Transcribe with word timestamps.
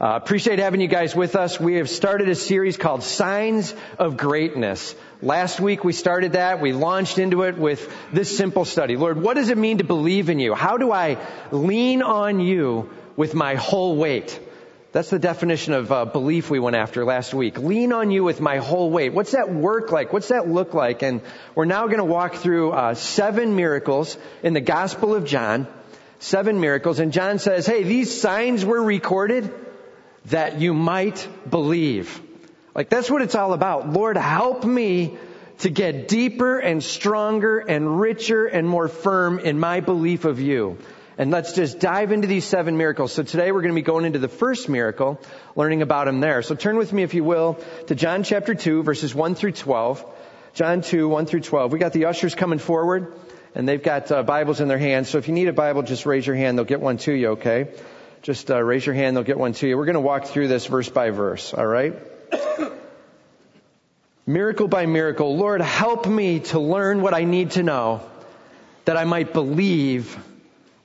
Uh, 0.00 0.14
appreciate 0.14 0.60
having 0.60 0.80
you 0.80 0.86
guys 0.86 1.16
with 1.16 1.34
us. 1.34 1.58
We 1.58 1.74
have 1.74 1.90
started 1.90 2.28
a 2.28 2.36
series 2.36 2.76
called 2.76 3.02
Signs 3.02 3.74
of 3.98 4.16
Greatness. 4.16 4.94
Last 5.22 5.58
week 5.58 5.82
we 5.82 5.92
started 5.92 6.34
that. 6.34 6.60
We 6.60 6.72
launched 6.72 7.18
into 7.18 7.42
it 7.42 7.58
with 7.58 7.92
this 8.12 8.36
simple 8.36 8.64
study. 8.64 8.96
Lord, 8.96 9.20
what 9.20 9.34
does 9.34 9.48
it 9.48 9.58
mean 9.58 9.78
to 9.78 9.84
believe 9.84 10.30
in 10.30 10.38
you? 10.38 10.54
How 10.54 10.76
do 10.76 10.92
I 10.92 11.18
lean 11.50 12.02
on 12.02 12.38
you 12.38 12.90
with 13.16 13.34
my 13.34 13.56
whole 13.56 13.96
weight? 13.96 14.38
That's 14.92 15.10
the 15.10 15.18
definition 15.18 15.72
of 15.72 15.90
uh, 15.90 16.04
belief 16.04 16.48
we 16.48 16.60
went 16.60 16.76
after 16.76 17.04
last 17.04 17.34
week. 17.34 17.58
Lean 17.58 17.92
on 17.92 18.12
you 18.12 18.22
with 18.22 18.40
my 18.40 18.58
whole 18.58 18.92
weight. 18.92 19.12
What's 19.12 19.32
that 19.32 19.52
work 19.52 19.90
like? 19.90 20.12
What's 20.12 20.28
that 20.28 20.46
look 20.46 20.74
like? 20.74 21.02
And 21.02 21.22
we're 21.56 21.64
now 21.64 21.86
going 21.86 21.98
to 21.98 22.04
walk 22.04 22.36
through 22.36 22.70
uh, 22.70 22.94
seven 22.94 23.56
miracles 23.56 24.16
in 24.44 24.54
the 24.54 24.60
Gospel 24.60 25.16
of 25.16 25.24
John. 25.24 25.66
Seven 26.20 26.60
miracles. 26.60 27.00
And 27.00 27.12
John 27.12 27.40
says, 27.40 27.66
hey, 27.66 27.82
these 27.82 28.20
signs 28.20 28.64
were 28.64 28.80
recorded 28.80 29.52
that 30.30 30.60
you 30.60 30.74
might 30.74 31.28
believe. 31.48 32.20
Like 32.74 32.88
that's 32.88 33.10
what 33.10 33.22
it's 33.22 33.34
all 33.34 33.52
about. 33.52 33.90
Lord, 33.90 34.16
help 34.16 34.64
me 34.64 35.18
to 35.58 35.70
get 35.70 36.08
deeper 36.08 36.58
and 36.58 36.82
stronger 36.82 37.58
and 37.58 38.00
richer 38.00 38.46
and 38.46 38.68
more 38.68 38.88
firm 38.88 39.38
in 39.38 39.58
my 39.58 39.80
belief 39.80 40.24
of 40.24 40.40
you. 40.40 40.78
And 41.16 41.32
let's 41.32 41.52
just 41.52 41.80
dive 41.80 42.12
into 42.12 42.28
these 42.28 42.44
seven 42.44 42.76
miracles. 42.76 43.12
So 43.12 43.24
today 43.24 43.50
we're 43.50 43.62
going 43.62 43.74
to 43.74 43.80
be 43.80 43.82
going 43.82 44.04
into 44.04 44.20
the 44.20 44.28
first 44.28 44.68
miracle, 44.68 45.20
learning 45.56 45.82
about 45.82 46.06
him 46.06 46.20
there. 46.20 46.42
So 46.42 46.54
turn 46.54 46.76
with 46.76 46.92
me, 46.92 47.02
if 47.02 47.12
you 47.12 47.24
will, 47.24 47.58
to 47.88 47.96
John 47.96 48.22
chapter 48.22 48.54
2, 48.54 48.84
verses 48.84 49.12
1 49.12 49.34
through 49.34 49.52
12. 49.52 50.04
John 50.54 50.80
2, 50.80 51.08
1 51.08 51.26
through 51.26 51.40
12. 51.40 51.72
We 51.72 51.80
got 51.80 51.92
the 51.92 52.04
ushers 52.04 52.36
coming 52.36 52.60
forward, 52.60 53.14
and 53.56 53.68
they've 53.68 53.82
got 53.82 54.12
uh, 54.12 54.22
Bibles 54.22 54.60
in 54.60 54.68
their 54.68 54.78
hands. 54.78 55.08
So 55.08 55.18
if 55.18 55.26
you 55.26 55.34
need 55.34 55.48
a 55.48 55.52
Bible, 55.52 55.82
just 55.82 56.06
raise 56.06 56.24
your 56.24 56.36
hand. 56.36 56.56
They'll 56.56 56.64
get 56.64 56.80
one 56.80 56.98
to 56.98 57.12
you, 57.12 57.30
okay? 57.30 57.68
Just 58.22 58.50
uh, 58.50 58.62
raise 58.62 58.84
your 58.84 58.94
hand, 58.94 59.16
they'll 59.16 59.24
get 59.24 59.38
one 59.38 59.52
to 59.54 59.68
you. 59.68 59.76
We're 59.76 59.84
going 59.84 59.94
to 59.94 60.00
walk 60.00 60.26
through 60.26 60.48
this 60.48 60.66
verse 60.66 60.88
by 60.88 61.10
verse, 61.10 61.54
all 61.54 61.66
right? 61.66 61.94
miracle 64.26 64.68
by 64.68 64.86
miracle. 64.86 65.36
Lord, 65.36 65.60
help 65.60 66.06
me 66.06 66.40
to 66.40 66.58
learn 66.58 67.00
what 67.00 67.14
I 67.14 67.24
need 67.24 67.52
to 67.52 67.62
know 67.62 68.02
that 68.84 68.96
I 68.96 69.04
might 69.04 69.32
believe 69.32 70.18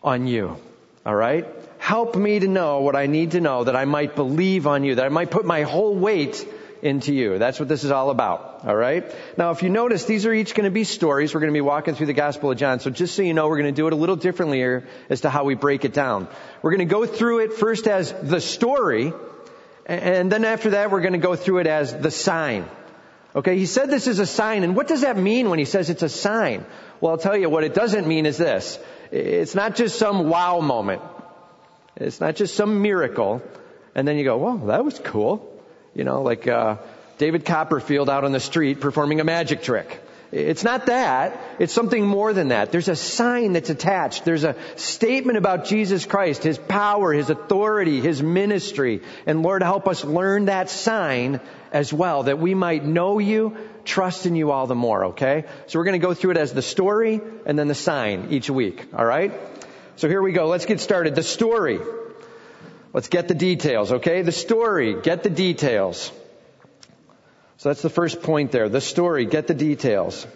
on 0.04 0.28
you. 0.28 0.58
All 1.06 1.16
right? 1.16 1.46
Help 1.80 2.16
me 2.16 2.40
to 2.40 2.48
know 2.48 2.82
what 2.82 2.96
I 2.96 3.08
need 3.08 3.32
to 3.32 3.42
know 3.42 3.64
that 3.64 3.76
I 3.76 3.86
might 3.86 4.16
believe 4.16 4.68
on 4.68 4.84
you, 4.84 4.96
that 4.96 5.06
I 5.06 5.10
might 5.10 5.32
put 5.32 5.46
my 5.46 5.64
whole 5.64 5.96
weight 5.96 6.48
into 6.84 7.14
you. 7.14 7.40
That's 7.40 7.60
what 7.60 7.70
this 7.70 7.84
is 7.84 7.92
all 7.92 8.10
about. 8.10 8.62
All 8.66 8.76
right? 8.76 9.10
Now, 9.38 9.52
if 9.52 9.64
you 9.64 9.70
notice, 9.70 10.06
these 10.06 10.26
are 10.26 10.34
each 10.34 10.54
going 10.54 10.66
to 10.66 10.72
be 10.72 10.84
stories. 10.84 11.34
We're 11.34 11.40
going 11.40 11.54
to 11.54 11.58
be 11.58 11.62
walking 11.62 11.96
through 11.96 12.08
the 12.08 12.14
Gospel 12.14 12.52
of 12.52 12.58
John. 12.58 12.80
So 12.80 12.90
just 12.90 13.16
so 13.16 13.22
you 13.22 13.34
know, 13.34 13.48
we're 13.48 13.58
going 13.58 13.74
to 13.74 13.82
do 13.82 13.88
it 13.88 13.94
a 13.94 13.96
little 13.96 14.18
differently 14.18 14.58
here 14.58 14.88
as 15.10 15.22
to 15.22 15.30
how 15.30 15.46
we 15.46 15.56
break 15.56 15.86
it 15.86 15.94
down. 15.94 16.28
We're 16.62 16.72
going 16.72 16.88
to 16.88 16.94
go 16.94 17.06
through 17.06 17.40
it 17.40 17.54
first 17.54 17.88
as 17.88 18.12
the 18.12 18.42
story, 18.42 19.14
and 19.86 20.32
then 20.32 20.46
after 20.46 20.72
that, 20.72 20.92
we're 20.92 21.02
going 21.02 21.14
to 21.14 21.20
go 21.20 21.36
through 21.36 21.60
it 21.60 21.68
as 21.68 21.96
the 21.96 22.12
sign. 22.12 22.66
Okay, 23.36 23.58
he 23.58 23.66
said 23.66 23.90
this 23.90 24.08
is 24.08 24.20
a 24.20 24.26
sign, 24.26 24.64
and 24.64 24.76
what 24.76 24.88
does 24.88 25.02
that 25.02 25.18
mean 25.18 25.50
when 25.50 25.60
he 25.60 25.66
says 25.66 25.90
it's 25.90 26.04
a 26.04 26.10
sign? 26.10 26.66
Well, 27.02 27.14
I'll 27.14 27.18
tell 27.18 27.36
you 27.36 27.50
what 27.50 27.64
it 27.64 27.74
doesn't 27.74 28.08
mean 28.08 28.26
is 28.26 28.38
this. 28.38 28.78
It's 29.12 29.56
not 29.56 29.76
just 29.76 29.98
some 29.98 30.30
wow 30.30 30.60
moment. 30.60 31.02
It's 31.96 32.20
not 32.20 32.36
just 32.36 32.56
some 32.56 32.82
miracle. 32.82 33.42
And 33.96 34.08
then 34.08 34.18
you 34.18 34.24
go, 34.24 34.38
well, 34.38 34.58
that 34.68 34.84
was 34.84 34.98
cool. 34.98 35.53
You 35.96 36.04
know, 36.04 36.22
like 36.22 36.48
uh, 36.48 36.78
David 37.18 37.46
Copperfield 37.46 38.10
out 38.10 38.24
on 38.24 38.32
the 38.32 38.40
street 38.40 38.80
performing 38.80 39.20
a 39.20 39.24
magic 39.24 39.62
trick. 39.62 40.02
It's 40.32 40.64
not 40.64 40.88
that. 40.88 41.40
It's 41.60 41.74
something 41.74 42.08
more 42.08 42.34
than 42.34 42.48
that. 42.48 42.72
There's 42.72 42.88
a 42.88 42.96
sign 42.96 43.54
that's 43.54 43.70
attached. 43.70 44.26
There's 44.26 44.44
a 44.44 44.56
statement 44.78 45.38
about 45.38 45.66
Jesus 45.66 46.08
Christ, 46.08 46.42
His 46.42 46.58
power, 46.58 47.14
His 47.14 47.30
authority, 47.30 48.02
His 48.02 48.24
ministry. 48.24 49.02
And 49.28 49.44
Lord, 49.44 49.62
help 49.62 49.88
us 49.88 50.04
learn 50.04 50.46
that 50.46 50.72
sign 50.72 51.40
as 51.72 51.94
well, 51.94 52.24
that 52.24 52.40
we 52.40 52.56
might 52.56 52.84
know 52.84 53.20
You, 53.20 53.56
trust 53.86 54.26
in 54.26 54.36
You 54.36 54.50
all 54.50 54.66
the 54.66 54.74
more, 54.74 55.06
okay? 55.08 55.46
So 55.68 55.78
we're 55.78 55.86
to 55.86 56.00
go 56.00 56.16
through 56.16 56.32
it 56.32 56.38
as 56.38 56.52
the 56.52 56.64
story 56.64 57.22
and 57.46 57.60
then 57.60 57.68
the 57.68 57.76
sign 57.76 58.30
each 58.32 58.50
week, 58.50 58.84
alright? 58.92 59.34
So 59.98 60.08
here 60.08 60.22
we 60.24 60.32
go. 60.32 60.48
Let's 60.48 60.66
get 60.66 60.80
started. 60.80 61.14
The 61.14 61.22
story. 61.22 61.80
Let's 62.94 63.08
get 63.08 63.28
the 63.28 63.34
details, 63.34 63.92
okay? 63.92 64.22
The 64.22 64.32
story, 64.32 65.02
get 65.02 65.24
the 65.24 65.32
details. 65.32 66.12
So 67.58 67.70
that's 67.70 67.82
the 67.82 67.90
first 67.90 68.22
point 68.22 68.52
there. 68.52 68.70
The 68.70 68.82
story, 68.82 69.26
get 69.26 69.48
the 69.48 69.56
details. 69.56 70.28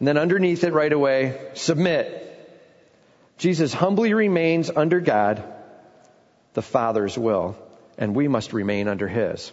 And 0.00 0.08
then 0.08 0.18
underneath 0.18 0.64
it 0.64 0.72
right 0.72 0.92
away, 0.92 1.38
submit. 1.54 2.20
Jesus 3.38 3.72
humbly 3.72 4.14
remains 4.14 4.70
under 4.74 5.00
God, 5.00 5.44
the 6.54 6.62
Father's 6.62 7.16
will, 7.16 7.56
and 7.98 8.16
we 8.16 8.26
must 8.26 8.52
remain 8.52 8.88
under 8.88 9.06
His. 9.06 9.52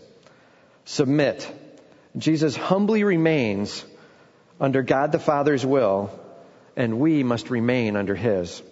Submit. 0.85 1.47
Jesus 2.17 2.55
humbly 2.55 3.03
remains 3.03 3.85
under 4.59 4.81
God 4.81 5.11
the 5.11 5.19
Father's 5.19 5.65
will, 5.65 6.09
and 6.75 6.99
we 6.99 7.23
must 7.23 7.51
remain 7.51 7.95
under 7.95 8.15
His. 8.15 8.63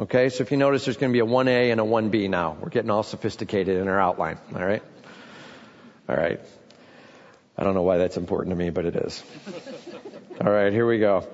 Okay, 0.00 0.30
so 0.30 0.40
if 0.40 0.50
you 0.50 0.56
notice, 0.56 0.86
there's 0.86 0.96
going 0.96 1.12
to 1.12 1.12
be 1.12 1.20
a 1.20 1.30
1A 1.30 1.72
and 1.72 1.78
a 1.78 1.84
1B 1.84 2.30
now. 2.30 2.56
We're 2.58 2.70
getting 2.70 2.90
all 2.90 3.02
sophisticated 3.02 3.76
in 3.76 3.86
our 3.86 4.00
outline. 4.00 4.38
All 4.54 4.64
right? 4.64 4.82
All 6.08 6.16
right. 6.16 6.40
I 7.58 7.64
don't 7.64 7.74
know 7.74 7.82
why 7.82 7.98
that's 7.98 8.16
important 8.16 8.52
to 8.52 8.56
me, 8.56 8.70
but 8.70 8.86
it 8.86 8.96
is. 8.96 9.22
All 10.40 10.50
right, 10.50 10.72
here 10.72 10.86
we 10.86 11.00
go. 11.00 11.28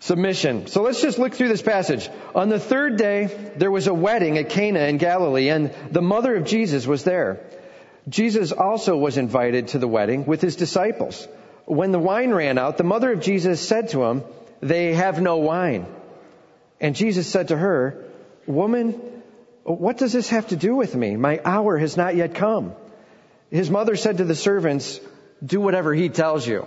Submission. 0.00 0.66
So 0.66 0.82
let's 0.82 1.00
just 1.00 1.18
look 1.18 1.32
through 1.32 1.48
this 1.48 1.62
passage. 1.62 2.10
On 2.34 2.50
the 2.50 2.58
third 2.60 2.98
day, 2.98 3.54
there 3.56 3.70
was 3.70 3.86
a 3.86 3.94
wedding 3.94 4.36
at 4.36 4.50
Cana 4.50 4.80
in 4.80 4.98
Galilee, 4.98 5.48
and 5.48 5.74
the 5.90 6.02
mother 6.02 6.36
of 6.36 6.44
Jesus 6.44 6.86
was 6.86 7.02
there. 7.02 7.46
Jesus 8.10 8.52
also 8.52 8.98
was 8.98 9.16
invited 9.16 9.68
to 9.68 9.78
the 9.78 9.88
wedding 9.88 10.26
with 10.26 10.42
his 10.42 10.56
disciples. 10.56 11.26
When 11.64 11.92
the 11.92 11.98
wine 11.98 12.32
ran 12.32 12.58
out, 12.58 12.76
the 12.76 12.84
mother 12.84 13.10
of 13.12 13.20
Jesus 13.20 13.66
said 13.66 13.88
to 13.90 14.04
him, 14.04 14.22
They 14.60 14.92
have 14.92 15.18
no 15.18 15.38
wine. 15.38 15.86
And 16.80 16.94
Jesus 16.94 17.26
said 17.26 17.48
to 17.48 17.56
her, 17.56 18.04
Woman, 18.46 19.00
what 19.64 19.98
does 19.98 20.12
this 20.12 20.28
have 20.30 20.48
to 20.48 20.56
do 20.56 20.76
with 20.76 20.94
me? 20.94 21.16
My 21.16 21.40
hour 21.44 21.76
has 21.78 21.96
not 21.96 22.14
yet 22.16 22.34
come. 22.34 22.74
His 23.50 23.70
mother 23.70 23.96
said 23.96 24.18
to 24.18 24.24
the 24.24 24.34
servants, 24.34 25.00
Do 25.44 25.60
whatever 25.60 25.94
he 25.94 26.08
tells 26.08 26.46
you. 26.46 26.66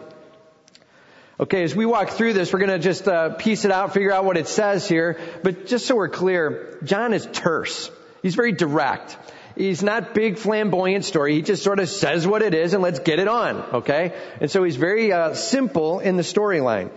Okay, 1.40 1.64
as 1.64 1.74
we 1.74 1.86
walk 1.86 2.09
through 2.09 2.34
this, 2.34 2.52
we're 2.52 2.59
going 2.59 2.72
to 2.72 2.80
just 2.80 3.08
uh, 3.08 3.30
piece 3.30 3.64
it 3.64 3.72
out, 3.72 3.94
figure 3.94 4.12
out 4.12 4.25
what 4.25 4.36
it 4.36 4.47
says 4.47 4.88
here. 4.88 5.18
But 5.42 5.68
just 5.68 5.86
so 5.86 5.96
we're 5.96 6.09
clear, 6.09 6.78
John 6.84 7.14
is 7.14 7.26
terse. 7.31 7.90
He's 8.22 8.36
very 8.36 8.52
direct. 8.52 9.18
He's 9.56 9.81
not 9.81 10.14
big 10.14 10.38
flamboyant 10.38 11.06
story. 11.06 11.36
He 11.36 11.41
just 11.41 11.64
sort 11.64 11.80
of 11.80 11.88
says 11.88 12.28
what 12.28 12.41
it 12.41 12.53
is 12.53 12.74
and 12.74 12.84
let's 12.84 13.00
get 13.00 13.20
it 13.20 13.28
on. 13.30 13.56
Okay, 13.76 14.14
and 14.41 14.52
so 14.52 14.64
he's 14.64 14.76
very 14.76 15.14
uh, 15.14 15.34
simple 15.34 16.00
in 16.00 16.18
the 16.18 16.24
storyline. 16.24 16.91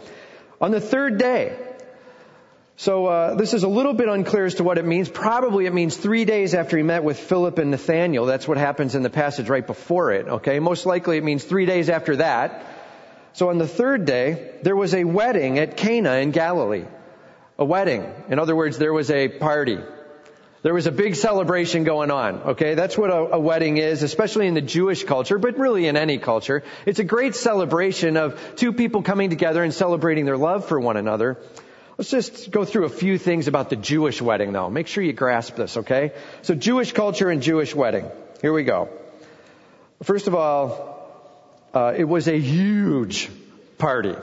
On 0.61 0.73
the 0.73 0.81
third 0.81 1.19
day, 1.19 1.57
so 2.83 3.07
uh, 3.07 3.35
this 3.37 3.55
is 3.55 3.63
a 3.63 3.69
little 3.69 3.93
bit 3.93 4.09
unclear 4.09 4.45
as 4.45 4.57
to 4.57 4.65
what 4.65 4.77
it 4.77 4.85
means. 4.85 5.09
Probably 5.09 5.67
it 5.67 5.73
means 5.73 5.97
three 5.97 6.25
days 6.25 6.53
after 6.53 6.77
he 6.77 6.83
met 6.83 7.05
with 7.05 7.17
Philip 7.17 7.59
and 7.59 7.71
Nathaniel. 7.71 8.27
That's 8.27 8.49
what 8.49 8.59
happens 8.59 8.97
in 8.97 9.05
the 9.05 9.09
passage 9.09 9.49
right 9.49 9.65
before 9.65 10.11
it. 10.11 10.27
Okay, 10.27 10.59
most 10.59 10.85
likely 10.85 11.17
it 11.17 11.23
means 11.23 11.45
three 11.45 11.65
days 11.65 11.89
after 11.89 12.17
that. 12.17 12.67
So 13.35 13.51
on 13.51 13.59
the 13.59 13.69
third 13.69 14.05
day, 14.05 14.51
there 14.63 14.75
was 14.75 14.95
a 14.95 15.05
wedding 15.05 15.61
at 15.61 15.77
Cana 15.77 16.15
in 16.15 16.33
Galilee. 16.33 16.85
A 17.57 17.65
wedding. 17.65 18.05
In 18.29 18.41
other 18.41 18.57
words, 18.57 18.79
there 18.79 18.93
was 18.93 19.13
a 19.13 19.29
party. 19.29 19.79
There 20.63 20.75
was 20.75 20.89
a 20.89 20.93
big 20.93 21.15
celebration 21.15 21.85
going 21.85 22.11
on. 22.11 22.35
Okay, 22.55 22.75
that's 22.75 22.99
what 22.99 23.11
a, 23.11 23.35
a, 23.35 23.39
wedding 23.39 23.77
is, 23.77 24.03
especially 24.03 24.49
in 24.49 24.55
the 24.55 24.61
Jewish 24.61 25.05
culture, 25.05 25.39
but 25.39 25.57
really 25.57 25.87
in 25.87 25.97
any 25.97 26.19
culture. 26.19 26.65
It's 26.85 26.99
a 26.99 27.05
great 27.05 27.37
celebration 27.37 28.17
of 28.17 28.57
two 28.57 28.73
people 28.73 29.03
coming 29.03 29.31
together 29.31 29.63
and 29.63 29.73
celebrating 29.73 30.25
their 30.25 30.37
love 30.37 30.67
for 30.67 30.81
one 30.81 30.97
another. 30.97 31.39
Let's 31.99 32.11
just 32.11 32.51
go 32.51 32.65
through 32.65 32.87
a 32.87 32.89
few 32.89 33.19
things 33.19 33.49
about 33.49 33.69
the 33.69 33.77
Jewish 33.77 34.23
wedding 34.23 34.53
though. 34.53 34.71
Make 34.71 34.87
sure 34.87 35.05
you 35.05 35.13
grasp 35.13 35.57
this, 35.57 35.77
okay? 35.77 36.13
So 36.43 36.55
Jewish 36.55 36.93
culture 36.93 37.29
and 37.29 37.43
Jewish 37.43 37.75
wedding. 37.75 38.11
Here 38.41 38.53
we 38.53 38.65
go. 38.65 38.89
First 40.03 40.27
of 40.27 40.35
all, 40.35 40.99
uh, 41.75 41.95
it 41.97 42.05
was 42.05 42.29
a 42.29 42.39
huge 42.39 43.31
party. 43.79 44.15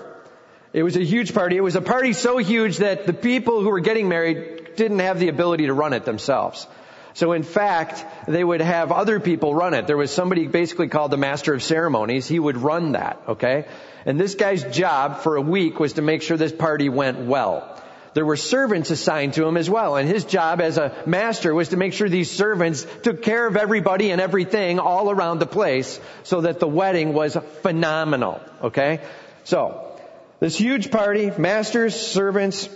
It 0.74 0.83
was 0.83 0.95
a 0.95 1.04
huge 1.04 1.33
party. 1.33 1.57
It 1.57 1.62
was 1.62 1.75
a 1.75 1.81
party 1.81 2.13
so 2.13 2.38
huge 2.38 2.77
that 2.77 3.06
the 3.06 3.13
people 3.13 3.62
who 3.62 3.69
were 3.69 3.80
getting 3.80 4.10
married 4.10 4.75
didn't 4.75 5.00
have 5.00 5.19
the 5.19 5.30
ability 5.30 5.68
to 5.68 5.74
run 5.74 5.94
it 5.94 6.06
themselves. 6.06 6.68
So 7.13 7.33
in 7.33 7.44
fact, 7.44 8.06
they 8.27 8.44
would 8.44 8.62
have 8.62 8.92
other 8.92 9.19
people 9.19 9.54
run 9.54 9.74
it. 9.74 9.88
There 9.88 9.98
was 9.98 10.12
somebody 10.12 10.48
basically 10.48 10.88
called 10.88 11.12
the 11.12 11.18
master 11.18 11.54
of 11.54 11.63
ceremonies. 11.63 12.27
He 12.27 12.39
would 12.39 12.57
run 12.57 12.94
that, 12.94 13.22
okay? 13.27 13.65
And 14.06 14.19
this 14.19 14.36
guy's 14.36 14.63
job 14.63 15.19
for 15.19 15.36
a 15.36 15.42
week 15.42 15.80
was 15.80 15.94
to 15.94 16.01
make 16.01 16.22
sure 16.22 16.38
this 16.38 16.51
party 16.51 16.90
went 16.90 17.19
well. 17.19 17.75
There 18.13 18.25
were 18.25 18.38
servants 18.38 18.90
assigned 18.90 19.36
to 19.36 19.46
him 19.46 19.56
as 19.56 19.69
well, 19.69 19.96
and 19.96 20.10
his 20.10 20.25
job 20.25 20.62
as 20.62 20.78
a 20.78 20.94
master 21.06 21.54
was 21.54 21.69
to 21.69 21.78
make 21.78 21.94
sure 21.94 22.10
these 22.10 22.31
servants 22.31 22.86
took 23.04 23.22
care 23.22 23.46
of 23.46 23.56
everybody 23.56 24.10
and 24.12 24.19
everything 24.19 24.80
all 24.80 25.12
around 25.12 25.40
the 25.40 25.46
place 25.46 26.00
so 26.24 26.42
that 26.42 26.60
the 26.60 26.68
wedding 26.68 27.13
was 27.13 27.38
phenomenal, 27.62 28.42
okay? 28.63 29.01
So, 29.44 30.00
this 30.40 30.57
huge 30.57 30.90
party, 30.90 31.31
masters, 31.38 31.96
servants, 31.96 32.68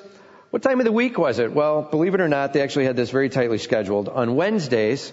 what 0.51 0.61
time 0.61 0.79
of 0.79 0.85
the 0.85 0.91
week 0.91 1.17
was 1.17 1.39
it? 1.39 1.51
Well, 1.51 1.81
believe 1.81 2.13
it 2.13 2.21
or 2.21 2.27
not, 2.27 2.53
they 2.53 2.61
actually 2.61 2.85
had 2.85 2.95
this 2.95 3.09
very 3.09 3.29
tightly 3.29 3.57
scheduled. 3.57 4.09
On 4.09 4.35
Wednesdays, 4.35 5.11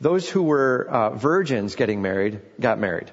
those 0.00 0.28
who 0.28 0.42
were 0.42 0.86
uh, 0.88 1.10
virgins 1.10 1.74
getting 1.74 2.00
married 2.00 2.40
got 2.58 2.78
married. 2.78 3.12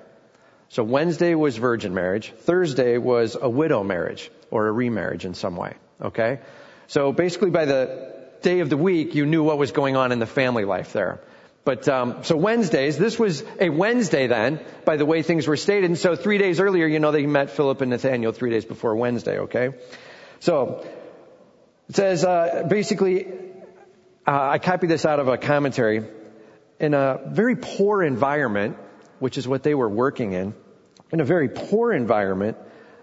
So 0.69 0.83
Wednesday 0.83 1.33
was 1.35 1.57
virgin 1.57 1.93
marriage. 1.93 2.31
Thursday 2.31 2.97
was 2.97 3.37
a 3.39 3.49
widow 3.49 3.83
marriage 3.83 4.29
or 4.51 4.67
a 4.67 4.71
remarriage 4.71 5.25
in 5.25 5.33
some 5.33 5.55
way. 5.55 5.75
Okay? 6.01 6.39
So 6.87 7.11
basically 7.11 7.49
by 7.49 7.65
the 7.65 8.13
day 8.41 8.59
of 8.59 8.69
the 8.69 8.77
week, 8.77 9.15
you 9.15 9.25
knew 9.25 9.43
what 9.43 9.57
was 9.57 9.71
going 9.71 9.95
on 9.95 10.11
in 10.11 10.19
the 10.19 10.25
family 10.25 10.65
life 10.65 10.93
there. 10.93 11.19
But 11.67 11.87
um, 11.89 12.23
so 12.23 12.37
Wednesdays, 12.37 12.97
this 12.97 13.19
was 13.19 13.43
a 13.59 13.69
Wednesday 13.69 14.27
then, 14.27 14.61
by 14.85 14.95
the 14.95 15.05
way 15.05 15.21
things 15.21 15.47
were 15.47 15.57
stated. 15.57 15.89
And 15.89 15.97
so 15.97 16.15
three 16.15 16.37
days 16.37 16.61
earlier, 16.61 16.87
you 16.87 16.99
know, 16.99 17.11
they 17.11 17.25
met 17.25 17.49
Philip 17.49 17.81
and 17.81 17.89
Nathaniel 17.89 18.31
three 18.31 18.51
days 18.51 18.63
before 18.63 18.95
Wednesday. 18.95 19.39
Okay, 19.39 19.71
so 20.39 20.85
it 21.89 21.95
says 21.97 22.23
uh, 22.23 22.65
basically, 22.69 23.27
uh, 24.25 24.49
I 24.53 24.59
copied 24.59 24.89
this 24.89 25.05
out 25.05 25.19
of 25.19 25.27
a 25.27 25.37
commentary. 25.37 26.05
In 26.79 26.93
a 26.93 27.19
very 27.25 27.57
poor 27.57 28.01
environment, 28.01 28.77
which 29.19 29.37
is 29.37 29.47
what 29.47 29.63
they 29.63 29.75
were 29.75 29.89
working 29.89 30.33
in, 30.33 30.53
in 31.11 31.19
a 31.19 31.25
very 31.25 31.49
poor 31.49 31.91
environment, 31.91 32.57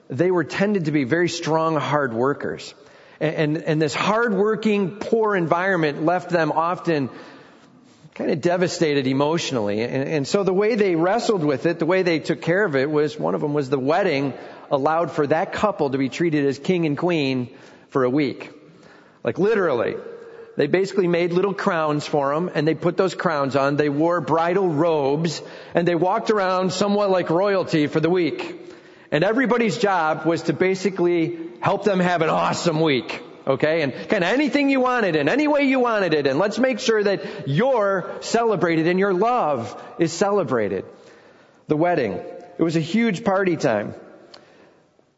they 0.09 0.31
were 0.31 0.45
tended 0.45 0.87
to 0.87 0.93
be 0.93 1.05
very 1.05 1.29
strong, 1.29 1.77
hard 1.77 2.13
workers. 2.13 2.75
And, 3.21 3.35
and, 3.35 3.63
and 3.65 3.83
this 3.83 3.95
hardworking, 3.95 4.97
poor 4.97 5.35
environment 5.35 6.05
left 6.05 6.31
them 6.31 6.53
often 6.53 7.09
kind 8.15 8.31
of 8.31 8.41
devastated 8.41 9.07
emotionally. 9.07 9.83
And, 9.83 10.09
and, 10.09 10.29
so 10.29 10.45
the 10.45 10.53
way 10.53 10.77
they 10.77 10.95
wrestled 10.95 11.43
with 11.43 11.67
it, 11.67 11.79
the 11.79 11.87
way 11.87 12.03
they 12.03 12.21
took 12.21 12.43
care 12.43 12.65
of 12.65 12.77
it 12.77 12.89
was 12.89 13.19
one 13.19 13.35
of 13.35 13.41
them 13.41 13.55
was 13.55 13.71
the 13.71 13.79
wedding 13.79 14.35
allowed 14.71 15.11
for 15.11 15.27
that 15.27 15.53
couple 15.53 15.91
to 15.91 15.99
be 15.99 16.09
treated 16.09 16.47
as 16.47 16.59
king 16.59 16.87
and 16.87 16.97
queen 16.97 17.49
for 17.89 18.05
a 18.05 18.11
week. 18.11 18.53
Like 19.25 19.39
literally. 19.39 19.97
They 20.57 20.69
basically 20.69 21.09
made 21.09 21.33
little 21.33 21.55
crowns 21.55 22.07
for 22.07 22.33
them 22.33 22.51
and 22.55 22.67
they 22.67 22.75
put 22.75 22.97
those 22.97 23.15
crowns 23.15 23.57
on. 23.57 23.77
They 23.77 23.89
wore 23.89 24.21
bridal 24.21 24.69
robes 24.69 25.43
and 25.75 25.87
they 25.87 25.97
walked 25.97 26.31
around 26.31 26.73
somewhat 26.73 27.11
like 27.11 27.29
royalty 27.31 27.89
for 27.89 27.99
the 27.99 28.11
week. 28.11 28.61
And 29.11 29.25
everybody's 29.25 29.79
job 29.79 30.27
was 30.27 30.43
to 30.43 30.53
basically 30.53 31.39
help 31.61 31.85
them 31.85 31.99
have 31.99 32.23
an 32.23 32.31
awesome 32.31 32.81
week. 32.81 33.21
Okay, 33.47 33.83
and 33.83 33.93
kind 33.93 34.25
of 34.25 34.31
anything 34.31 34.71
you 34.71 34.81
wanted 34.81 35.17
in 35.17 35.29
any 35.29 35.49
way 35.49 35.65
you 35.65 35.79
wanted 35.79 36.15
it 36.15 36.27
and 36.27 36.39
let's 36.39 36.59
make 36.59 36.79
sure 36.79 37.03
that 37.03 37.47
you're 37.47 38.17
celebrated 38.21 38.87
and 38.87 38.99
your 38.99 39.13
love 39.13 39.83
is 39.99 40.13
celebrated. 40.13 40.87
The 41.67 41.77
wedding. 41.77 42.13
It 42.13 42.63
was 42.63 42.77
a 42.77 42.81
huge 42.81 43.25
party 43.25 43.57
time. 43.57 43.95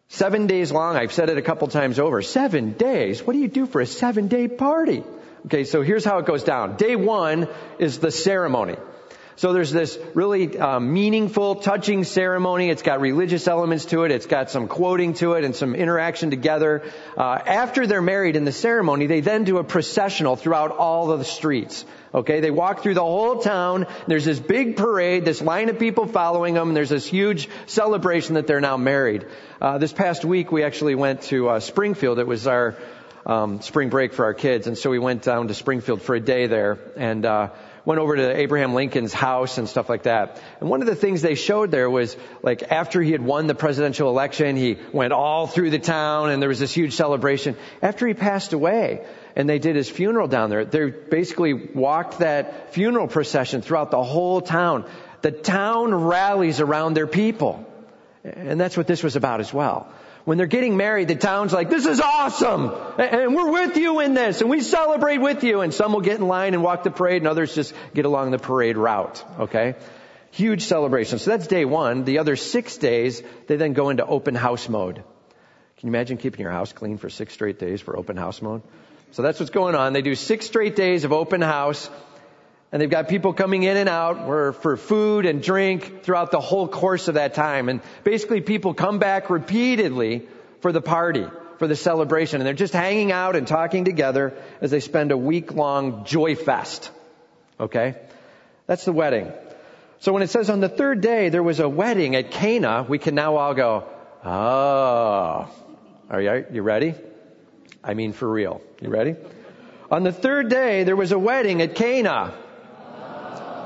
Seven 0.08 0.46
days 0.46 0.72
long. 0.72 0.96
I've 0.96 1.12
said 1.12 1.30
it 1.30 1.36
a 1.36 1.42
couple 1.42 1.68
times 1.68 1.98
over. 1.98 2.22
Seven 2.22 2.72
days. 2.72 3.22
What 3.22 3.34
do 3.34 3.38
you 3.38 3.48
do 3.48 3.66
for 3.66 3.80
a 3.80 3.86
seven 3.86 4.28
day 4.28 4.48
party? 4.48 5.04
Okay, 5.46 5.62
so 5.62 5.82
here's 5.82 6.04
how 6.04 6.18
it 6.18 6.26
goes 6.26 6.42
down. 6.42 6.76
Day 6.76 6.96
one 6.96 7.46
is 7.78 8.00
the 8.00 8.10
ceremony. 8.10 8.74
So 9.36 9.52
there's 9.52 9.70
this 9.70 9.96
really 10.14 10.58
um, 10.58 10.92
meaningful, 10.92 11.56
touching 11.56 12.02
ceremony. 12.02 12.68
It's 12.68 12.82
got 12.82 13.00
religious 13.00 13.46
elements 13.46 13.84
to 13.86 14.02
it. 14.04 14.10
It's 14.10 14.26
got 14.26 14.50
some 14.50 14.66
quoting 14.66 15.14
to 15.14 15.34
it 15.34 15.44
and 15.44 15.54
some 15.54 15.76
interaction 15.76 16.30
together. 16.30 16.82
Uh, 17.16 17.38
after 17.46 17.86
they're 17.86 18.02
married 18.02 18.34
in 18.34 18.44
the 18.44 18.50
ceremony, 18.50 19.06
they 19.06 19.20
then 19.20 19.44
do 19.44 19.58
a 19.58 19.64
processional 19.64 20.34
throughout 20.34 20.72
all 20.72 21.12
of 21.12 21.20
the 21.20 21.24
streets. 21.24 21.84
Okay, 22.14 22.40
they 22.40 22.50
walk 22.50 22.82
through 22.82 22.94
the 22.94 23.02
whole 23.02 23.40
town. 23.40 23.86
There's 24.08 24.24
this 24.24 24.40
big 24.40 24.76
parade, 24.76 25.26
this 25.26 25.42
line 25.42 25.68
of 25.68 25.78
people 25.78 26.06
following 26.06 26.54
them. 26.54 26.72
There's 26.72 26.88
this 26.88 27.06
huge 27.06 27.48
celebration 27.66 28.34
that 28.34 28.46
they're 28.46 28.62
now 28.62 28.78
married. 28.78 29.26
Uh, 29.60 29.76
this 29.78 29.92
past 29.92 30.24
week, 30.24 30.50
we 30.50 30.64
actually 30.64 30.94
went 30.94 31.22
to 31.22 31.50
uh, 31.50 31.60
Springfield. 31.60 32.18
It 32.18 32.26
was 32.26 32.46
our 32.46 32.74
um, 33.26 33.60
spring 33.60 33.90
break 33.90 34.14
for 34.14 34.24
our 34.24 34.34
kids, 34.34 34.66
and 34.66 34.78
so 34.78 34.88
we 34.88 34.98
went 34.98 35.22
down 35.22 35.48
to 35.48 35.54
Springfield 35.54 36.00
for 36.00 36.14
a 36.14 36.20
day 36.20 36.46
there. 36.46 36.78
And 36.96 37.26
uh, 37.26 37.50
went 37.86 38.00
over 38.00 38.16
to 38.16 38.36
Abraham 38.36 38.74
Lincoln's 38.74 39.12
house 39.12 39.58
and 39.58 39.68
stuff 39.68 39.88
like 39.88 40.02
that. 40.02 40.42
And 40.60 40.68
one 40.68 40.82
of 40.82 40.88
the 40.88 40.96
things 40.96 41.22
they 41.22 41.36
showed 41.36 41.70
there 41.70 41.88
was 41.88 42.16
like 42.42 42.64
after 42.64 43.00
he 43.00 43.12
had 43.12 43.22
won 43.22 43.46
the 43.46 43.54
presidential 43.54 44.10
election, 44.10 44.56
he 44.56 44.76
went 44.92 45.12
all 45.12 45.46
through 45.46 45.70
the 45.70 45.78
town 45.78 46.30
and 46.30 46.42
there 46.42 46.48
was 46.48 46.58
this 46.58 46.74
huge 46.74 46.94
celebration. 46.94 47.56
After 47.80 48.06
he 48.06 48.12
passed 48.12 48.52
away 48.52 49.06
and 49.36 49.48
they 49.48 49.60
did 49.60 49.76
his 49.76 49.88
funeral 49.88 50.26
down 50.26 50.50
there, 50.50 50.64
they 50.64 50.90
basically 50.90 51.54
walked 51.54 52.18
that 52.18 52.74
funeral 52.74 53.06
procession 53.06 53.62
throughout 53.62 53.92
the 53.92 54.02
whole 54.02 54.40
town. 54.40 54.84
The 55.22 55.30
town 55.30 55.94
rallies 55.94 56.60
around 56.60 56.94
their 56.94 57.06
people. 57.06 57.64
And 58.24 58.60
that's 58.60 58.76
what 58.76 58.88
this 58.88 59.04
was 59.04 59.14
about 59.14 59.38
as 59.38 59.54
well 59.54 59.92
when 60.26 60.38
they're 60.38 60.48
getting 60.48 60.76
married, 60.76 61.06
the 61.06 61.14
town's 61.14 61.52
like, 61.52 61.70
this 61.70 61.86
is 61.86 62.00
awesome! 62.00 62.72
And 62.98 63.32
we're 63.36 63.52
with 63.52 63.76
you 63.76 64.00
in 64.00 64.14
this, 64.14 64.40
and 64.40 64.50
we 64.50 64.60
celebrate 64.60 65.18
with 65.18 65.44
you. 65.44 65.60
And 65.60 65.72
some 65.72 65.92
will 65.92 66.00
get 66.00 66.18
in 66.18 66.26
line 66.26 66.52
and 66.52 66.64
walk 66.64 66.82
the 66.82 66.90
parade, 66.90 67.22
and 67.22 67.28
others 67.28 67.54
just 67.54 67.72
get 67.94 68.06
along 68.06 68.32
the 68.32 68.38
parade 68.38 68.76
route, 68.76 69.24
okay? 69.38 69.76
Huge 70.32 70.62
celebration. 70.62 71.20
So 71.20 71.30
that's 71.30 71.46
day 71.46 71.64
one. 71.64 72.02
The 72.02 72.18
other 72.18 72.34
six 72.34 72.76
days, 72.76 73.22
they 73.46 73.54
then 73.54 73.72
go 73.72 73.88
into 73.88 74.04
open 74.04 74.34
house 74.34 74.68
mode. 74.68 74.96
Can 74.96 75.04
you 75.82 75.90
imagine 75.90 76.16
keeping 76.16 76.40
your 76.40 76.50
house 76.50 76.72
clean 76.72 76.98
for 76.98 77.08
six 77.08 77.32
straight 77.32 77.60
days 77.60 77.80
for 77.80 77.96
open 77.96 78.16
house 78.16 78.42
mode? 78.42 78.62
So 79.12 79.22
that's 79.22 79.38
what's 79.38 79.52
going 79.52 79.76
on. 79.76 79.92
They 79.92 80.02
do 80.02 80.16
six 80.16 80.46
straight 80.46 80.74
days 80.74 81.04
of 81.04 81.12
open 81.12 81.40
house. 81.40 81.88
And 82.72 82.82
they've 82.82 82.90
got 82.90 83.08
people 83.08 83.32
coming 83.32 83.62
in 83.62 83.76
and 83.76 83.88
out 83.88 84.26
for 84.60 84.76
food 84.76 85.24
and 85.24 85.42
drink 85.42 86.02
throughout 86.02 86.30
the 86.30 86.40
whole 86.40 86.66
course 86.66 87.08
of 87.08 87.14
that 87.14 87.34
time. 87.34 87.68
And 87.68 87.80
basically 88.02 88.40
people 88.40 88.74
come 88.74 88.98
back 88.98 89.30
repeatedly 89.30 90.28
for 90.60 90.72
the 90.72 90.82
party, 90.82 91.26
for 91.58 91.68
the 91.68 91.76
celebration. 91.76 92.40
And 92.40 92.46
they're 92.46 92.54
just 92.54 92.74
hanging 92.74 93.12
out 93.12 93.36
and 93.36 93.46
talking 93.46 93.84
together 93.84 94.34
as 94.60 94.70
they 94.72 94.80
spend 94.80 95.12
a 95.12 95.16
week 95.16 95.52
long 95.52 96.04
joy 96.04 96.34
fest. 96.34 96.90
Okay? 97.60 97.94
That's 98.66 98.84
the 98.84 98.92
wedding. 98.92 99.32
So 100.00 100.12
when 100.12 100.22
it 100.22 100.30
says 100.30 100.50
on 100.50 100.60
the 100.60 100.68
third 100.68 101.00
day 101.00 101.28
there 101.28 101.42
was 101.42 101.60
a 101.60 101.68
wedding 101.68 102.16
at 102.16 102.32
Cana, 102.32 102.84
we 102.86 102.98
can 102.98 103.14
now 103.14 103.36
all 103.36 103.54
go, 103.54 103.84
oh. 104.24 105.48
Are 106.10 106.20
you, 106.20 106.46
you 106.52 106.62
ready? 106.62 106.94
I 107.82 107.94
mean 107.94 108.12
for 108.12 108.28
real. 108.28 108.60
You 108.80 108.90
ready? 108.90 109.14
On 109.90 110.02
the 110.02 110.12
third 110.12 110.50
day 110.50 110.82
there 110.82 110.96
was 110.96 111.12
a 111.12 111.18
wedding 111.18 111.62
at 111.62 111.76
Cana. 111.76 112.34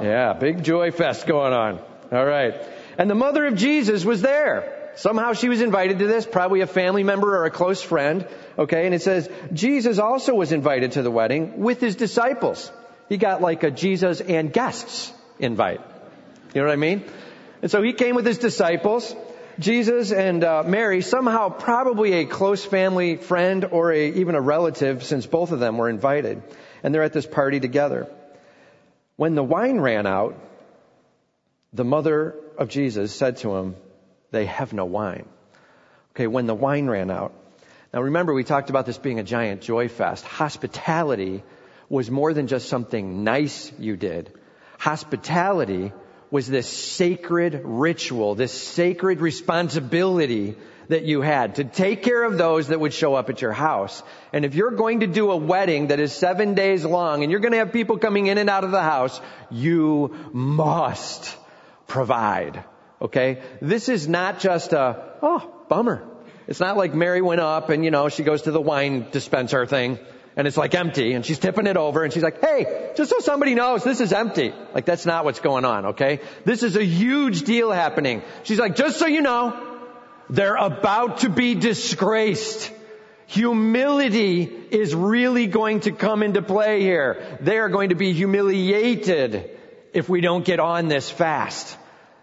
Yeah, 0.03 0.33
big 0.33 0.63
joy 0.63 0.91
fest 0.91 1.27
going 1.27 1.53
on. 1.53 1.81
All 2.13 2.25
right. 2.25 2.55
And 2.99 3.09
the 3.09 3.15
mother 3.15 3.47
of 3.47 3.55
Jesus 3.55 4.05
was 4.05 4.23
there. 4.23 4.77
Somehow 4.97 5.33
she 5.33 5.49
was 5.49 5.61
invited 5.61 6.01
to 6.01 6.07
this, 6.07 6.27
probably 6.27 6.61
a 6.61 6.67
family 6.67 7.05
member 7.05 7.39
or 7.39 7.45
a 7.45 7.51
close 7.51 7.81
friend. 7.81 8.27
Okay, 8.59 8.87
and 8.87 8.95
it 8.95 9.03
says 9.03 9.31
Jesus 9.53 9.99
also 9.99 10.35
was 10.35 10.53
invited 10.53 10.93
to 10.93 11.03
the 11.03 11.11
wedding 11.11 11.61
with 11.61 11.81
his 11.81 11.97
disciples. 11.97 12.71
He 13.09 13.17
got 13.17 13.41
like 13.41 13.63
a 13.63 13.71
Jesus 13.71 14.21
and 14.21 14.53
guests 14.53 15.13
invite. 15.39 15.81
You 16.55 16.61
know 16.61 16.67
what 16.67 16.73
I 16.73 16.77
mean? 16.77 17.05
And 17.63 17.71
so 17.71 17.83
he 17.83 17.93
came 17.93 18.15
with 18.15 18.27
his 18.27 18.39
disciples. 18.39 19.15
Jesus 19.59 20.11
and 20.13 20.43
uh, 20.43 20.63
Mary, 20.65 21.03
somehow 21.03 21.51
probably 21.51 22.15
a 22.15 22.25
close 22.25 22.65
family 22.65 23.17
friend 23.17 23.67
or 23.71 23.93
a, 23.93 24.13
even 24.13 24.35
a 24.35 24.41
relative, 24.41 25.05
since 25.05 25.27
both 25.27 25.53
of 25.53 25.61
them 25.61 25.77
were 25.79 25.89
invited. 25.89 26.43
And 26.83 26.95
they're 26.95 27.03
at 27.03 27.13
this 27.13 27.27
party 27.27 27.61
together. 27.61 28.09
When 29.21 29.35
the 29.35 29.45
wine 29.45 29.79
ran 29.79 30.07
out, 30.07 30.35
the 31.75 31.85
mother 31.85 32.35
of 32.57 32.71
Jesus 32.71 33.15
said 33.15 33.37
to 33.43 33.55
him, 33.55 33.77
they 34.31 34.47
have 34.47 34.73
no 34.73 34.87
wine. 34.87 35.27
Okay, 36.13 36.27
when 36.27 36.47
the 36.47 36.55
wine 36.55 36.87
ran 36.87 37.11
out. 37.11 37.35
Now 37.93 38.01
remember, 38.01 38.33
we 38.33 38.45
talked 38.45 38.71
about 38.71 38.87
this 38.87 38.97
being 38.97 39.19
a 39.19 39.23
giant 39.23 39.61
joy 39.61 39.89
fest. 39.89 40.25
Hospitality 40.25 41.43
was 41.91 42.11
more 42.11 42.33
than 42.33 42.47
just 42.47 42.71
something 42.71 43.23
nice 43.23 43.71
you 43.79 43.99
did. 43.99 44.33
Hospitality 44.79 45.93
was 46.31 46.49
this 46.49 46.67
sacred 46.67 47.61
ritual, 47.63 48.37
this 48.37 48.55
sacred 48.55 49.21
responsibility 49.21 50.57
that 50.91 51.05
you 51.05 51.21
had 51.21 51.55
to 51.55 51.65
take 51.65 52.03
care 52.03 52.25
of 52.25 52.37
those 52.37 52.67
that 52.67 52.81
would 52.81 52.93
show 52.93 53.15
up 53.15 53.31
at 53.31 53.41
your 53.41 53.53
house. 53.53 54.03
And 54.33 54.45
if 54.45 54.57
you're 54.57 54.73
going 54.73 55.01
to 55.01 55.07
do 55.07 55.31
a 55.31 55.37
wedding 55.37 55.87
that 55.87 56.01
is 56.01 56.13
seven 56.13 56.55
days 56.55 56.85
long 56.85 57.23
and 57.23 57.31
you're 57.31 57.41
going 57.41 57.53
to 57.53 57.59
have 57.59 57.73
people 57.73 57.97
coming 57.97 58.27
in 58.27 58.39
and 58.39 58.51
out 58.51 58.65
of 58.65 58.73
the 58.73 58.83
house, 58.83 59.21
you 59.53 60.17
must 60.33 61.37
provide. 61.87 62.65
Okay? 63.01 63.41
This 63.63 63.89
is 63.89 64.09
not 64.09 64.41
just 64.41 64.73
a, 64.73 65.15
oh, 65.23 65.55
bummer. 65.69 66.03
It's 66.49 66.59
not 66.59 66.77
like 66.77 66.93
Mary 66.93 67.23
went 67.23 67.41
up 67.41 67.71
and, 67.71 67.85
you 67.85 67.93
know, 67.93 68.09
she 68.09 68.25
goes 68.25 68.43
to 68.43 68.51
the 68.51 68.61
wine 68.61 69.07
dispenser 69.13 69.67
thing 69.67 70.01
and 70.37 70.49
it's 70.49 70.57
like 70.57 70.75
empty 70.75 71.13
and 71.13 71.25
she's 71.25 71.39
tipping 71.39 71.69
it 71.69 71.77
over 71.77 72.03
and 72.03 72.13
she's 72.13 72.25
like, 72.25 72.41
hey, 72.41 72.93
just 72.97 73.11
so 73.11 73.21
somebody 73.21 73.55
knows, 73.55 73.85
this 73.85 74.01
is 74.01 74.13
empty. 74.13 74.53
Like 74.75 74.87
that's 74.87 75.07
not 75.07 75.25
what's 75.25 75.39
going 75.39 75.65
on, 75.65 75.87
okay? 75.87 76.19
This 76.45 76.65
is 76.65 76.75
a 76.77 76.85
huge 76.85 77.43
deal 77.43 77.71
happening. 77.71 78.23
She's 78.43 78.59
like, 78.59 78.75
just 78.75 78.99
so 78.99 79.07
you 79.07 79.21
know, 79.21 79.70
they're 80.31 80.55
about 80.57 81.19
to 81.19 81.29
be 81.29 81.57
disgraced. 81.57 82.71
Humility 83.27 84.43
is 84.71 84.95
really 84.95 85.49
going 85.49 85.81
to 85.81 85.93
come 85.93 86.23
into 86.23 86.41
play 86.41 86.81
here. 86.81 87.39
They 87.41 87.59
are 87.59 87.69
going 87.69 87.89
to 87.89 87.97
be 87.97 88.13
humiliated 88.13 89.59
if 89.93 90.09
we 90.09 90.21
don't 90.21 90.45
get 90.45 90.61
on 90.61 90.87
this 90.87 91.11
fast. 91.11 91.77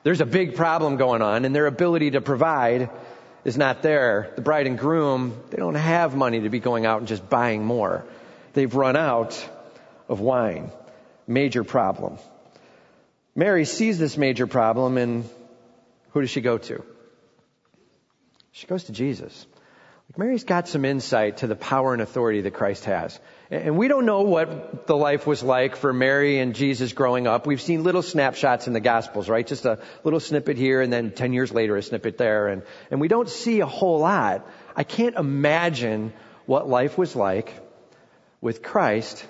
There's 0.03 0.21
a 0.21 0.25
big 0.25 0.55
problem 0.55 0.95
going 0.95 1.21
on 1.21 1.43
and 1.43 1.53
their 1.53 1.67
ability 1.67 2.11
to 2.11 2.21
provide 2.21 2.89
is 3.43 3.57
not 3.57 3.81
there. 3.81 4.31
The 4.35 4.41
bride 4.41 4.67
and 4.67 4.77
groom, 4.77 5.37
they 5.49 5.57
don't 5.57 5.75
have 5.75 6.15
money 6.15 6.41
to 6.41 6.49
be 6.49 6.59
going 6.59 6.85
out 6.85 6.99
and 6.99 7.07
just 7.07 7.29
buying 7.29 7.65
more. 7.65 8.05
They've 8.53 8.73
run 8.73 8.95
out 8.95 9.37
of 10.07 10.21
wine. 10.21 10.71
Major 11.27 11.65
problem. 11.65 12.19
Mary 13.35 13.65
sees 13.65 13.99
this 13.99 14.17
major 14.17 14.47
problem 14.47 14.97
and 14.97 15.29
who 16.11 16.21
does 16.21 16.29
she 16.29 16.39
go 16.39 16.57
to? 16.57 16.83
She 18.57 18.65
goes 18.65 18.85
to 18.85 18.91
Jesus. 18.91 19.45
Like 20.09 20.17
Mary's 20.17 20.43
got 20.43 20.67
some 20.67 20.83
insight 20.83 21.37
to 21.37 21.47
the 21.47 21.55
power 21.55 21.93
and 21.93 22.01
authority 22.01 22.41
that 22.41 22.55
Christ 22.55 22.85
has. 22.85 23.19
And 23.51 23.77
we 23.77 23.87
don't 23.87 24.07
know 24.07 24.21
what 24.21 24.87
the 24.87 24.95
life 24.97 25.27
was 25.27 25.43
like 25.43 25.75
for 25.75 25.93
Mary 25.93 26.39
and 26.39 26.55
Jesus 26.55 26.91
growing 26.91 27.27
up. 27.27 27.45
We've 27.45 27.61
seen 27.61 27.83
little 27.83 28.01
snapshots 28.01 28.65
in 28.65 28.73
the 28.73 28.79
Gospels, 28.79 29.29
right? 29.29 29.45
Just 29.45 29.65
a 29.65 29.77
little 30.03 30.19
snippet 30.19 30.57
here 30.57 30.81
and 30.81 30.91
then 30.91 31.11
10 31.11 31.33
years 31.33 31.51
later 31.51 31.77
a 31.77 31.83
snippet 31.83 32.17
there. 32.17 32.47
And, 32.47 32.63
and 32.89 32.99
we 32.99 33.07
don't 33.07 33.29
see 33.29 33.59
a 33.59 33.67
whole 33.67 33.99
lot. 33.99 34.43
I 34.75 34.83
can't 34.83 35.15
imagine 35.15 36.11
what 36.47 36.67
life 36.67 36.97
was 36.97 37.15
like 37.15 37.53
with 38.41 38.63
Christ 38.63 39.23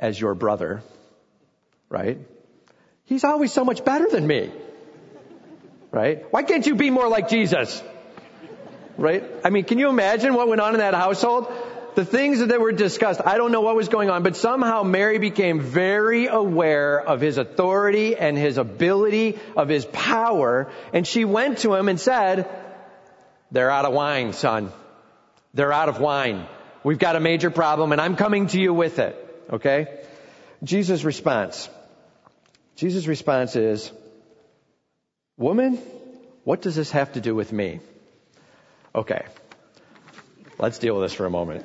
as 0.00 0.20
your 0.20 0.34
brother, 0.34 0.82
right? 1.90 2.18
He's 3.04 3.22
always 3.22 3.52
so 3.52 3.64
much 3.64 3.84
better 3.84 4.08
than 4.10 4.26
me, 4.26 4.50
right? 5.92 6.24
Why 6.32 6.42
can't 6.42 6.66
you 6.66 6.74
be 6.74 6.90
more 6.90 7.08
like 7.08 7.28
Jesus? 7.28 7.80
Right? 8.98 9.24
I 9.44 9.50
mean, 9.50 9.64
can 9.64 9.78
you 9.78 9.88
imagine 9.88 10.34
what 10.34 10.48
went 10.48 10.60
on 10.60 10.74
in 10.74 10.80
that 10.80 10.92
household? 10.92 11.50
The 11.94 12.04
things 12.04 12.44
that 12.44 12.60
were 12.60 12.72
discussed, 12.72 13.20
I 13.24 13.38
don't 13.38 13.50
know 13.50 13.60
what 13.60 13.74
was 13.74 13.88
going 13.88 14.10
on, 14.10 14.22
but 14.22 14.36
somehow 14.36 14.82
Mary 14.82 15.18
became 15.18 15.60
very 15.60 16.26
aware 16.26 17.00
of 17.00 17.20
his 17.20 17.38
authority 17.38 18.16
and 18.16 18.36
his 18.36 18.58
ability, 18.58 19.38
of 19.56 19.68
his 19.68 19.84
power, 19.86 20.70
and 20.92 21.06
she 21.06 21.24
went 21.24 21.58
to 21.58 21.74
him 21.74 21.88
and 21.88 21.98
said, 21.98 22.48
they're 23.50 23.70
out 23.70 23.84
of 23.84 23.92
wine, 23.92 24.32
son. 24.32 24.70
They're 25.54 25.72
out 25.72 25.88
of 25.88 26.00
wine. 26.00 26.46
We've 26.84 26.98
got 26.98 27.16
a 27.16 27.20
major 27.20 27.50
problem 27.50 27.92
and 27.92 28.00
I'm 28.00 28.16
coming 28.16 28.48
to 28.48 28.60
you 28.60 28.74
with 28.74 28.98
it. 28.98 29.16
Okay? 29.50 30.00
Jesus' 30.62 31.04
response. 31.04 31.68
Jesus' 32.76 33.06
response 33.06 33.56
is, 33.56 33.90
woman, 35.36 35.78
what 36.44 36.62
does 36.62 36.76
this 36.76 36.90
have 36.92 37.12
to 37.14 37.20
do 37.20 37.34
with 37.34 37.52
me? 37.52 37.80
Okay. 38.98 39.24
Let's 40.58 40.80
deal 40.80 40.96
with 40.96 41.04
this 41.04 41.14
for 41.14 41.24
a 41.24 41.30
moment. 41.30 41.64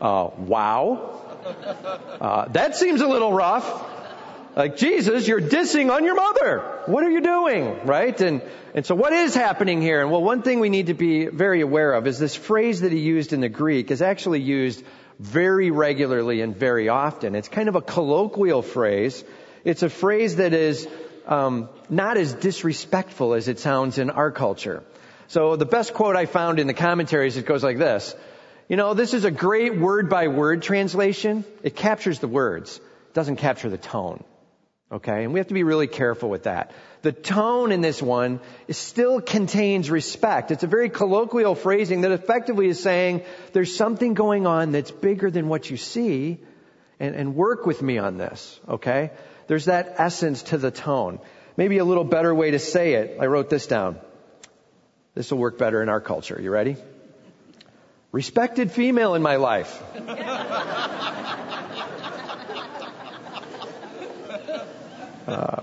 Uh, 0.00 0.30
wow. 0.36 1.20
Uh, 2.20 2.48
that 2.48 2.74
seems 2.74 3.00
a 3.00 3.06
little 3.06 3.32
rough. 3.32 3.86
Like, 4.56 4.76
Jesus, 4.76 5.28
you're 5.28 5.40
dissing 5.40 5.94
on 5.94 6.04
your 6.04 6.16
mother. 6.16 6.82
What 6.86 7.04
are 7.04 7.10
you 7.10 7.20
doing? 7.20 7.86
Right? 7.86 8.20
And, 8.20 8.42
and 8.74 8.84
so 8.84 8.96
what 8.96 9.12
is 9.12 9.32
happening 9.32 9.80
here? 9.80 10.00
And 10.00 10.10
well, 10.10 10.24
one 10.24 10.42
thing 10.42 10.58
we 10.58 10.70
need 10.70 10.86
to 10.86 10.94
be 10.94 11.26
very 11.26 11.60
aware 11.60 11.92
of 11.92 12.08
is 12.08 12.18
this 12.18 12.34
phrase 12.34 12.80
that 12.80 12.90
he 12.90 12.98
used 12.98 13.32
in 13.32 13.40
the 13.40 13.48
Greek 13.48 13.92
is 13.92 14.02
actually 14.02 14.40
used 14.40 14.82
very 15.20 15.70
regularly 15.70 16.40
and 16.40 16.56
very 16.56 16.88
often. 16.88 17.36
It's 17.36 17.46
kind 17.48 17.68
of 17.68 17.76
a 17.76 17.80
colloquial 17.80 18.62
phrase. 18.62 19.22
It's 19.62 19.84
a 19.84 19.88
phrase 19.88 20.36
that 20.36 20.52
is 20.52 20.88
um, 21.30 21.68
not 21.88 22.16
as 22.16 22.34
disrespectful 22.34 23.34
as 23.34 23.48
it 23.48 23.60
sounds 23.60 23.98
in 23.98 24.10
our 24.10 24.30
culture. 24.30 24.82
So 25.28 25.54
the 25.54 25.64
best 25.64 25.94
quote 25.94 26.16
I 26.16 26.26
found 26.26 26.58
in 26.58 26.66
the 26.66 26.74
commentaries, 26.74 27.36
it 27.36 27.46
goes 27.46 27.62
like 27.62 27.78
this. 27.78 28.14
You 28.68 28.76
know, 28.76 28.94
this 28.94 29.14
is 29.14 29.24
a 29.24 29.30
great 29.30 29.78
word 29.78 30.10
by 30.10 30.28
word 30.28 30.62
translation. 30.62 31.44
It 31.62 31.76
captures 31.76 32.18
the 32.18 32.28
words. 32.28 32.76
It 32.76 33.14
doesn't 33.14 33.36
capture 33.36 33.70
the 33.70 33.78
tone. 33.78 34.24
Okay? 34.92 35.22
And 35.22 35.32
we 35.32 35.38
have 35.38 35.46
to 35.46 35.54
be 35.54 35.62
really 35.62 35.86
careful 35.86 36.28
with 36.28 36.44
that. 36.44 36.72
The 37.02 37.12
tone 37.12 37.70
in 37.70 37.80
this 37.80 38.02
one 38.02 38.40
still 38.70 39.20
contains 39.20 39.88
respect. 39.88 40.50
It's 40.50 40.64
a 40.64 40.66
very 40.66 40.90
colloquial 40.90 41.54
phrasing 41.54 42.00
that 42.00 42.10
effectively 42.10 42.66
is 42.66 42.82
saying 42.82 43.22
there's 43.52 43.74
something 43.74 44.14
going 44.14 44.48
on 44.48 44.72
that's 44.72 44.90
bigger 44.90 45.30
than 45.30 45.48
what 45.48 45.70
you 45.70 45.76
see 45.76 46.40
and, 46.98 47.14
and 47.14 47.36
work 47.36 47.66
with 47.66 47.80
me 47.82 47.98
on 47.98 48.18
this. 48.18 48.58
Okay? 48.68 49.12
There's 49.50 49.64
that 49.64 49.96
essence 49.98 50.44
to 50.44 50.58
the 50.58 50.70
tone. 50.70 51.18
Maybe 51.56 51.78
a 51.78 51.84
little 51.84 52.04
better 52.04 52.32
way 52.32 52.52
to 52.52 52.60
say 52.60 52.94
it. 52.94 53.16
I 53.18 53.26
wrote 53.26 53.50
this 53.50 53.66
down. 53.66 53.98
This 55.16 55.32
will 55.32 55.38
work 55.38 55.58
better 55.58 55.82
in 55.82 55.88
our 55.88 56.00
culture. 56.00 56.40
You 56.40 56.52
ready? 56.52 56.76
Respected 58.12 58.70
female 58.70 59.16
in 59.16 59.22
my 59.22 59.36
life. 59.36 59.82
Uh, 65.26 65.62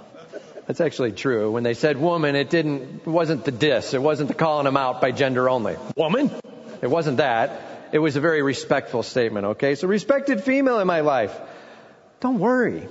that's 0.66 0.80
actually 0.80 1.12
true. 1.12 1.52
When 1.52 1.64
they 1.64 1.74
said 1.74 1.98
woman, 1.98 2.36
it 2.38 2.50
didn't, 2.50 3.02
it 3.02 3.08
wasn't 3.08 3.44
the 3.44 3.52
diss. 3.52 3.94
It 3.94 4.02
wasn't 4.02 4.30
the 4.30 4.34
calling 4.34 4.64
them 4.64 4.78
out 4.78 5.02
by 5.02 5.12
gender 5.12 5.50
only. 5.50 5.76
Woman? 5.98 6.32
It 6.82 6.88
wasn't 6.88 7.18
that. 7.18 7.90
It 7.92 8.00
was 8.00 8.16
a 8.16 8.22
very 8.22 8.42
respectful 8.42 9.04
statement, 9.04 9.46
okay? 9.46 9.76
So 9.76 9.90
respected 9.90 10.44
female 10.44 10.80
in 10.80 10.88
my 10.88 11.02
life. 11.02 11.38
Don't 12.22 12.40
worry. 12.40 12.88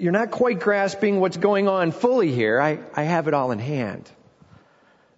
You're 0.00 0.12
not 0.12 0.30
quite 0.30 0.60
grasping 0.60 1.20
what's 1.20 1.36
going 1.36 1.68
on 1.68 1.92
fully 1.92 2.32
here. 2.32 2.60
I, 2.60 2.78
I 2.94 3.02
have 3.02 3.28
it 3.28 3.34
all 3.34 3.52
in 3.52 3.58
hand. 3.58 4.10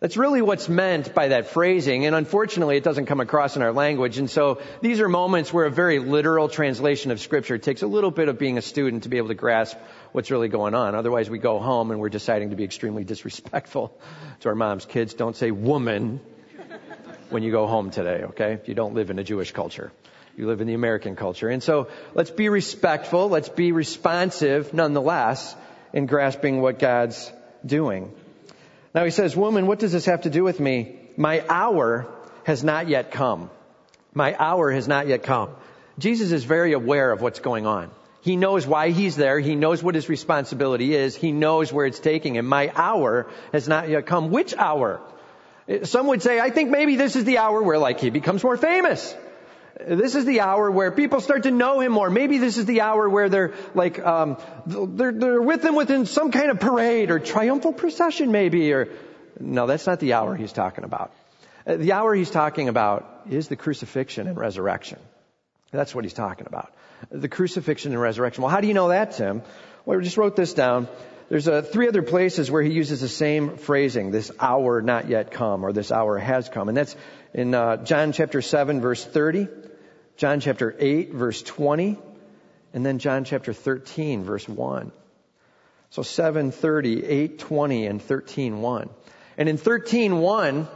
That's 0.00 0.16
really 0.16 0.42
what's 0.42 0.68
meant 0.68 1.14
by 1.14 1.28
that 1.28 1.49
phrasing, 1.49 2.04
and 2.04 2.14
unfortunately 2.14 2.76
it 2.76 2.85
doesn't 2.85 3.06
come 3.06 3.20
across 3.20 3.56
in 3.56 3.62
our 3.62 3.73
language, 3.73 4.18
and 4.18 4.28
so 4.28 4.61
these 4.82 5.00
are 5.00 5.08
moments 5.08 5.52
where 5.54 5.64
a 5.64 5.70
very 5.70 6.00
literal 6.00 6.50
translation 6.50 7.12
of 7.12 7.20
scripture 7.20 7.56
takes 7.56 7.80
a 7.80 7.87
little 7.87 8.11
bit 8.11 8.28
of 8.28 8.38
being 8.38 8.58
a 8.58 8.62
student 8.62 9.04
to 9.04 9.08
be 9.08 9.16
able 9.16 9.28
to 9.28 9.35
grasp 9.35 9.78
what's 10.12 10.30
really 10.30 10.49
going 10.49 10.75
on. 10.75 10.94
Otherwise 10.94 11.30
we 11.30 11.38
go 11.38 11.58
home 11.58 11.92
and 11.92 12.00
we're 12.00 12.11
deciding 12.11 12.50
to 12.50 12.56
be 12.56 12.64
extremely 12.64 13.04
disrespectful 13.04 13.99
to 14.40 14.50
our 14.50 14.54
moms. 14.54 14.85
Kids, 14.85 15.14
don't 15.14 15.35
say 15.35 15.50
woman 15.50 16.20
when 17.30 17.42
you 17.42 17.50
go 17.50 17.66
home 17.66 17.90
today, 17.90 18.25
okay? 18.25 18.61
You 18.66 18.75
don't 18.75 18.94
live 18.94 19.08
in 19.08 19.18
a 19.18 19.25
Jewish 19.25 19.52
culture. 19.52 19.92
You 20.37 20.47
live 20.47 20.61
in 20.61 20.66
the 20.66 20.75
American 20.75 21.16
culture. 21.16 21.49
And 21.49 21.62
so 21.62 21.88
let's 22.14 22.31
be 22.31 22.50
respectful. 22.50 23.31
Let's 23.31 23.49
be 23.49 23.73
responsive 23.73 24.75
nonetheless 24.75 25.57
in 25.95 26.05
grasping 26.05 26.61
what 26.61 26.78
God's 26.78 27.33
doing. 27.64 28.12
Now 28.95 29.05
he 29.05 29.11
says, 29.11 29.35
woman, 29.35 29.66
what 29.66 29.78
does 29.78 29.93
this 29.93 30.05
have 30.05 30.23
to 30.23 30.31
do 30.31 30.45
with 30.45 30.61
me? 30.61 30.99
My 31.16 31.43
hour 31.49 32.07
has 32.45 32.62
not 32.62 32.87
yet 32.87 33.12
come. 33.12 33.49
My 34.12 34.37
hour 34.38 34.71
has 34.71 34.87
not 34.87 35.07
yet 35.07 35.23
come. 35.23 35.50
Jesus 35.99 36.33
is 36.33 36.45
very 36.45 36.75
aware 36.75 37.12
of 37.12 37.23
what's 37.23 37.40
going 37.40 37.66
on. 37.66 37.90
He 38.21 38.37
knows 38.37 38.66
why 38.66 38.90
he's 38.90 39.16
there. 39.16 39.40
He 39.40 39.55
knows 39.55 39.83
what 39.83 39.95
his 39.95 40.11
responsibility 40.11 40.95
is. 40.95 41.16
He 41.16 41.33
knows 41.33 41.73
where 41.73 41.87
it's 41.87 42.00
taking 42.00 42.37
him. 42.37 42.45
My 42.45 42.71
hour 42.75 43.26
has 43.52 43.69
not 43.69 43.88
yet 43.88 44.05
come. 44.05 44.31
Which 44.31 44.55
hour? 44.55 45.00
Some 45.85 46.09
would 46.09 46.23
say, 46.23 46.40
I 46.40 46.50
think 46.50 46.71
maybe 46.71 46.97
this 46.97 47.16
is 47.16 47.25
the 47.25 47.38
hour 47.38 47.62
where 47.62 47.78
like 47.78 48.00
he 48.00 48.11
becomes 48.11 48.45
more 48.45 48.59
famous. 48.59 49.16
This 49.78 50.14
is 50.14 50.25
the 50.25 50.40
hour 50.40 50.71
where 50.71 50.90
people 50.90 51.21
start 51.21 51.42
to 51.42 51.50
know 51.50 51.80
him 51.80 51.92
more. 51.92 52.09
Maybe 52.09 52.38
this 52.38 52.56
is 52.56 52.64
the 52.64 52.80
hour 52.80 53.09
where 53.09 53.28
they're 53.28 53.54
like, 53.75 53.99
um, 53.99 54.38
they're, 54.66 55.12
they're 55.12 55.42
with 55.42 55.62
him 55.62 55.75
within 55.75 56.06
some 56.06 56.30
kind 56.30 56.50
of 56.50 56.61
parade 56.61 57.11
or 57.11 57.18
triumphal 57.18 57.75
procession 57.75 58.33
maybe 58.33 58.73
or, 58.73 58.88
no, 59.38 59.66
that's 59.66 59.87
not 59.87 60.00
the 60.00 60.14
hour 60.14 60.35
he's 60.35 60.52
talking 60.52 60.85
about. 60.85 61.12
Uh, 61.66 61.76
the 61.76 61.92
hour 61.92 62.14
he's 62.14 62.30
talking 62.30 62.68
about 62.68 63.23
is 63.28 63.49
the 63.49 63.56
crucifixion 63.56 64.28
and 64.28 64.37
resurrection. 64.38 64.99
That's 65.73 65.95
what 65.95 66.04
he's 66.04 66.14
talking 66.14 66.47
about. 66.47 66.73
The 67.11 67.28
crucifixion 67.28 67.92
and 67.92 68.00
resurrection. 68.00 68.42
Well, 68.42 68.50
how 68.50 68.62
do 68.62 68.68
you 68.68 68.75
know 68.75 68.88
that, 68.88 69.12
Tim? 69.12 69.42
Well, 69.85 69.99
I 69.99 70.02
just 70.02 70.16
wrote 70.16 70.37
this 70.37 70.54
down. 70.54 70.88
There's 71.28 71.49
uh, 71.49 71.62
three 71.62 71.88
other 71.88 72.02
places 72.02 72.50
where 72.50 72.62
he 72.62 72.73
uses 72.73 73.00
the 73.00 73.09
same 73.09 73.56
phrasing, 73.56 74.12
this 74.12 74.30
hour 74.38 74.80
not 74.80 75.09
yet 75.09 75.33
come, 75.33 75.64
or 75.64 75.73
this 75.73 75.90
hour 75.90 76.18
has 76.18 76.49
come. 76.49 76.68
And 76.68 76.76
that's 76.76 76.95
in 77.35 77.52
uh, 77.52 77.78
John 77.78 78.12
chapter 78.12 78.40
7 78.40 78.80
verse 78.80 79.04
30, 79.04 79.49
John 80.16 80.38
chapter 80.38 80.75
8 80.78 81.12
verse 81.12 81.42
20, 81.42 81.99
and 82.73 82.87
then 82.87 83.00
John 83.00 83.25
chapter 83.25 83.52
13 83.52 84.23
verse 84.23 84.49
1. 84.49 84.92
So 85.90 86.02
7, 86.02 86.52
30, 86.52 87.04
8, 87.04 87.38
20, 87.40 87.87
and 87.87 88.02
13, 88.02 88.61
1. 88.61 88.90
And 89.38 89.49
in 89.49 89.56
13, 89.56 90.18
1, 90.18 90.68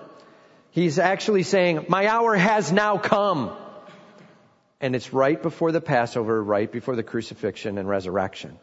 he's 0.72 0.98
actually 0.98 1.44
saying, 1.44 1.86
my 1.88 2.08
hour 2.08 2.34
has 2.34 2.72
now 2.72 2.98
come. 2.98 3.56
And 4.80 4.96
it's 4.96 5.12
right 5.12 5.40
before 5.40 5.72
the 5.72 5.80
Passover, 5.80 6.42
right 6.42 6.70
before 6.70 6.96
the 6.96 7.02
crucifixion 7.02 7.78
and 7.78 7.88
resurrection. 7.88 8.58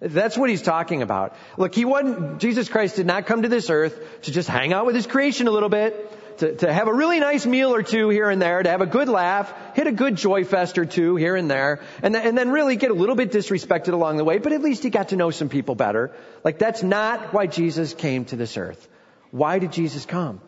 That's 0.00 0.38
what 0.38 0.48
he's 0.48 0.62
talking 0.62 1.02
about. 1.02 1.36
Look, 1.56 1.74
he 1.74 1.84
wasn't, 1.84 2.38
Jesus 2.38 2.68
Christ 2.68 2.96
did 2.96 3.06
not 3.06 3.26
come 3.26 3.42
to 3.42 3.48
this 3.48 3.68
earth 3.68 4.22
to 4.22 4.32
just 4.32 4.48
hang 4.48 4.72
out 4.72 4.86
with 4.86 4.94
his 4.94 5.06
creation 5.06 5.48
a 5.48 5.50
little 5.50 5.68
bit, 5.68 6.38
to, 6.38 6.54
to 6.56 6.72
have 6.72 6.86
a 6.86 6.94
really 6.94 7.18
nice 7.18 7.44
meal 7.44 7.74
or 7.74 7.82
two 7.82 8.08
here 8.08 8.30
and 8.30 8.40
there, 8.40 8.62
to 8.62 8.70
have 8.70 8.80
a 8.80 8.86
good 8.86 9.08
laugh, 9.08 9.52
hit 9.74 9.88
a 9.88 9.92
good 9.92 10.16
joy 10.16 10.44
fest 10.44 10.78
or 10.78 10.84
two 10.84 11.16
here 11.16 11.34
and 11.34 11.50
there, 11.50 11.80
and, 12.00 12.14
th- 12.14 12.24
and 12.24 12.38
then 12.38 12.50
really 12.50 12.76
get 12.76 12.92
a 12.92 12.94
little 12.94 13.16
bit 13.16 13.32
disrespected 13.32 13.92
along 13.92 14.18
the 14.18 14.24
way, 14.24 14.38
but 14.38 14.52
at 14.52 14.62
least 14.62 14.84
he 14.84 14.90
got 14.90 15.08
to 15.08 15.16
know 15.16 15.30
some 15.30 15.48
people 15.48 15.74
better. 15.74 16.12
Like 16.44 16.58
that's 16.58 16.82
not 16.82 17.32
why 17.32 17.46
Jesus 17.46 17.92
came 17.92 18.24
to 18.26 18.36
this 18.36 18.56
earth. 18.56 18.88
Why 19.32 19.58
did 19.58 19.72
Jesus 19.72 20.06
come? 20.06 20.40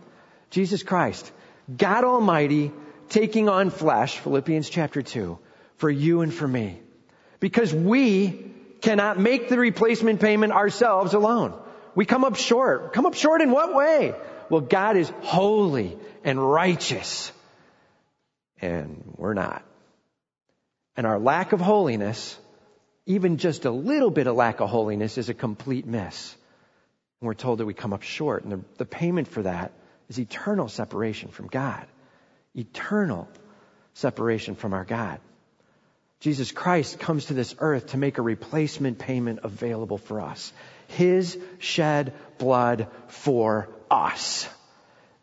Jesus 0.51 0.85
Christ, 0.85 1.31
God 1.77 2.05
Almighty, 2.05 2.73
taking 3.09 3.49
on 3.49 3.71
flesh, 3.71 4.19
Philippians 4.19 4.71
chapter 4.71 5.03
2, 5.03 5.39
for 5.77 5.91
you 5.91 6.21
and 6.21 6.33
for 6.33 6.47
me. 6.47 6.81
Because 7.41 7.75
we 7.75 8.50
cannot 8.81 9.19
make 9.19 9.49
the 9.49 9.59
replacement 9.59 10.21
payment 10.21 10.53
ourselves 10.53 11.15
alone. 11.15 11.55
We 11.95 12.07
come 12.07 12.25
up 12.25 12.37
short. 12.37 12.93
Come 12.93 13.07
up 13.07 13.15
short 13.15 13.41
in 13.41 13.51
what 13.51 13.75
way? 13.75 14.15
Well, 14.49 14.61
God 14.61 14.97
is 14.97 15.13
holy 15.23 15.99
and 16.25 16.41
righteous. 16.41 17.33
And 18.61 19.15
we're 19.17 19.35
not. 19.35 19.65
And 20.97 21.07
our 21.07 21.19
lack 21.19 21.53
of 21.53 21.61
holiness 21.61 22.39
even 23.11 23.39
just 23.39 23.65
a 23.65 23.71
little 23.71 24.11
bit 24.11 24.29
of 24.29 24.37
lack 24.37 24.61
of 24.61 24.69
holiness 24.69 25.19
is 25.19 25.29
a 25.29 25.35
complete 25.35 25.85
miss. 25.85 26.37
And 27.21 27.27
we're 27.27 27.35
told 27.35 27.59
that 27.59 27.67
we 27.67 27.75
come 27.75 27.93
up 27.93 28.03
short. 28.03 28.45
And 28.45 28.53
the, 28.53 28.61
the 28.79 28.85
payment 28.85 29.27
for 29.27 29.43
that 29.43 29.73
is 30.09 30.21
eternal 30.21 30.69
separation 30.69 31.31
from 31.31 31.49
God. 31.49 31.87
Eternal 32.55 33.29
separation 33.95 34.55
from 34.55 34.73
our 34.73 34.85
God. 34.85 35.19
Jesus 36.21 36.53
Christ 36.53 36.99
comes 37.01 37.27
to 37.27 37.35
this 37.35 37.55
earth 37.61 37.89
to 37.89 37.97
make 37.97 38.19
a 38.19 38.23
replacement 38.23 38.99
payment 38.99 39.41
available 39.43 39.97
for 39.97 40.21
us. 40.21 40.53
His 40.87 41.39
shed 41.59 42.13
blood 42.37 42.89
for 43.09 43.71
us. 43.91 44.47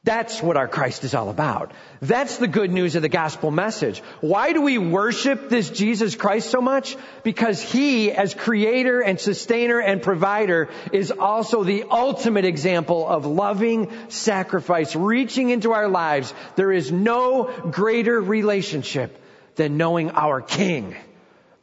That's 0.03 0.41
what 0.41 0.57
our 0.57 0.67
Christ 0.67 1.03
is 1.03 1.13
all 1.13 1.29
about. 1.29 1.71
That's 2.01 2.37
the 2.37 2.47
good 2.47 2.71
news 2.71 2.95
of 2.95 3.03
the 3.03 3.09
gospel 3.09 3.51
message. 3.51 3.99
Why 4.21 4.53
do 4.53 4.61
we 4.61 4.79
worship 4.79 5.49
this 5.49 5.69
Jesus 5.69 6.15
Christ 6.15 6.49
so 6.49 6.61
much? 6.61 6.95
Because 7.23 7.61
He, 7.61 8.11
as 8.11 8.33
creator 8.33 9.01
and 9.01 9.19
sustainer 9.19 9.79
and 9.79 10.01
provider, 10.01 10.69
is 10.93 11.11
also 11.11 11.63
the 11.63 11.83
ultimate 11.91 12.45
example 12.45 13.05
of 13.05 13.25
loving 13.25 13.91
sacrifice 14.09 14.95
reaching 14.95 15.49
into 15.49 15.73
our 15.73 15.89
lives. 15.89 16.33
There 16.55 16.71
is 16.71 16.91
no 16.91 17.51
greater 17.69 18.19
relationship 18.19 19.21
than 19.57 19.77
knowing 19.77 20.11
our 20.11 20.41
King 20.41 20.95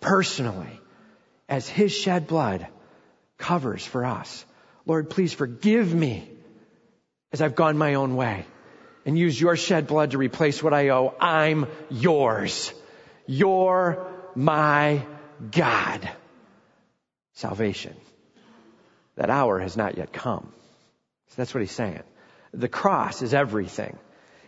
personally 0.01 0.81
as 1.49 1.69
His 1.69 1.93
shed 1.93 2.27
blood 2.27 2.67
covers 3.39 3.85
for 3.85 4.05
us. 4.05 4.45
Lord, 4.87 5.09
please 5.11 5.33
forgive 5.33 5.95
me 5.95 6.29
as 7.33 7.41
I've 7.41 7.55
gone 7.55 7.79
my 7.79 7.95
own 7.95 8.17
way 8.17 8.45
and 9.07 9.19
use 9.19 9.41
your 9.41 9.57
shed 9.57 9.87
blood 9.87 10.13
to 10.13 10.19
replace 10.19 10.63
what 10.63 10.75
I 10.75 10.91
owe. 10.91 11.15
I'm 11.21 11.67
yours. 11.91 12.73
You're 13.27 14.07
my 14.35 15.05
God. 15.51 16.09
Salvation. 17.35 17.95
That 19.17 19.31
hour 19.31 19.59
has 19.61 19.77
not 19.77 19.97
yet 19.97 20.13
come. 20.13 20.53
So 21.29 21.35
that's 21.37 21.55
what 21.55 21.61
he's 21.61 21.73
saying. 21.73 22.03
The 22.53 22.69
cross 22.69 23.23
is 23.23 23.35
everything. 23.35 23.99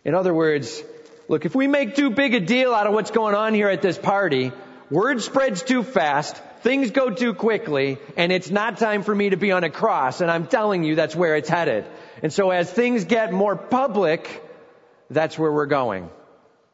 In 0.04 0.14
other 0.14 0.32
words, 0.32 0.82
look, 1.28 1.44
if 1.44 1.54
we 1.54 1.66
make 1.66 1.94
too 1.94 2.10
big 2.10 2.34
a 2.34 2.40
deal 2.40 2.74
out 2.74 2.86
of 2.86 2.92
what's 2.92 3.10
going 3.10 3.34
on 3.34 3.54
here 3.54 3.68
at 3.68 3.82
this 3.82 3.98
party, 3.98 4.52
word 4.90 5.22
spreads 5.22 5.62
too 5.62 5.82
fast, 5.82 6.36
things 6.60 6.90
go 6.90 7.10
too 7.10 7.34
quickly, 7.34 7.98
and 8.16 8.32
it's 8.32 8.50
not 8.50 8.78
time 8.78 9.02
for 9.02 9.14
me 9.14 9.30
to 9.30 9.36
be 9.36 9.52
on 9.52 9.64
a 9.64 9.70
cross, 9.70 10.20
and 10.20 10.30
I'm 10.30 10.46
telling 10.46 10.84
you 10.84 10.94
that's 10.94 11.16
where 11.16 11.36
it's 11.36 11.48
headed. 11.48 11.84
And 12.22 12.32
so 12.32 12.50
as 12.50 12.70
things 12.70 13.04
get 13.04 13.32
more 13.32 13.56
public, 13.56 14.42
that's 15.10 15.38
where 15.38 15.52
we're 15.52 15.66
going. 15.66 16.10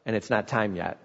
And 0.05 0.15
it's 0.15 0.29
not 0.29 0.47
time 0.47 0.75
yet. 0.75 0.99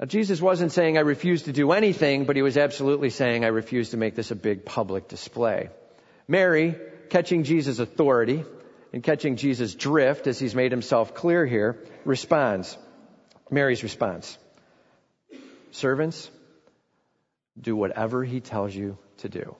Now, 0.00 0.06
Jesus 0.06 0.40
wasn't 0.40 0.72
saying, 0.72 0.98
I 0.98 1.02
refuse 1.02 1.44
to 1.44 1.52
do 1.52 1.70
anything, 1.72 2.24
but 2.24 2.34
he 2.34 2.42
was 2.42 2.56
absolutely 2.56 3.10
saying, 3.10 3.44
I 3.44 3.48
refuse 3.48 3.90
to 3.90 3.96
make 3.96 4.16
this 4.16 4.32
a 4.32 4.36
big 4.36 4.64
public 4.64 5.08
display. 5.08 5.68
Mary, 6.26 6.74
catching 7.10 7.44
Jesus' 7.44 7.78
authority 7.78 8.44
and 8.94 9.02
catching 9.02 9.34
Jesus' 9.34 9.74
drift, 9.74 10.28
as 10.28 10.38
he's 10.38 10.54
made 10.54 10.70
himself 10.70 11.14
clear 11.14 11.44
here, 11.44 11.82
responds. 12.04 12.78
Mary's 13.50 13.82
response. 13.82 14.38
Servants, 15.72 16.30
do 17.60 17.74
whatever 17.74 18.22
he 18.22 18.38
tells 18.38 18.72
you 18.72 18.96
to 19.16 19.28
do. 19.28 19.56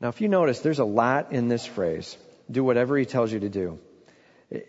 Now, 0.00 0.08
if 0.08 0.20
you 0.20 0.26
notice, 0.26 0.58
there's 0.58 0.80
a 0.80 0.84
lot 0.84 1.30
in 1.30 1.46
this 1.46 1.64
phrase. 1.64 2.16
Do 2.50 2.64
whatever 2.64 2.98
he 2.98 3.04
tells 3.04 3.30
you 3.30 3.38
to 3.38 3.48
do. 3.48 3.78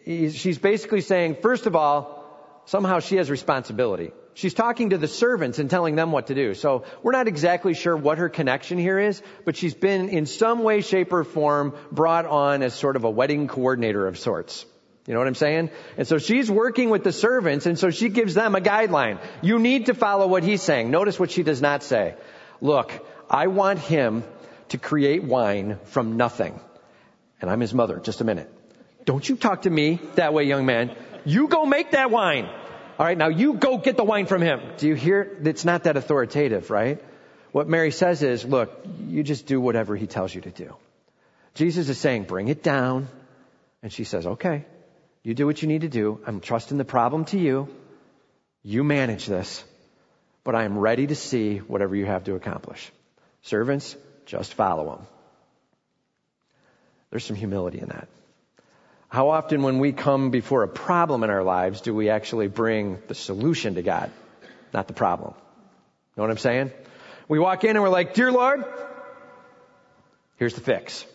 She's 0.05 0.59
basically 0.59 1.01
saying, 1.01 1.37
first 1.41 1.65
of 1.65 1.75
all, 1.75 2.61
somehow 2.65 2.99
she 2.99 3.15
has 3.15 3.31
responsibility. 3.31 4.11
She's 4.37 4.53
talking 4.53 4.91
to 4.91 4.99
the 4.99 5.07
servants 5.07 5.57
and 5.57 5.67
telling 5.67 5.95
them 5.95 6.11
what 6.11 6.27
to 6.27 6.35
do. 6.35 6.53
So 6.53 6.83
we're 7.01 7.11
not 7.11 7.27
exactly 7.27 7.73
sure 7.73 7.97
what 7.97 8.19
her 8.19 8.29
connection 8.29 8.77
here 8.77 8.99
is, 8.99 9.19
but 9.45 9.55
she's 9.55 9.73
been 9.73 10.09
in 10.09 10.27
some 10.27 10.61
way, 10.61 10.81
shape, 10.81 11.11
or 11.11 11.23
form 11.23 11.73
brought 11.91 12.27
on 12.27 12.61
as 12.61 12.75
sort 12.75 12.97
of 12.97 13.03
a 13.03 13.09
wedding 13.09 13.47
coordinator 13.47 14.05
of 14.05 14.19
sorts. 14.19 14.63
You 15.07 15.15
know 15.15 15.21
what 15.21 15.27
I'm 15.27 15.33
saying? 15.33 15.71
And 15.97 16.07
so 16.07 16.19
she's 16.19 16.51
working 16.51 16.91
with 16.91 17.03
the 17.03 17.11
servants, 17.11 17.65
and 17.65 17.79
so 17.79 17.89
she 17.89 18.09
gives 18.09 18.35
them 18.35 18.53
a 18.53 18.61
guideline. 18.61 19.17
You 19.41 19.57
need 19.57 19.87
to 19.87 19.95
follow 19.95 20.27
what 20.27 20.43
he's 20.43 20.61
saying. 20.61 20.91
Notice 20.91 21.19
what 21.19 21.31
she 21.31 21.41
does 21.41 21.59
not 21.59 21.81
say. 21.81 22.13
Look, 22.61 22.91
I 23.27 23.47
want 23.47 23.79
him 23.79 24.23
to 24.69 24.77
create 24.77 25.23
wine 25.23 25.79
from 25.85 26.15
nothing. 26.15 26.59
And 27.41 27.49
I'm 27.49 27.59
his 27.59 27.73
mother. 27.73 27.97
Just 27.97 28.21
a 28.21 28.23
minute. 28.23 28.53
Don't 29.03 29.27
you 29.27 29.35
talk 29.35 29.63
to 29.63 29.69
me 29.71 29.99
that 30.13 30.31
way, 30.31 30.43
young 30.43 30.67
man. 30.67 30.95
You 31.25 31.47
go 31.47 31.65
make 31.65 31.89
that 31.93 32.11
wine. 32.11 32.47
All 32.99 33.05
right, 33.05 33.17
now 33.17 33.27
you 33.27 33.53
go 33.53 33.77
get 33.77 33.95
the 33.95 34.03
wine 34.03 34.25
from 34.25 34.41
him. 34.41 34.59
Do 34.77 34.87
you 34.87 34.95
hear? 34.95 35.37
It's 35.43 35.65
not 35.65 35.83
that 35.83 35.97
authoritative, 35.97 36.71
right? 36.71 37.03
What 37.51 37.69
Mary 37.69 37.91
says 37.91 38.23
is, 38.23 38.43
look, 38.43 38.85
you 39.07 39.23
just 39.23 39.45
do 39.45 39.61
whatever 39.61 39.95
he 39.95 40.07
tells 40.07 40.33
you 40.33 40.41
to 40.41 40.49
do. 40.49 40.75
Jesus 41.53 41.89
is 41.89 41.99
saying, 41.99 42.23
bring 42.23 42.47
it 42.47 42.63
down. 42.63 43.07
And 43.83 43.93
she 43.93 44.03
says, 44.03 44.25
okay, 44.25 44.65
you 45.23 45.35
do 45.35 45.45
what 45.45 45.61
you 45.61 45.67
need 45.67 45.81
to 45.81 45.89
do. 45.89 46.19
I'm 46.25 46.39
trusting 46.39 46.77
the 46.77 46.85
problem 46.85 47.25
to 47.25 47.37
you. 47.37 47.67
You 48.63 48.83
manage 48.83 49.27
this, 49.27 49.63
but 50.43 50.55
I 50.55 50.63
am 50.63 50.77
ready 50.77 51.07
to 51.07 51.15
see 51.15 51.57
whatever 51.57 51.95
you 51.95 52.05
have 52.05 52.23
to 52.25 52.35
accomplish. 52.35 52.91
Servants, 53.43 53.95
just 54.25 54.55
follow 54.55 54.95
him. 54.95 55.07
There's 57.11 57.23
some 57.23 57.35
humility 57.35 57.79
in 57.79 57.89
that. 57.89 58.07
How 59.09 59.29
often 59.29 59.63
when 59.63 59.79
we 59.79 59.93
come 59.93 60.31
before 60.31 60.63
a 60.63 60.67
problem 60.67 61.23
in 61.23 61.29
our 61.29 61.43
lives 61.43 61.81
do 61.81 61.93
we 61.93 62.09
actually 62.09 62.47
bring 62.47 62.99
the 63.07 63.15
solution 63.15 63.75
to 63.75 63.81
God, 63.81 64.11
not 64.73 64.87
the 64.87 64.93
problem? 64.93 65.33
Know 66.17 66.23
what 66.23 66.31
I'm 66.31 66.37
saying? 66.37 66.71
We 67.27 67.39
walk 67.39 67.63
in 67.63 67.71
and 67.71 67.81
we're 67.81 67.89
like, 67.89 68.13
Dear 68.13 68.31
Lord, 68.31 68.65
here's 70.37 70.55
the 70.55 70.61
fix. 70.61 71.05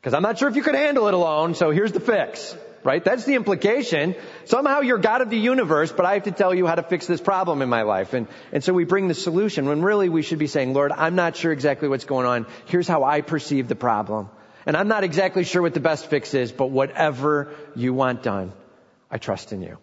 Because 0.00 0.14
I'm 0.14 0.22
not 0.22 0.38
sure 0.38 0.48
if 0.48 0.56
you 0.56 0.62
could 0.62 0.76
handle 0.76 1.08
it 1.08 1.14
alone, 1.14 1.54
so 1.54 1.70
here's 1.70 1.92
the 1.92 2.00
fix. 2.00 2.56
Right? 2.84 3.04
That's 3.04 3.24
the 3.24 3.34
implication. 3.34 4.14
Somehow 4.44 4.80
you're 4.80 4.98
God 4.98 5.20
of 5.20 5.30
the 5.30 5.36
universe, 5.36 5.90
but 5.90 6.06
I 6.06 6.14
have 6.14 6.22
to 6.22 6.30
tell 6.30 6.54
you 6.54 6.66
how 6.66 6.76
to 6.76 6.84
fix 6.84 7.06
this 7.06 7.20
problem 7.20 7.60
in 7.60 7.68
my 7.68 7.82
life. 7.82 8.14
And, 8.14 8.28
and 8.52 8.62
so 8.62 8.72
we 8.72 8.84
bring 8.84 9.08
the 9.08 9.14
solution 9.14 9.66
when 9.66 9.82
really 9.82 10.08
we 10.08 10.22
should 10.22 10.38
be 10.38 10.46
saying, 10.46 10.72
Lord, 10.72 10.92
I'm 10.92 11.16
not 11.16 11.34
sure 11.34 11.52
exactly 11.52 11.88
what's 11.88 12.04
going 12.04 12.26
on. 12.26 12.46
Here's 12.66 12.86
how 12.86 13.02
I 13.02 13.20
perceive 13.20 13.66
the 13.66 13.74
problem. 13.74 14.30
And 14.66 14.76
I'm 14.76 14.88
not 14.88 15.04
exactly 15.04 15.44
sure 15.44 15.62
what 15.62 15.74
the 15.74 15.80
best 15.80 16.10
fix 16.10 16.34
is, 16.34 16.52
but 16.52 16.70
whatever 16.70 17.54
you 17.74 17.94
want 17.94 18.22
done, 18.22 18.52
I 19.10 19.18
trust 19.18 19.52
in 19.52 19.62
you. 19.62 19.78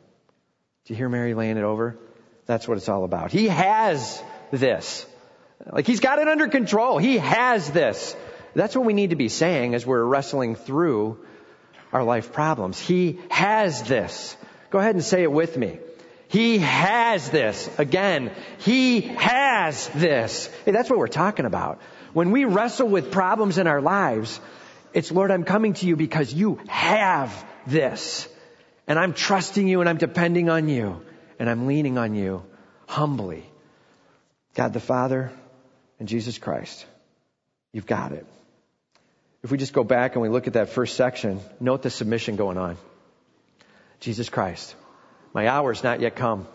Do 0.86 0.94
you 0.94 0.96
hear 0.96 1.10
Mary 1.10 1.34
laying 1.34 1.58
it 1.58 1.64
over? 1.64 1.98
That's 2.46 2.68
what 2.68 2.78
it's 2.78 2.90
all 2.90 3.04
about. 3.04 3.32
He 3.32 3.48
has 3.48 4.22
this. 4.52 5.06
Like 5.72 5.88
he's 5.88 6.00
got 6.00 6.20
it 6.20 6.28
under 6.28 6.48
control. 6.48 6.98
He 6.98 7.18
has 7.18 7.72
this. 7.72 8.16
That's 8.54 8.76
what 8.76 8.86
we 8.86 8.94
need 8.94 9.10
to 9.10 9.16
be 9.16 9.30
saying 9.30 9.74
as 9.74 9.86
we're 9.86 10.04
wrestling 10.04 10.56
through 10.56 11.26
our 11.92 12.04
life 12.04 12.32
problems. 12.32 12.80
He 12.80 13.20
has 13.30 13.84
this. 13.84 14.38
Go 14.70 14.80
ahead 14.80 14.96
and 14.96 15.04
say 15.04 15.24
it 15.24 15.32
with 15.32 15.58
me. 15.58 15.80
He 16.28 16.60
has 16.60 17.30
this. 17.30 17.70
Again, 17.78 18.32
He 18.60 19.02
has 19.02 19.88
this. 19.90 20.50
Hey, 20.66 20.72
that's 20.72 20.90
what 20.90 21.00
we're 21.00 21.08
talking 21.08 21.46
about. 21.46 21.82
When 22.14 22.32
we 22.32 22.46
wrestle 22.46 22.88
with 22.88 23.12
problems 23.12 23.58
in 23.58 23.68
our 23.68 23.82
lives, 23.82 24.40
it's 24.96 25.12
Lord, 25.12 25.30
I'm 25.30 25.44
coming 25.44 25.74
to 25.74 25.86
you 25.86 25.98
because 25.98 26.34
you 26.34 26.58
have 26.70 27.46
this. 27.68 28.30
And 28.88 28.98
I'm 28.98 29.14
trusting 29.14 29.68
you 29.68 29.82
and 29.82 29.90
I'm 29.90 29.98
depending 29.98 30.50
on 30.50 30.70
you 30.70 31.02
and 31.38 31.50
I'm 31.50 31.68
leaning 31.68 31.98
on 31.98 32.16
you 32.16 32.44
humbly. 32.88 33.44
God 34.54 34.72
the 34.72 34.80
Father 34.80 35.32
and 36.00 36.08
Jesus 36.08 36.38
Christ. 36.38 36.86
You've 37.74 37.86
got 37.86 38.14
it. 38.14 38.26
If 39.44 39.52
we 39.52 39.58
just 39.58 39.74
go 39.74 39.84
back 39.84 40.14
and 40.14 40.22
we 40.22 40.30
look 40.30 40.48
at 40.48 40.54
that 40.54 40.70
first 40.70 40.96
section, 40.96 41.42
note 41.60 41.82
the 41.82 41.90
submission 41.90 42.38
going 42.38 42.58
on. 42.58 42.78
Jesus 44.00 44.30
Christ, 44.30 44.76
my 45.34 45.48
hour's 45.48 45.84
not 45.84 46.00
yet 46.00 46.16
come. 46.16 46.48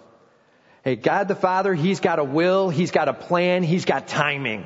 Hey, 0.82 0.96
God 0.96 1.28
the 1.28 1.34
Father, 1.34 1.74
He's 1.74 2.00
got 2.00 2.18
a 2.18 2.24
will, 2.24 2.70
He's 2.70 2.90
got 2.90 3.08
a 3.08 3.12
plan, 3.12 3.62
He's 3.62 3.84
got 3.84 4.08
timing. 4.08 4.64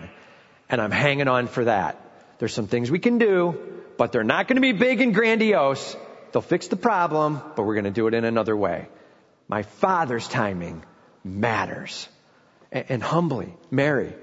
And 0.71 0.81
I'm 0.81 0.93
hanging 0.93 1.27
on 1.27 1.49
for 1.49 1.65
that. 1.65 2.04
There's 2.39 2.55
some 2.55 2.67
things 2.67 2.91
we 2.91 2.99
can 2.99 3.19
do, 3.19 3.83
but 3.97 4.13
they're 4.13 4.25
not 4.25 4.49
going 4.49 4.57
to 4.57 4.61
be 4.61 4.73
big 4.73 5.01
and 5.01 5.15
grandiose. 5.15 5.97
They'll 6.33 6.43
fix 6.43 6.69
the 6.69 6.77
problem, 6.77 7.41
but 7.55 7.63
we're 7.63 7.75
going 7.75 7.85
to 7.85 7.91
do 7.91 8.07
it 8.09 8.15
in 8.15 8.25
another 8.25 8.57
way. 8.57 8.89
My 9.49 9.63
Father's 9.63 10.27
timing 10.27 10.85
matters. 11.23 12.09
And, 12.73 12.87
and 12.89 13.03
humbly, 13.03 13.55
Mary, 13.71 14.15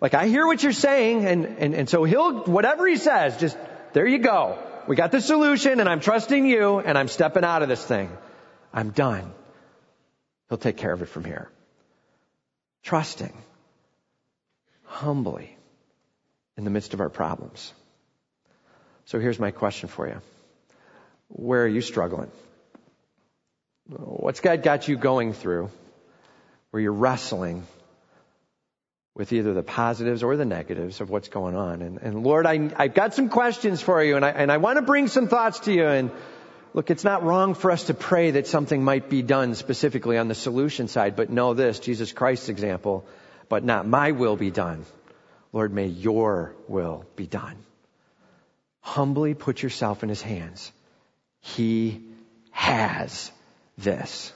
like, 0.00 0.14
I 0.14 0.28
hear 0.28 0.46
what 0.46 0.62
you're 0.62 0.72
saying, 0.72 1.26
and, 1.26 1.44
and, 1.44 1.74
and 1.74 1.88
so 1.88 2.04
he'll, 2.04 2.44
whatever 2.44 2.86
he 2.86 2.96
says, 2.96 3.36
just, 3.36 3.58
there 3.92 4.06
you 4.06 4.18
go. 4.18 4.58
We 4.86 4.96
got 4.96 5.12
the 5.12 5.20
solution, 5.20 5.80
and 5.80 5.88
I'm 5.88 6.00
trusting 6.00 6.46
you, 6.46 6.78
and 6.78 6.96
I'm 6.96 7.08
stepping 7.08 7.44
out 7.44 7.62
of 7.62 7.68
this 7.68 7.84
thing. 7.84 8.10
I'm 8.72 8.90
done. 8.90 9.32
He'll 10.48 10.56
take 10.56 10.76
care 10.78 10.92
of 10.92 11.02
it 11.02 11.08
from 11.08 11.24
here. 11.24 11.50
Trusting, 12.84 13.36
humbly, 14.84 15.57
in 16.58 16.64
the 16.64 16.70
midst 16.70 16.92
of 16.92 17.00
our 17.00 17.08
problems. 17.08 17.72
So 19.06 19.18
here's 19.18 19.38
my 19.38 19.52
question 19.52 19.88
for 19.88 20.06
you. 20.06 20.20
Where 21.28 21.62
are 21.62 21.68
you 21.68 21.80
struggling? 21.80 22.30
What's 23.86 24.40
God 24.40 24.62
got 24.62 24.88
you 24.88 24.98
going 24.98 25.32
through 25.32 25.70
where 26.70 26.82
you're 26.82 26.92
wrestling 26.92 27.66
with 29.14 29.32
either 29.32 29.54
the 29.54 29.62
positives 29.62 30.22
or 30.22 30.36
the 30.36 30.44
negatives 30.44 31.00
of 31.00 31.10
what's 31.10 31.28
going 31.28 31.56
on. 31.56 31.82
And, 31.82 31.98
and 32.02 32.22
Lord, 32.22 32.46
I, 32.46 32.70
I've 32.76 32.94
got 32.94 33.14
some 33.14 33.28
questions 33.30 33.80
for 33.80 34.02
you 34.02 34.16
and 34.16 34.24
I, 34.24 34.30
and 34.30 34.52
I 34.52 34.58
want 34.58 34.76
to 34.76 34.82
bring 34.82 35.08
some 35.08 35.26
thoughts 35.26 35.60
to 35.60 35.72
you. 35.72 35.86
And 35.86 36.10
look, 36.74 36.90
it's 36.90 37.02
not 37.02 37.24
wrong 37.24 37.54
for 37.54 37.70
us 37.70 37.84
to 37.84 37.94
pray 37.94 38.32
that 38.32 38.46
something 38.46 38.84
might 38.84 39.08
be 39.08 39.22
done 39.22 39.54
specifically 39.54 40.18
on 40.18 40.28
the 40.28 40.34
solution 40.34 40.86
side, 40.86 41.16
but 41.16 41.30
know 41.30 41.54
this, 41.54 41.80
Jesus 41.80 42.12
Christ's 42.12 42.48
example, 42.48 43.06
but 43.48 43.64
not 43.64 43.88
my 43.88 44.12
will 44.12 44.36
be 44.36 44.50
done. 44.50 44.84
Lord, 45.52 45.72
may 45.72 45.86
your 45.86 46.54
will 46.68 47.04
be 47.16 47.26
done. 47.26 47.56
Humbly 48.80 49.34
put 49.34 49.62
yourself 49.62 50.02
in 50.02 50.08
his 50.08 50.22
hands. 50.22 50.72
He 51.40 52.02
has 52.50 53.30
this. 53.76 54.32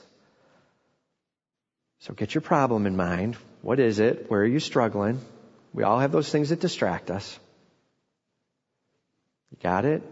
So 1.99 2.13
get 2.13 2.33
your 2.33 2.41
problem 2.41 2.85
in 2.85 2.95
mind. 2.95 3.37
What 3.61 3.79
is 3.79 3.99
it? 3.99 4.29
Where 4.29 4.41
are 4.41 4.45
you 4.45 4.59
struggling? 4.59 5.21
We 5.73 5.83
all 5.83 5.99
have 5.99 6.11
those 6.11 6.29
things 6.29 6.49
that 6.49 6.59
distract 6.59 7.09
us. 7.09 7.39
You 9.51 9.57
got 9.61 9.85
it? 9.85 10.03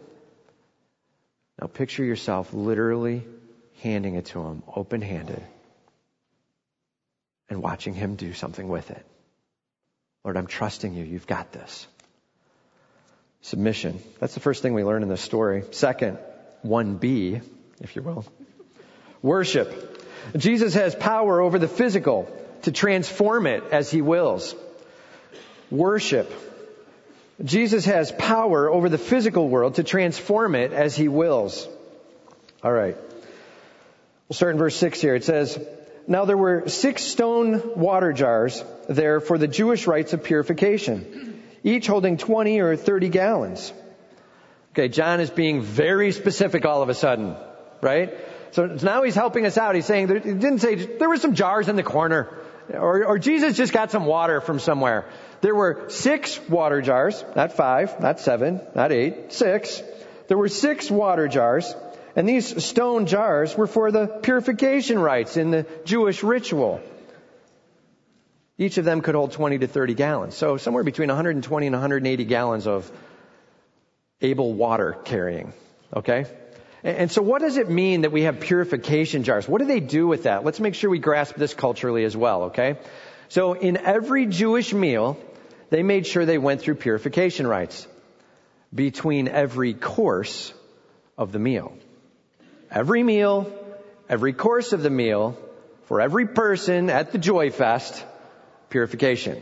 Now 1.60 1.68
picture 1.68 2.04
yourself 2.04 2.54
literally 2.54 3.26
handing 3.82 4.16
it 4.16 4.26
to 4.28 4.42
him, 4.42 4.64
open 4.74 5.02
handed, 5.02 5.44
and 7.50 7.62
watching 7.62 7.94
him 7.94 8.16
do 8.16 8.34
something 8.34 8.68
with 8.68 8.90
it. 8.92 9.06
Lord, 10.24 10.38
I'm 10.38 10.48
trusting 10.48 10.94
you. 10.94 11.04
You've 11.04 11.28
got 11.28 11.52
this. 11.52 11.88
Submission. 13.42 14.00
That's 14.20 14.34
the 14.36 14.40
first 14.40 14.62
thing 14.62 14.74
we 14.74 14.84
learn 14.84 15.02
in 15.02 15.10
this 15.10 15.22
story. 15.22 15.64
Second, 15.72 16.20
1B, 16.64 17.42
if 17.82 17.96
you 17.96 18.04
will. 18.04 18.26
Worship. 19.22 20.08
Jesus 20.38 20.76
has 20.76 20.94
power 20.94 21.42
over 21.42 21.58
the 21.58 21.68
physical 21.68 22.32
to 22.64 22.72
transform 22.72 23.48
it 23.48 23.64
as 23.72 23.90
he 23.90 24.02
wills. 24.02 24.54
Worship. 25.72 26.32
Jesus 27.44 27.86
has 27.86 28.12
power 28.12 28.70
over 28.70 28.90
the 28.90 29.00
physical 29.00 29.50
world 29.50 29.76
to 29.76 29.84
transform 29.84 30.54
it 30.54 30.74
as 30.74 30.96
he 30.96 31.08
wills. 31.08 31.68
All 32.64 32.72
right. 32.72 32.96
We'll 34.28 34.36
start 34.36 34.54
in 34.54 34.60
verse 34.60 34.76
6 34.76 35.02
here. 35.02 35.16
It 35.16 35.24
says, 35.24 35.58
Now 36.08 36.26
there 36.26 36.38
were 36.38 36.68
six 36.68 37.04
stone 37.04 37.80
water 37.80 38.14
jars 38.14 38.64
there 38.90 39.20
for 39.20 39.38
the 39.38 39.48
Jewish 39.48 39.88
rites 39.88 40.14
of 40.14 40.24
purification, 40.24 41.44
each 41.64 41.88
holding 41.88 42.18
20 42.18 42.60
or 42.60 42.76
30 42.76 43.10
gallons. 43.10 43.74
Okay, 44.74 44.88
John 44.88 45.20
is 45.20 45.30
being 45.30 45.62
very 45.62 46.12
specific 46.12 46.66
all 46.66 46.82
of 46.82 46.90
a 46.90 46.94
sudden, 46.94 47.36
right? 47.82 48.14
So 48.52 48.66
now 48.66 49.04
he's 49.04 49.16
helping 49.16 49.46
us 49.46 49.58
out. 49.58 49.76
He's 49.76 49.86
saying, 49.86 50.08
he 50.08 50.14
didn't 50.14 50.60
say, 50.60 50.76
there 50.76 51.10
were 51.10 51.18
some 51.18 51.36
jars 51.36 51.68
in 51.68 51.76
the 51.76 51.84
corner. 51.84 52.30
Or, 52.74 53.06
or 53.06 53.20
Jesus 53.20 53.58
just 53.58 53.74
got 53.74 53.92
some 53.92 54.06
water 54.06 54.40
from 54.40 54.60
somewhere. 54.60 55.06
There 55.42 55.56
were 55.56 55.90
six 55.90 56.40
water 56.48 56.82
jars, 56.82 57.24
not 57.36 57.54
five, 57.54 58.00
not 58.00 58.20
seven, 58.20 58.62
not 58.76 58.92
eight, 58.92 59.34
six. 59.34 59.82
There 60.28 60.38
were 60.38 60.48
six 60.48 60.90
water 60.90 61.28
jars, 61.28 61.74
and 62.16 62.28
these 62.28 62.64
stone 62.64 63.06
jars 63.06 63.56
were 63.56 63.68
for 63.68 63.92
the 63.92 64.08
purification 64.08 65.00
rites 65.00 65.38
in 65.38 65.52
the 65.52 65.66
Jewish 65.86 66.24
ritual. 66.24 66.82
Each 68.58 68.78
of 68.78 68.86
them 68.86 69.02
could 69.02 69.16
hold 69.16 69.32
20 69.32 69.60
to 69.60 69.68
30 69.68 69.94
gallons. 69.96 70.36
So 70.36 70.58
somewhere 70.58 70.84
between 70.84 71.10
120 71.10 71.68
and 71.68 71.74
180 71.74 72.26
gallons 72.26 72.68
of 72.68 72.92
able 74.22 74.54
water 74.54 74.98
carrying. 75.04 75.54
Okay? 75.96 76.26
And 76.84 77.12
so 77.12 77.22
what 77.22 77.42
does 77.42 77.58
it 77.58 77.70
mean 77.70 78.02
that 78.02 78.12
we 78.12 78.24
have 78.24 78.40
purification 78.40 79.24
jars? 79.24 79.48
What 79.48 79.60
do 79.60 79.66
they 79.66 79.80
do 79.80 80.08
with 80.08 80.24
that? 80.24 80.44
Let's 80.44 80.60
make 80.60 80.76
sure 80.76 80.90
we 80.90 81.00
grasp 81.00 81.36
this 81.36 81.54
culturally 81.54 82.04
as 82.06 82.18
well, 82.18 82.44
okay? 82.44 82.78
So 83.30 83.54
in 83.54 83.78
every 83.78 84.26
Jewish 84.26 84.74
meal, 84.74 85.18
they 85.70 85.84
made 85.84 86.08
sure 86.08 86.26
they 86.26 86.40
went 86.40 86.62
through 86.62 86.76
purification 86.76 87.46
rites 87.46 87.88
between 88.74 89.28
every 89.28 89.74
course 89.74 90.54
of 91.18 91.32
the 91.32 91.40
meal. 91.40 91.78
Every 92.72 93.04
meal, 93.04 93.52
every 94.08 94.32
course 94.32 94.72
of 94.72 94.82
the 94.82 94.90
meal, 94.90 95.38
for 95.88 96.00
every 96.00 96.26
person 96.26 96.90
at 96.90 97.12
the 97.12 97.18
Joy 97.18 97.52
Fest, 97.52 98.06
purification. 98.70 99.42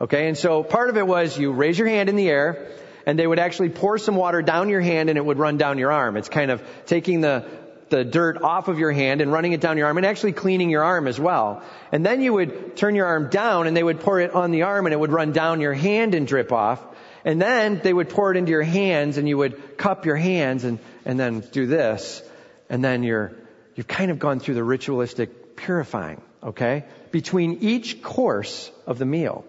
Okay, 0.00 0.28
and 0.28 0.38
so 0.38 0.62
part 0.62 0.88
of 0.88 0.96
it 0.96 1.04
was 1.04 1.36
you 1.36 1.50
raise 1.50 1.76
your 1.76 1.88
hand 1.88 2.08
in 2.08 2.14
the 2.14 2.28
air, 2.28 2.70
and 3.04 3.18
they 3.18 3.26
would 3.26 3.40
actually 3.40 3.70
pour 3.70 3.98
some 3.98 4.14
water 4.14 4.42
down 4.42 4.68
your 4.68 4.80
hand 4.80 5.08
and 5.08 5.18
it 5.18 5.24
would 5.24 5.38
run 5.38 5.56
down 5.56 5.78
your 5.78 5.90
arm. 5.90 6.16
It's 6.16 6.28
kind 6.28 6.52
of 6.52 6.62
taking 6.86 7.20
the, 7.20 7.48
the 7.88 8.04
dirt 8.04 8.40
off 8.42 8.68
of 8.68 8.78
your 8.78 8.92
hand 8.92 9.20
and 9.20 9.32
running 9.32 9.52
it 9.54 9.60
down 9.60 9.76
your 9.76 9.88
arm 9.88 9.96
and 9.96 10.06
actually 10.06 10.32
cleaning 10.32 10.70
your 10.70 10.84
arm 10.84 11.08
as 11.08 11.18
well. 11.18 11.62
And 11.90 12.06
then 12.06 12.22
you 12.22 12.32
would 12.32 12.76
turn 12.76 12.94
your 12.94 13.06
arm 13.06 13.28
down 13.28 13.66
and 13.66 13.76
they 13.76 13.82
would 13.82 13.98
pour 13.98 14.20
it 14.20 14.32
on 14.32 14.52
the 14.52 14.62
arm 14.62 14.86
and 14.86 14.92
it 14.92 15.00
would 15.00 15.10
run 15.10 15.32
down 15.32 15.60
your 15.60 15.74
hand 15.74 16.14
and 16.14 16.28
drip 16.28 16.52
off. 16.52 16.80
And 17.24 17.42
then 17.42 17.80
they 17.82 17.92
would 17.92 18.08
pour 18.08 18.30
it 18.30 18.36
into 18.36 18.50
your 18.50 18.62
hands 18.62 19.18
and 19.18 19.28
you 19.28 19.36
would 19.38 19.76
cup 19.76 20.06
your 20.06 20.16
hands 20.16 20.62
and, 20.62 20.78
and 21.04 21.18
then 21.18 21.40
do 21.40 21.66
this. 21.66 22.22
And 22.72 22.82
then 22.82 23.02
you're, 23.02 23.32
you've 23.74 23.86
kind 23.86 24.10
of 24.10 24.18
gone 24.18 24.40
through 24.40 24.54
the 24.54 24.64
ritualistic 24.64 25.56
purifying, 25.56 26.22
okay? 26.42 26.86
Between 27.10 27.58
each 27.60 28.02
course 28.02 28.70
of 28.86 28.98
the 28.98 29.04
meal. 29.04 29.44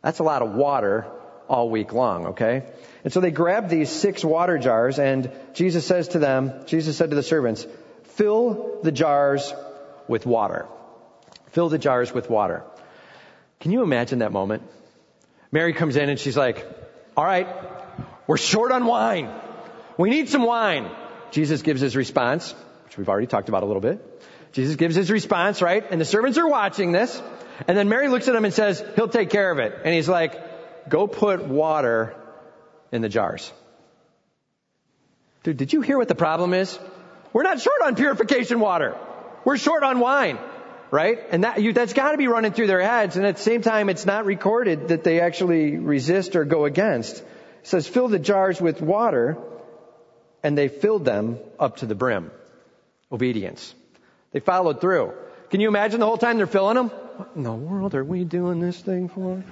That's 0.00 0.18
a 0.18 0.22
lot 0.22 0.40
of 0.40 0.54
water 0.54 1.06
all 1.46 1.68
week 1.68 1.92
long, 1.92 2.28
okay? 2.28 2.62
And 3.04 3.12
so 3.12 3.20
they 3.20 3.30
grabbed 3.30 3.68
these 3.68 3.90
six 3.90 4.24
water 4.24 4.56
jars 4.56 4.98
and 4.98 5.30
Jesus 5.52 5.86
says 5.86 6.08
to 6.08 6.18
them, 6.18 6.64
Jesus 6.64 6.96
said 6.96 7.10
to 7.10 7.16
the 7.16 7.22
servants, 7.22 7.66
fill 8.14 8.80
the 8.82 8.92
jars 8.92 9.52
with 10.08 10.24
water. 10.24 10.66
Fill 11.50 11.68
the 11.68 11.78
jars 11.78 12.14
with 12.14 12.30
water. 12.30 12.64
Can 13.60 13.72
you 13.72 13.82
imagine 13.82 14.20
that 14.20 14.32
moment? 14.32 14.62
Mary 15.52 15.74
comes 15.74 15.96
in 15.96 16.08
and 16.08 16.18
she's 16.18 16.36
like, 16.36 16.66
all 17.14 17.26
right, 17.26 17.46
we're 18.26 18.38
short 18.38 18.72
on 18.72 18.86
wine. 18.86 19.28
We 19.98 20.08
need 20.08 20.30
some 20.30 20.44
wine. 20.44 20.90
Jesus 21.34 21.62
gives 21.62 21.80
his 21.80 21.96
response, 21.96 22.54
which 22.84 22.96
we've 22.96 23.08
already 23.08 23.26
talked 23.26 23.48
about 23.48 23.64
a 23.64 23.66
little 23.66 23.82
bit. 23.82 23.98
Jesus 24.52 24.76
gives 24.76 24.94
his 24.94 25.10
response, 25.10 25.60
right? 25.60 25.84
And 25.90 26.00
the 26.00 26.04
servants 26.04 26.38
are 26.38 26.46
watching 26.46 26.92
this. 26.92 27.20
And 27.66 27.76
then 27.76 27.88
Mary 27.88 28.06
looks 28.06 28.28
at 28.28 28.36
him 28.36 28.44
and 28.44 28.54
says, 28.54 28.84
he'll 28.94 29.08
take 29.08 29.30
care 29.30 29.50
of 29.50 29.58
it. 29.58 29.74
And 29.84 29.92
he's 29.92 30.08
like, 30.08 30.88
go 30.88 31.08
put 31.08 31.44
water 31.44 32.14
in 32.92 33.02
the 33.02 33.08
jars. 33.08 33.52
Dude, 35.42 35.56
did 35.56 35.72
you 35.72 35.80
hear 35.80 35.98
what 35.98 36.06
the 36.06 36.14
problem 36.14 36.54
is? 36.54 36.78
We're 37.32 37.42
not 37.42 37.60
short 37.60 37.82
on 37.84 37.96
purification 37.96 38.60
water. 38.60 38.96
We're 39.44 39.56
short 39.56 39.82
on 39.82 39.98
wine, 39.98 40.38
right? 40.92 41.18
And 41.32 41.42
that, 41.42 41.60
you, 41.60 41.72
that's 41.72 41.94
gotta 41.94 42.16
be 42.16 42.28
running 42.28 42.52
through 42.52 42.68
their 42.68 42.80
heads. 42.80 43.16
And 43.16 43.26
at 43.26 43.38
the 43.38 43.42
same 43.42 43.62
time, 43.62 43.88
it's 43.88 44.06
not 44.06 44.24
recorded 44.24 44.86
that 44.86 45.02
they 45.02 45.18
actually 45.18 45.78
resist 45.78 46.36
or 46.36 46.44
go 46.44 46.64
against. 46.64 47.16
It 47.16 47.26
says, 47.64 47.88
fill 47.88 48.06
the 48.06 48.20
jars 48.20 48.60
with 48.60 48.80
water, 48.80 49.36
and 50.44 50.56
they 50.56 50.68
filled 50.68 51.04
them 51.06 51.38
up 51.58 51.78
to 51.78 51.86
the 51.86 51.94
brim. 51.94 52.30
Obedience. 53.10 53.74
They 54.32 54.40
followed 54.40 54.80
through. 54.80 55.14
Can 55.50 55.60
you 55.60 55.68
imagine 55.68 56.00
the 56.00 56.06
whole 56.06 56.18
time 56.18 56.36
they're 56.36 56.46
filling 56.46 56.76
them? 56.76 56.90
What 56.90 57.30
in 57.34 57.42
the 57.42 57.52
world 57.52 57.94
are 57.94 58.04
we 58.04 58.24
doing 58.24 58.60
this 58.60 58.78
thing 58.78 59.08
for? 59.08 59.42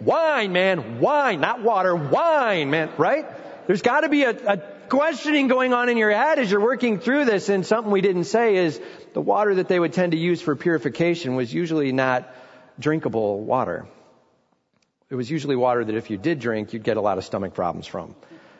Wine, 0.00 0.52
man, 0.52 1.00
wine, 1.00 1.40
not 1.40 1.62
water, 1.62 1.94
wine, 1.96 2.70
man, 2.70 2.90
right? 2.98 3.24
There's 3.66 3.82
got 3.82 4.00
to 4.00 4.08
be 4.08 4.24
a, 4.24 4.30
a 4.30 4.56
questioning 4.88 5.48
going 5.48 5.72
on 5.72 5.88
in 5.88 5.96
your 5.96 6.10
head 6.10 6.38
as 6.38 6.50
you're 6.50 6.60
working 6.60 6.98
through 6.98 7.24
this. 7.24 7.48
And 7.48 7.64
something 7.64 7.90
we 7.90 8.00
didn't 8.00 8.24
say 8.24 8.56
is 8.56 8.80
the 9.14 9.20
water 9.20 9.54
that 9.54 9.68
they 9.68 9.78
would 9.78 9.92
tend 9.92 10.12
to 10.12 10.18
use 10.18 10.42
for 10.42 10.56
purification 10.56 11.36
was 11.36 11.54
usually 11.54 11.92
not 11.92 12.28
drinkable 12.78 13.40
water. 13.40 13.86
It 15.08 15.14
was 15.14 15.30
usually 15.30 15.56
water 15.56 15.84
that 15.84 15.94
if 15.94 16.10
you 16.10 16.18
did 16.18 16.40
drink, 16.40 16.72
you'd 16.72 16.82
get 16.82 16.96
a 16.96 17.00
lot 17.00 17.16
of 17.16 17.24
stomach 17.24 17.54
problems 17.54 17.86
from. 17.86 18.16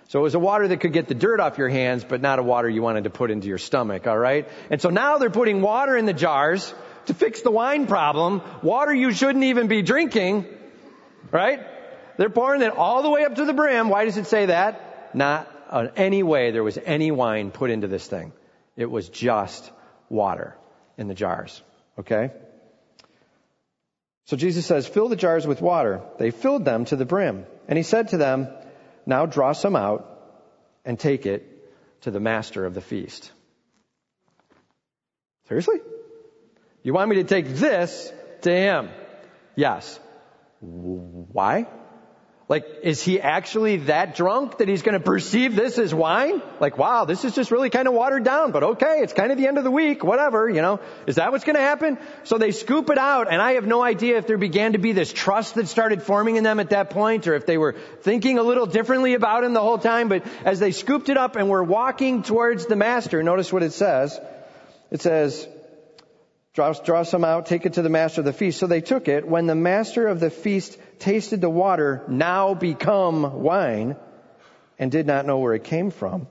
So 0.09 0.21
it 0.21 0.23
was 0.23 0.35
a 0.35 0.39
water 0.39 0.69
that 0.69 0.81
could 0.81 0.93
get 0.93 1.09
the 1.09 1.15
dirt 1.15 1.41
off 1.41 1.59
your 1.59 1.69
hands, 1.69 2.05
but 2.05 2.21
not 2.21 2.39
a 2.39 2.43
water 2.43 2.69
you 2.69 2.83
wanted 2.83 3.05
to 3.05 3.11
put 3.11 3.31
into 3.31 3.49
your 3.49 3.59
stomach, 3.59 4.07
alright? 4.07 4.49
And 4.71 4.81
so 4.81 4.91
now 4.91 5.19
they're 5.19 5.31
putting 5.31 5.63
water 5.63 5.97
in 5.97 6.05
the 6.05 6.13
jars 6.13 6.75
to 7.07 7.15
fix 7.15 7.43
the 7.43 7.51
wine 7.51 7.87
problem, 7.87 8.43
water 8.63 8.95
you 8.95 9.13
shouldn't 9.13 9.45
even 9.45 9.69
be 9.69 9.83
drinking, 9.83 10.47
Right? 11.33 11.61
They're 12.19 12.31
pouring 12.31 12.61
it 12.63 12.71
all 12.77 13.03
the 13.03 13.11
way 13.11 13.25
up 13.25 13.37
to 13.37 13.47
the 13.47 13.55
brim. 13.55 13.89
Why 13.89 14.05
does 14.05 14.19
it 14.19 14.27
say 14.27 14.47
that? 14.47 15.15
Not 15.15 15.49
in 15.73 15.91
any 15.97 16.23
way 16.23 16.51
there 16.51 16.63
was 16.63 16.79
any 16.85 17.11
wine 17.11 17.51
put 17.51 17.71
into 17.71 17.89
this 17.89 18.07
thing. 18.07 18.33
It 18.77 18.91
was 18.91 19.09
just 19.09 19.71
water 20.11 20.55
in 20.99 21.09
the 21.09 21.15
jars. 21.15 21.63
Okay? 21.99 22.31
So 24.27 24.37
Jesus 24.37 24.67
says, 24.67 24.87
fill 24.87 25.09
the 25.09 25.17
jars 25.17 25.47
with 25.47 25.63
water. 25.63 26.03
They 26.19 26.31
filled 26.31 26.65
them 26.65 26.85
to 26.87 26.97
the 26.97 27.07
brim. 27.07 27.47
And 27.67 27.77
he 27.77 27.83
said 27.83 28.09
to 28.09 28.19
them, 28.19 28.49
now 29.07 29.27
draw 29.27 29.53
some 29.53 29.77
out 29.77 30.09
and 30.85 30.99
take 30.99 31.27
it 31.27 31.49
to 32.03 32.11
the 32.11 32.21
master 32.21 32.65
of 32.65 32.75
the 32.75 32.81
feast. 32.81 33.31
Seriously? 35.49 35.81
You 36.83 36.93
want 36.93 37.11
me 37.11 37.17
to 37.17 37.25
take 37.25 37.49
this 37.49 38.13
to 38.43 38.51
him? 38.51 38.91
Yes. 39.55 39.99
Why? 40.61 41.67
Like, 42.53 42.67
is 42.83 43.03
he 43.03 43.19
actually 43.19 43.79
that 43.89 44.15
drunk 44.15 44.59
that 44.59 44.69
he's 44.69 44.83
going 44.83 44.93
to 44.93 45.03
perceive 45.03 45.57
this 45.57 45.79
as 45.79 45.95
wine? 45.95 46.43
Like, 46.61 46.77
wow, 46.77 47.07
this 47.07 47.25
is 47.25 47.35
just 47.35 47.51
really 47.51 47.71
kind 47.71 47.89
of 47.89 47.95
watered 47.95 48.25
down, 48.25 48.53
but 48.53 48.63
okay, 48.63 48.99
it's 48.99 49.15
kind 49.15 49.33
of 49.33 49.39
the 49.39 49.47
end 49.47 49.57
of 49.57 49.65
the 49.65 49.71
week, 49.71 50.05
whatever, 50.05 50.51
you 50.51 50.61
know. 50.61 50.79
Is 51.07 51.15
that 51.15 51.33
what's 51.33 51.45
going 51.45 51.57
to 51.57 51.63
happen? 51.63 51.97
So 52.25 52.37
they 52.37 52.53
scoop 52.53 52.91
it 52.91 52.99
out, 52.99 53.33
and 53.33 53.41
I 53.41 53.53
have 53.53 53.67
no 53.67 53.83
idea 53.83 54.19
if 54.19 54.27
there 54.27 54.37
began 54.37 54.75
to 54.75 54.79
be 54.79 54.93
this 54.93 55.11
trust 55.11 55.55
that 55.55 55.67
started 55.67 56.03
forming 56.03 56.37
in 56.37 56.45
them 56.45 56.61
at 56.61 56.69
that 56.69 56.91
point, 56.91 57.27
or 57.27 57.33
if 57.33 57.47
they 57.47 57.57
were 57.57 57.75
thinking 58.03 58.37
a 58.37 58.43
little 58.43 58.67
differently 58.67 59.15
about 59.15 59.45
him 59.45 59.55
the 59.55 59.63
whole 59.63 59.79
time, 59.79 60.11
but 60.11 60.23
as 60.45 60.61
they 60.61 60.73
scooped 60.73 61.09
it 61.09 61.17
up 61.17 61.37
and 61.37 61.49
were 61.49 61.65
walking 61.65 62.23
towards 62.23 62.67
the 62.67 62.77
master, 62.77 63.23
notice 63.23 63.51
what 63.51 63.63
it 63.63 63.73
says. 63.73 64.21
It 64.91 65.01
says, 65.01 65.49
Draw, 66.55 66.73
draw 66.85 67.03
some 67.03 67.25
out, 67.25 67.47
take 67.47 67.65
it 67.65 67.75
to 67.75 67.83
the 67.83 67.89
master 67.89 68.21
of 68.21 68.27
the 68.27 68.33
feast. 68.33 68.59
So 68.59 68.67
they 68.67 68.83
took 68.83 69.09
it. 69.09 69.27
When 69.27 69.47
the 69.47 69.55
master 69.55 70.07
of 70.07 70.21
the 70.21 70.31
feast 70.31 70.79
tasted 70.99 71.41
the 71.41 71.49
water, 71.49 72.05
now 72.09 72.53
become 72.53 73.43
wine, 73.43 73.97
and 74.79 74.91
did 74.91 75.07
not 75.07 75.25
know 75.25 75.39
where 75.39 75.55
it 75.55 75.65
came 75.65 75.91
from. 75.91 76.27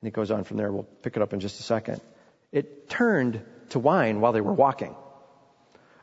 And 0.00 0.08
it 0.08 0.12
goes 0.12 0.32
on 0.32 0.42
from 0.42 0.56
there. 0.56 0.72
We'll 0.72 0.88
pick 1.02 1.16
it 1.16 1.22
up 1.22 1.32
in 1.32 1.38
just 1.38 1.60
a 1.60 1.62
second. 1.62 2.00
It 2.50 2.88
turned 2.88 3.40
to 3.70 3.78
wine 3.78 4.20
while 4.20 4.32
they 4.32 4.40
were 4.40 4.52
walking. 4.52 4.96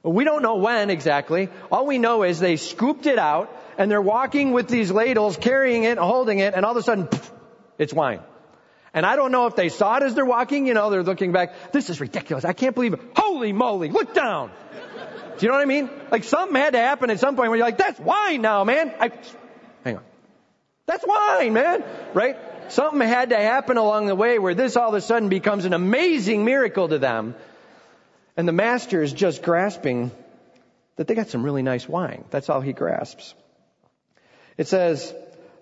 We 0.01 0.23
don't 0.23 0.41
know 0.41 0.55
when 0.55 0.89
exactly. 0.89 1.49
All 1.69 1.85
we 1.85 1.97
know 1.97 2.23
is 2.23 2.39
they 2.39 2.55
scooped 2.55 3.05
it 3.05 3.19
out 3.19 3.53
and 3.77 3.91
they're 3.91 4.01
walking 4.01 4.53
with 4.53 4.69
these 4.69 4.91
ladles, 4.91 5.35
carrying 5.35 5.83
it, 5.83 5.97
holding 5.97 6.39
it, 6.39 6.53
and 6.53 6.65
all 6.65 6.71
of 6.71 6.77
a 6.77 6.83
sudden, 6.83 7.09
it's 7.77 7.93
wine. 7.93 8.21
And 8.93 9.05
I 9.05 9.15
don't 9.15 9.31
know 9.31 9.45
if 9.45 9.55
they 9.55 9.69
saw 9.69 9.97
it 9.97 10.03
as 10.03 10.15
they're 10.15 10.25
walking, 10.25 10.65
you 10.65 10.73
know, 10.73 10.89
they're 10.89 11.03
looking 11.03 11.31
back, 11.31 11.71
this 11.71 11.89
is 11.89 12.01
ridiculous. 12.01 12.45
I 12.45 12.53
can't 12.53 12.73
believe 12.73 12.93
it. 12.93 13.01
Holy 13.15 13.53
moly, 13.53 13.89
look 13.89 14.13
down. 14.13 14.51
Do 15.37 15.45
you 15.45 15.51
know 15.51 15.55
what 15.55 15.61
I 15.61 15.65
mean? 15.65 15.89
Like 16.11 16.23
something 16.23 16.55
had 16.55 16.73
to 16.73 16.79
happen 16.79 17.09
at 17.09 17.19
some 17.19 17.35
point 17.35 17.49
where 17.49 17.57
you're 17.57 17.65
like, 17.65 17.77
that's 17.77 17.99
wine 17.99 18.41
now, 18.41 18.63
man. 18.63 18.93
I, 18.99 19.11
hang 19.83 19.97
on. 19.97 20.03
That's 20.85 21.05
wine, 21.05 21.53
man. 21.53 21.83
Right? 22.13 22.35
Something 22.71 23.07
had 23.07 23.29
to 23.29 23.37
happen 23.37 23.77
along 23.77 24.07
the 24.07 24.15
way 24.15 24.37
where 24.37 24.53
this 24.53 24.75
all 24.75 24.89
of 24.89 24.95
a 24.95 25.01
sudden 25.01 25.29
becomes 25.29 25.65
an 25.65 25.73
amazing 25.73 26.45
miracle 26.45 26.89
to 26.89 26.97
them. 26.97 27.35
And 28.35 28.47
the 28.47 28.53
master 28.53 29.01
is 29.01 29.13
just 29.13 29.41
grasping 29.41 30.11
that 30.95 31.07
they 31.07 31.15
got 31.15 31.29
some 31.29 31.43
really 31.43 31.63
nice 31.63 31.87
wine. 31.87 32.25
That's 32.31 32.49
all 32.49 32.61
he 32.61 32.73
grasps. 32.73 33.33
It 34.57 34.67
says, 34.67 35.13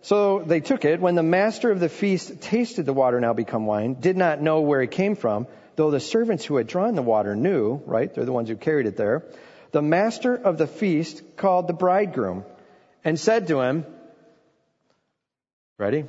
so 0.07 0.39
they 0.39 0.61
took 0.61 0.85
it. 0.85 1.01
When 1.01 1.15
the 1.15 1.21
master 1.21 1.69
of 1.69 1.81
the 1.81 1.89
feast 1.89 2.39
tasted 2.39 2.85
the 2.85 2.93
water 2.93 3.19
now 3.19 3.33
become 3.33 3.65
wine, 3.65 3.97
did 3.99 4.15
not 4.15 4.41
know 4.41 4.61
where 4.61 4.81
it 4.81 4.91
came 4.91 5.17
from, 5.17 5.47
though 5.75 5.91
the 5.91 5.99
servants 5.99 6.45
who 6.45 6.55
had 6.55 6.67
drawn 6.67 6.95
the 6.95 7.01
water 7.01 7.35
knew, 7.35 7.81
right? 7.85 8.13
They're 8.13 8.23
the 8.23 8.31
ones 8.31 8.47
who 8.47 8.55
carried 8.55 8.85
it 8.85 8.95
there. 8.95 9.25
The 9.71 9.81
master 9.81 10.33
of 10.33 10.57
the 10.57 10.65
feast 10.65 11.21
called 11.35 11.67
the 11.67 11.73
bridegroom 11.73 12.45
and 13.03 13.19
said 13.19 13.49
to 13.49 13.59
him, 13.59 13.85
Ready? 15.77 16.05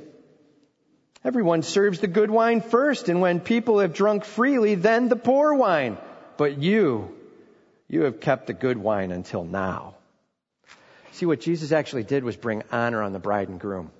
Everyone 1.25 1.61
serves 1.61 1.99
the 1.99 2.07
good 2.07 2.31
wine 2.31 2.61
first, 2.61 3.09
and 3.09 3.19
when 3.19 3.41
people 3.41 3.79
have 3.79 3.93
drunk 3.93 4.23
freely, 4.23 4.75
then 4.75 5.09
the 5.09 5.17
poor 5.17 5.53
wine. 5.53 5.97
But 6.37 6.57
you, 6.57 7.13
you 7.89 8.03
have 8.03 8.21
kept 8.21 8.47
the 8.47 8.53
good 8.53 8.77
wine 8.77 9.11
until 9.11 9.43
now. 9.43 9.95
See, 11.11 11.25
what 11.25 11.39
Jesus 11.41 11.71
actually 11.71 12.03
did 12.03 12.23
was 12.23 12.35
bring 12.35 12.63
honor 12.71 13.01
on 13.01 13.13
the 13.13 13.19
bride 13.19 13.49
and 13.49 13.59
groom. 13.59 13.91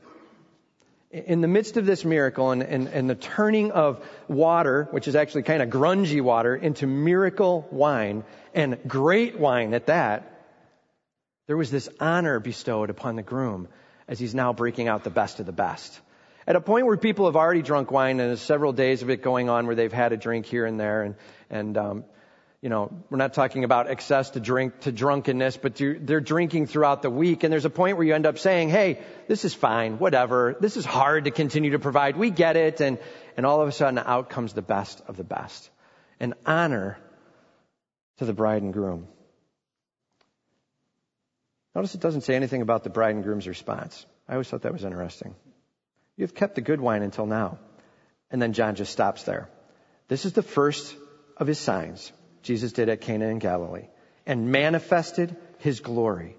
In 1.11 1.41
the 1.41 1.47
midst 1.47 1.77
of 1.77 1.87
this 1.87 2.05
miracle 2.05 2.51
and, 2.51 2.61
and, 2.61 2.87
and 2.87 3.09
the 3.09 3.15
turning 3.15 3.71
of 3.71 4.05
water, 4.27 4.87
which 4.91 5.07
is 5.07 5.15
actually 5.15 5.41
kind 5.43 5.63
of 5.63 5.69
grungy 5.69 6.21
water, 6.21 6.55
into 6.55 6.85
miracle 6.85 7.67
wine, 7.71 8.23
and 8.53 8.77
great 8.87 9.39
wine 9.39 9.73
at 9.73 9.87
that, 9.87 10.39
there 11.47 11.57
was 11.57 11.71
this 11.71 11.89
honor 11.99 12.39
bestowed 12.39 12.91
upon 12.91 13.15
the 13.15 13.23
groom 13.23 13.67
as 14.07 14.19
he's 14.19 14.35
now 14.35 14.53
breaking 14.53 14.87
out 14.87 15.03
the 15.03 15.09
best 15.09 15.39
of 15.39 15.47
the 15.47 15.51
best. 15.51 15.99
At 16.45 16.55
a 16.55 16.61
point 16.61 16.85
where 16.85 16.97
people 16.97 17.25
have 17.25 17.35
already 17.35 17.63
drunk 17.63 17.91
wine 17.91 18.19
and 18.19 18.29
there's 18.29 18.41
several 18.41 18.71
days 18.71 19.01
of 19.01 19.09
it 19.09 19.23
going 19.23 19.49
on 19.49 19.65
where 19.65 19.75
they've 19.75 19.91
had 19.91 20.13
a 20.13 20.17
drink 20.17 20.45
here 20.45 20.65
and 20.67 20.79
there 20.79 21.03
and, 21.03 21.15
and 21.49 21.77
um, 21.77 22.03
you 22.61 22.67
know, 22.67 22.91
we're 23.09 23.17
not 23.17 23.33
talking 23.33 23.63
about 23.63 23.89
excess 23.89 24.31
to 24.31 24.41
drink 24.41 24.81
to 24.81 24.91
drunkenness, 24.91 25.55
but 25.55 25.75
they're 25.77 26.19
drinking 26.19 26.67
throughout 26.67 27.01
the 27.01 27.09
week. 27.09 27.43
And 27.43 27.53
there's 27.53 27.65
a 27.65 27.69
point 27.69 27.95
where 27.95 28.05
you 28.05 28.13
end 28.13 28.25
up 28.25 28.37
saying, 28.37 28.69
Hey, 28.69 29.01
this 29.27 29.45
is 29.45 29.53
fine, 29.53 29.97
whatever. 29.97 30.57
This 30.59 30.75
is 30.75 30.83
hard 30.83 31.25
to 31.25 31.31
continue 31.31 31.71
to 31.71 31.79
provide. 31.79 32.17
We 32.17 32.31
get 32.31 32.57
it. 32.57 32.81
And, 32.81 32.97
and 33.37 33.45
all 33.45 33.61
of 33.61 33.69
a 33.69 33.71
sudden 33.71 33.97
out 33.97 34.29
comes 34.29 34.53
the 34.53 34.61
best 34.61 35.01
of 35.07 35.15
the 35.15 35.23
best. 35.23 35.69
An 36.19 36.33
honor 36.45 36.97
to 38.17 38.25
the 38.25 38.33
bride 38.33 38.61
and 38.61 38.73
groom. 38.73 39.07
Notice 41.73 41.95
it 41.95 42.01
doesn't 42.01 42.21
say 42.21 42.35
anything 42.35 42.61
about 42.61 42.83
the 42.83 42.89
bride 42.89 43.15
and 43.15 43.23
groom's 43.23 43.47
response. 43.47 44.05
I 44.27 44.33
always 44.33 44.49
thought 44.49 44.63
that 44.63 44.73
was 44.73 44.83
interesting. 44.83 45.33
You've 46.17 46.35
kept 46.35 46.55
the 46.55 46.61
good 46.61 46.81
wine 46.81 47.03
until 47.03 47.25
now. 47.25 47.57
And 48.29 48.41
then 48.41 48.51
John 48.51 48.75
just 48.75 48.91
stops 48.91 49.23
there. 49.23 49.49
This 50.09 50.25
is 50.25 50.33
the 50.33 50.43
first 50.43 50.93
of 51.37 51.47
his 51.47 51.57
signs. 51.57 52.11
Jesus 52.41 52.71
did 52.71 52.89
at 52.89 53.01
Cana 53.01 53.27
in 53.27 53.39
Galilee 53.39 53.87
and 54.25 54.51
manifested 54.51 55.35
his 55.57 55.79
glory, 55.79 56.35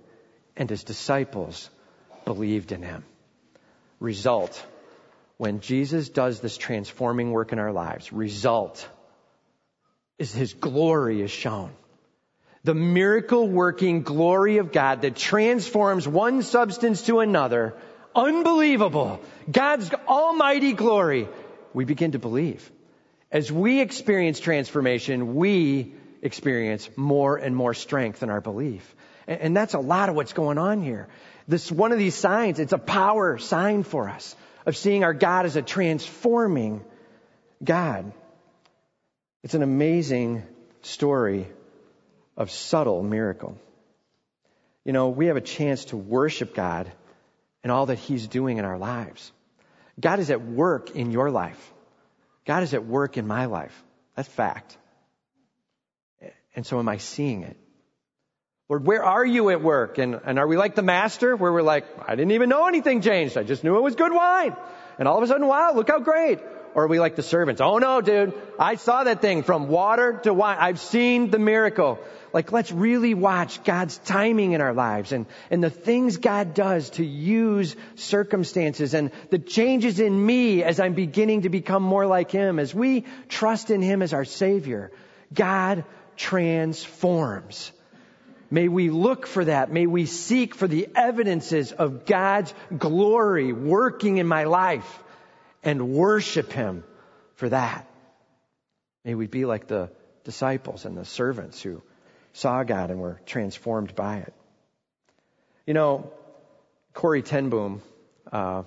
and 0.56 0.70
his 0.70 0.84
disciples 0.84 1.68
believed 2.24 2.72
in 2.72 2.82
him. 2.82 3.04
Result, 3.98 4.64
when 5.36 5.60
Jesus 5.60 6.08
does 6.08 6.40
this 6.40 6.56
transforming 6.56 7.32
work 7.32 7.52
in 7.52 7.58
our 7.58 7.72
lives, 7.72 8.12
result 8.12 8.88
is 10.18 10.32
his 10.32 10.54
glory 10.54 11.22
is 11.22 11.30
shown. 11.30 11.70
The 12.62 12.74
miracle 12.74 13.48
working 13.48 14.02
glory 14.02 14.58
of 14.58 14.70
God 14.70 15.02
that 15.02 15.16
transforms 15.16 16.06
one 16.06 16.42
substance 16.42 17.02
to 17.06 17.20
another, 17.20 17.74
unbelievable. 18.14 19.20
God's 19.50 19.90
almighty 20.06 20.74
glory. 20.74 21.26
We 21.72 21.86
begin 21.86 22.12
to 22.12 22.18
believe. 22.18 22.70
As 23.32 23.50
we 23.50 23.80
experience 23.80 24.40
transformation, 24.40 25.34
we 25.34 25.94
experience 26.22 26.88
more 26.96 27.36
and 27.36 27.54
more 27.54 27.74
strength 27.74 28.22
in 28.22 28.30
our 28.30 28.40
belief. 28.40 28.94
And 29.26 29.56
that's 29.56 29.74
a 29.74 29.78
lot 29.78 30.08
of 30.08 30.16
what's 30.16 30.32
going 30.32 30.58
on 30.58 30.82
here. 30.82 31.08
This 31.46 31.70
one 31.70 31.92
of 31.92 31.98
these 31.98 32.14
signs, 32.14 32.58
it's 32.58 32.72
a 32.72 32.78
power 32.78 33.38
sign 33.38 33.84
for 33.84 34.08
us 34.08 34.34
of 34.66 34.76
seeing 34.76 35.04
our 35.04 35.14
God 35.14 35.46
as 35.46 35.56
a 35.56 35.62
transforming 35.62 36.84
God. 37.62 38.12
It's 39.42 39.54
an 39.54 39.62
amazing 39.62 40.42
story 40.82 41.46
of 42.36 42.50
subtle 42.50 43.02
miracle. 43.02 43.56
You 44.84 44.92
know, 44.92 45.10
we 45.10 45.26
have 45.26 45.36
a 45.36 45.42
chance 45.42 45.86
to 45.86 45.96
worship 45.96 46.54
God 46.54 46.90
and 47.62 47.70
all 47.70 47.86
that 47.86 47.98
He's 47.98 48.26
doing 48.26 48.58
in 48.58 48.64
our 48.64 48.78
lives. 48.78 49.30
God 50.00 50.18
is 50.18 50.30
at 50.30 50.42
work 50.42 50.96
in 50.96 51.10
your 51.10 51.30
life. 51.30 51.72
God 52.50 52.64
is 52.64 52.74
at 52.74 52.84
work 52.84 53.16
in 53.16 53.28
my 53.28 53.44
life. 53.44 53.80
That's 54.16 54.28
fact. 54.28 54.76
And 56.56 56.66
so 56.66 56.80
am 56.80 56.88
I 56.88 56.96
seeing 56.96 57.44
it? 57.44 57.56
Lord, 58.68 58.84
where 58.84 59.04
are 59.04 59.24
you 59.24 59.50
at 59.50 59.62
work? 59.62 59.98
And, 59.98 60.20
and 60.24 60.36
are 60.36 60.48
we 60.48 60.56
like 60.56 60.74
the 60.74 60.82
master 60.82 61.36
where 61.36 61.52
we're 61.52 61.62
like, 61.62 61.84
I 62.04 62.16
didn't 62.16 62.32
even 62.32 62.48
know 62.48 62.66
anything 62.66 63.02
changed. 63.02 63.38
I 63.38 63.44
just 63.44 63.62
knew 63.62 63.76
it 63.76 63.82
was 63.82 63.94
good 63.94 64.12
wine. 64.12 64.56
And 64.98 65.06
all 65.06 65.16
of 65.16 65.22
a 65.22 65.28
sudden, 65.28 65.46
wow, 65.46 65.74
look 65.76 65.86
how 65.86 66.00
great. 66.00 66.40
Or 66.74 66.84
are 66.84 66.88
we 66.88 67.00
like 67.00 67.16
the 67.16 67.22
servants? 67.22 67.60
Oh 67.60 67.78
no, 67.78 68.00
dude. 68.00 68.32
I 68.58 68.76
saw 68.76 69.04
that 69.04 69.20
thing 69.20 69.42
from 69.42 69.68
water 69.68 70.20
to 70.22 70.32
wine. 70.32 70.56
I've 70.60 70.80
seen 70.80 71.30
the 71.30 71.38
miracle. 71.38 71.98
Like 72.32 72.52
let's 72.52 72.70
really 72.70 73.14
watch 73.14 73.64
God's 73.64 73.98
timing 73.98 74.52
in 74.52 74.60
our 74.60 74.72
lives 74.72 75.10
and, 75.10 75.26
and 75.50 75.64
the 75.64 75.70
things 75.70 76.18
God 76.18 76.54
does 76.54 76.90
to 76.90 77.04
use 77.04 77.74
circumstances 77.96 78.94
and 78.94 79.10
the 79.30 79.38
changes 79.40 79.98
in 79.98 80.24
me 80.24 80.62
as 80.62 80.78
I'm 80.78 80.94
beginning 80.94 81.42
to 81.42 81.48
become 81.48 81.82
more 81.82 82.06
like 82.06 82.30
Him. 82.30 82.60
As 82.60 82.72
we 82.72 83.04
trust 83.28 83.70
in 83.70 83.82
Him 83.82 84.00
as 84.00 84.12
our 84.12 84.24
Savior, 84.24 84.92
God 85.34 85.84
transforms. 86.16 87.72
May 88.48 88.68
we 88.68 88.90
look 88.90 89.26
for 89.26 89.44
that. 89.44 89.72
May 89.72 89.86
we 89.86 90.06
seek 90.06 90.54
for 90.54 90.68
the 90.68 90.88
evidences 90.94 91.72
of 91.72 92.04
God's 92.04 92.52
glory 92.76 93.52
working 93.52 94.18
in 94.18 94.26
my 94.26 94.44
life 94.44 95.02
and 95.62 95.92
worship 95.92 96.52
Him 96.52 96.84
for 97.34 97.48
that. 97.48 97.88
May 99.04 99.14
we 99.14 99.26
be 99.26 99.44
like 99.44 99.66
the 99.66 99.90
disciples 100.24 100.84
and 100.84 100.96
the 100.96 101.04
servants 101.04 101.62
who 101.62 101.82
saw 102.32 102.62
God 102.62 102.90
and 102.90 103.00
were 103.00 103.20
transformed 103.26 103.94
by 103.94 104.18
it. 104.18 104.34
You 105.66 105.74
know, 105.74 106.12
Corrie 106.92 107.22
ten 107.22 107.48
Boom, 107.48 107.82
uh, 108.32 108.62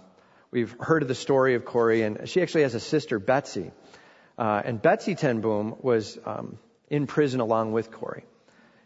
we've 0.52 0.76
heard 0.80 1.02
of 1.02 1.08
the 1.08 1.16
story 1.16 1.56
of 1.56 1.66
Corrie, 1.66 2.02
and 2.02 2.28
she 2.28 2.42
actually 2.42 2.64
has 2.64 2.76
a 2.76 2.80
sister, 2.80 3.20
Betsie. 3.20 3.72
Uh, 4.38 4.62
and 4.66 4.82
Betsie 4.82 5.16
ten 5.16 5.42
Boom 5.42 5.76
was 5.82 6.18
um, 6.26 6.58
in 6.90 7.08
prison 7.08 7.40
along 7.40 7.72
with 7.72 7.92
Corrie. 7.92 8.26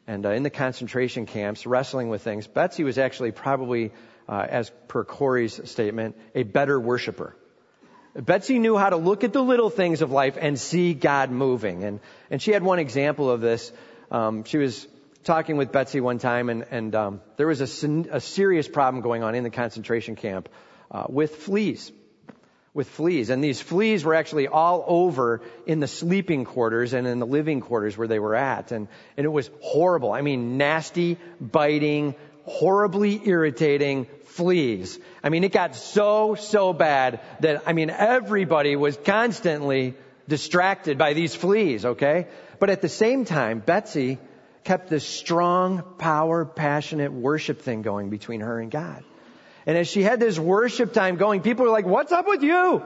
And 0.06 0.26
uh, 0.26 0.30
in 0.30 0.44
the 0.44 0.50
concentration 0.50 1.26
camps, 1.26 1.66
wrestling 1.66 2.10
with 2.10 2.22
things, 2.22 2.48
Betsie 2.48 2.84
was 2.84 2.98
actually 2.98 3.32
probably, 3.32 3.92
uh, 4.28 4.46
as 4.50 4.72
per 4.88 5.04
Corrie's 5.04 5.70
statement, 5.70 6.18
a 6.34 6.44
better 6.44 6.80
worshiper. 6.80 7.36
Betsie 8.18 8.58
knew 8.58 8.78
how 8.78 8.90
to 8.90 8.98
look 8.98 9.24
at 9.24 9.32
the 9.32 9.44
little 9.44 9.70
things 9.70 10.02
of 10.02 10.12
life 10.12 10.38
and 10.40 10.60
see 10.60 10.96
God 10.96 11.30
moving. 11.30 11.84
And, 11.84 12.00
and 12.32 12.42
she 12.42 12.52
had 12.52 12.64
one 12.64 12.80
example 12.80 13.30
of 13.30 13.42
this. 13.42 13.72
Um, 14.10 14.44
she 14.44 14.58
was 14.58 14.88
talking 15.24 15.56
with 15.58 15.72
Betsie 15.72 16.02
one 16.02 16.18
time, 16.18 16.50
and, 16.50 16.66
and 16.72 16.96
um, 16.96 17.22
there 17.36 17.46
was 17.46 17.62
a, 17.62 17.90
a, 18.12 18.20
serious 18.20 18.68
problem 18.68 19.04
going 19.04 19.22
on 19.22 19.36
in 19.36 19.44
the 19.44 19.50
concentration 19.52 20.16
camp 20.16 20.50
uh, 20.90 21.06
with 21.10 21.36
fleas. 21.36 21.92
With 22.74 22.90
fleas. 22.90 23.30
And 23.30 23.44
these 23.44 23.62
fleas 23.62 24.04
were 24.04 24.16
actually 24.16 24.48
all 24.48 24.84
over 24.88 25.42
in 25.68 25.80
the 25.80 25.88
sleeping 25.88 26.46
quarters 26.46 26.94
and 26.94 27.06
in 27.06 27.20
the 27.20 27.26
living 27.28 27.62
quarters 27.62 27.98
where 27.98 28.08
they 28.08 28.20
were 28.20 28.36
at. 28.36 28.72
And, 28.72 28.88
and 29.16 29.26
it 29.26 29.30
was 29.30 29.50
horrible. 29.62 30.12
I 30.12 30.22
mean, 30.22 30.58
nasty, 30.58 31.18
biting, 31.40 32.16
horribly 32.48 33.22
irritating 33.28 34.08
fleas. 34.26 35.00
I 35.24 35.30
mean, 35.30 35.44
it 35.44 35.52
got 35.52 35.76
so, 35.76 36.36
so 36.36 36.74
bad 36.74 37.20
that, 37.42 37.64
I 37.68 37.74
mean, 37.74 37.90
everybody 37.90 38.76
was 38.76 38.98
constantly 38.98 39.96
distracted 40.28 40.98
by 40.98 41.14
these 41.14 41.36
fleas, 41.36 41.86
okay? 41.86 42.28
But 42.60 42.70
at 42.70 42.82
the 42.82 42.90
same 42.90 43.26
time, 43.26 43.60
Betsie 43.60 44.18
kept 44.64 44.90
this 44.90 45.06
strong, 45.06 45.84
power, 45.98 46.46
passionate 46.46 47.12
worship 47.12 47.62
thing 47.62 47.82
going 47.82 48.10
between 48.10 48.42
her 48.42 48.60
and 48.60 48.72
God. 48.72 49.04
And 49.66 49.78
as 49.78 49.88
she 49.88 50.02
had 50.02 50.20
this 50.20 50.40
worship 50.40 50.94
time 50.94 51.18
going, 51.18 51.42
people 51.42 51.66
were 51.66 51.72
like, 51.72 51.86
what's 51.86 52.12
up 52.12 52.28
with 52.28 52.44
you? 52.44 52.84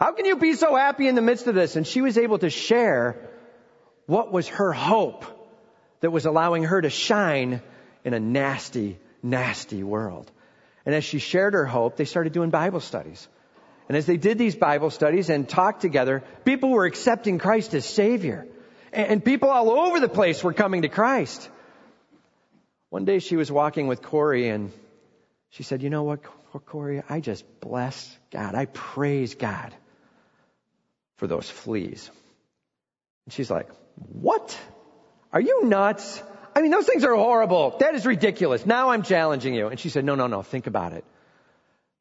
How 0.00 0.12
can 0.12 0.24
you 0.24 0.36
be 0.36 0.54
so 0.54 0.74
happy 0.74 1.08
in 1.08 1.14
the 1.14 1.22
midst 1.22 1.46
of 1.46 1.54
this? 1.54 1.76
And 1.76 1.86
she 1.86 2.00
was 2.00 2.16
able 2.18 2.38
to 2.38 2.50
share 2.50 3.16
what 4.06 4.32
was 4.32 4.48
her 4.48 4.72
hope 4.72 5.24
that 6.00 6.10
was 6.10 6.26
allowing 6.26 6.64
her 6.64 6.80
to 6.80 6.90
shine 6.90 7.62
in 8.06 8.14
a 8.14 8.20
nasty, 8.20 8.98
nasty 9.20 9.82
world. 9.82 10.30
And 10.86 10.94
as 10.94 11.02
she 11.02 11.18
shared 11.18 11.54
her 11.54 11.66
hope, 11.66 11.96
they 11.96 12.04
started 12.04 12.32
doing 12.32 12.50
Bible 12.50 12.78
studies. 12.78 13.26
And 13.88 13.96
as 13.96 14.06
they 14.06 14.16
did 14.16 14.38
these 14.38 14.54
Bible 14.54 14.90
studies 14.90 15.28
and 15.28 15.48
talked 15.48 15.82
together, 15.82 16.22
people 16.44 16.70
were 16.70 16.86
accepting 16.86 17.38
Christ 17.40 17.74
as 17.74 17.84
Savior. 17.84 18.46
And 18.92 19.24
people 19.24 19.50
all 19.50 19.70
over 19.70 19.98
the 19.98 20.08
place 20.08 20.42
were 20.44 20.52
coming 20.52 20.82
to 20.82 20.88
Christ. 20.88 21.50
One 22.90 23.04
day 23.04 23.18
she 23.18 23.34
was 23.34 23.50
walking 23.50 23.88
with 23.88 24.02
Corrie 24.02 24.48
and 24.50 24.72
she 25.50 25.64
said, 25.64 25.82
You 25.82 25.90
know 25.90 26.04
what, 26.04 26.22
Corrie? 26.64 27.02
I 27.08 27.18
just 27.18 27.44
bless 27.60 28.16
God. 28.30 28.54
I 28.54 28.66
praise 28.66 29.34
God 29.34 29.74
for 31.16 31.26
those 31.26 31.50
fleas. 31.50 32.08
And 33.24 33.34
she's 33.34 33.50
like, 33.50 33.68
What? 33.96 34.56
Are 35.32 35.40
you 35.40 35.64
nuts? 35.64 36.22
I 36.56 36.62
mean, 36.62 36.70
those 36.70 36.86
things 36.86 37.04
are 37.04 37.14
horrible. 37.14 37.76
That 37.80 37.94
is 37.94 38.06
ridiculous. 38.06 38.64
Now 38.64 38.88
I'm 38.88 39.02
challenging 39.02 39.52
you. 39.52 39.66
And 39.66 39.78
she 39.78 39.90
said, 39.90 40.06
No, 40.06 40.14
no, 40.14 40.26
no. 40.26 40.40
Think 40.40 40.66
about 40.66 40.94
it. 40.94 41.04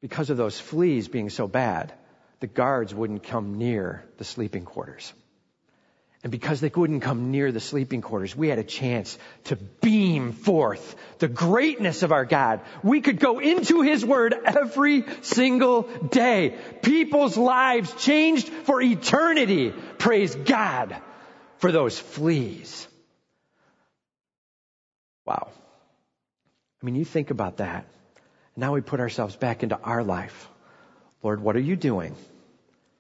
Because 0.02 0.30
of 0.30 0.38
those 0.38 0.58
fleas 0.58 1.10
being 1.10 1.30
so 1.30 1.46
bad, 1.46 1.94
the 2.40 2.48
guards 2.48 2.96
wouldn't 2.96 3.24
come 3.24 3.58
near 3.58 4.06
the 4.18 4.24
sleeping 4.24 4.64
quarters. 4.64 5.12
And 6.24 6.32
because 6.32 6.62
they 6.62 6.70
couldn't 6.70 7.02
come 7.02 7.32
near 7.32 7.52
the 7.52 7.60
sleeping 7.60 8.02
quarters, 8.02 8.34
we 8.34 8.48
had 8.48 8.58
a 8.58 8.64
chance 8.64 9.20
to 9.46 9.58
beam 9.58 10.32
forth 10.32 10.96
the 11.20 11.28
greatness 11.28 12.02
of 12.02 12.14
our 12.14 12.24
God. 12.24 12.62
We 12.82 13.02
could 13.02 13.20
go 13.20 13.40
into 13.40 13.82
His 13.82 14.06
Word 14.06 14.34
every 14.46 15.04
single 15.22 15.82
day. 15.82 16.56
People's 16.82 17.36
lives 17.36 17.94
changed 17.96 18.48
for 18.48 18.82
eternity. 18.82 19.74
Praise 19.98 20.34
God 20.34 20.96
for 21.58 21.74
those 21.74 22.00
fleas. 22.00 22.88
Wow. 25.26 25.50
I 26.82 26.86
mean, 26.86 26.96
you 26.96 27.06
think 27.06 27.32
about 27.32 27.58
that. 27.58 27.86
Now 28.56 28.74
we 28.74 28.82
put 28.82 29.00
ourselves 29.00 29.36
back 29.36 29.64
into 29.64 29.78
our 29.78 30.04
life. 30.04 30.48
Lord, 31.24 31.42
what 31.42 31.56
are 31.56 31.62
you 31.72 31.76
doing? 31.76 32.16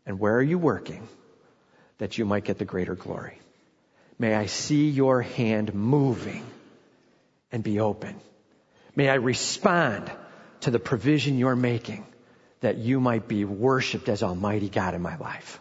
And 0.05 0.19
where 0.19 0.35
are 0.35 0.43
you 0.43 0.57
working? 0.57 1.07
that 1.97 2.17
you 2.17 2.25
might 2.25 2.43
get 2.43 2.57
the 2.57 2.65
greater 2.65 2.95
glory. 2.95 3.39
May 4.19 4.33
I 4.33 4.45
see 4.45 4.89
your 4.89 5.21
hand 5.21 5.73
moving 5.73 6.45
and 7.51 7.63
be 7.63 7.79
open. 7.79 8.15
May 8.95 9.09
I 9.09 9.15
respond 9.15 10.11
to 10.61 10.71
the 10.71 10.79
provision 10.79 11.37
you're 11.37 11.55
making 11.55 12.05
that 12.61 12.77
you 12.77 12.99
might 12.99 13.27
be 13.27 13.45
worshiped 13.45 14.09
as 14.09 14.23
Almighty 14.23 14.69
God 14.69 14.93
in 14.93 15.01
my 15.01 15.17
life. 15.17 15.59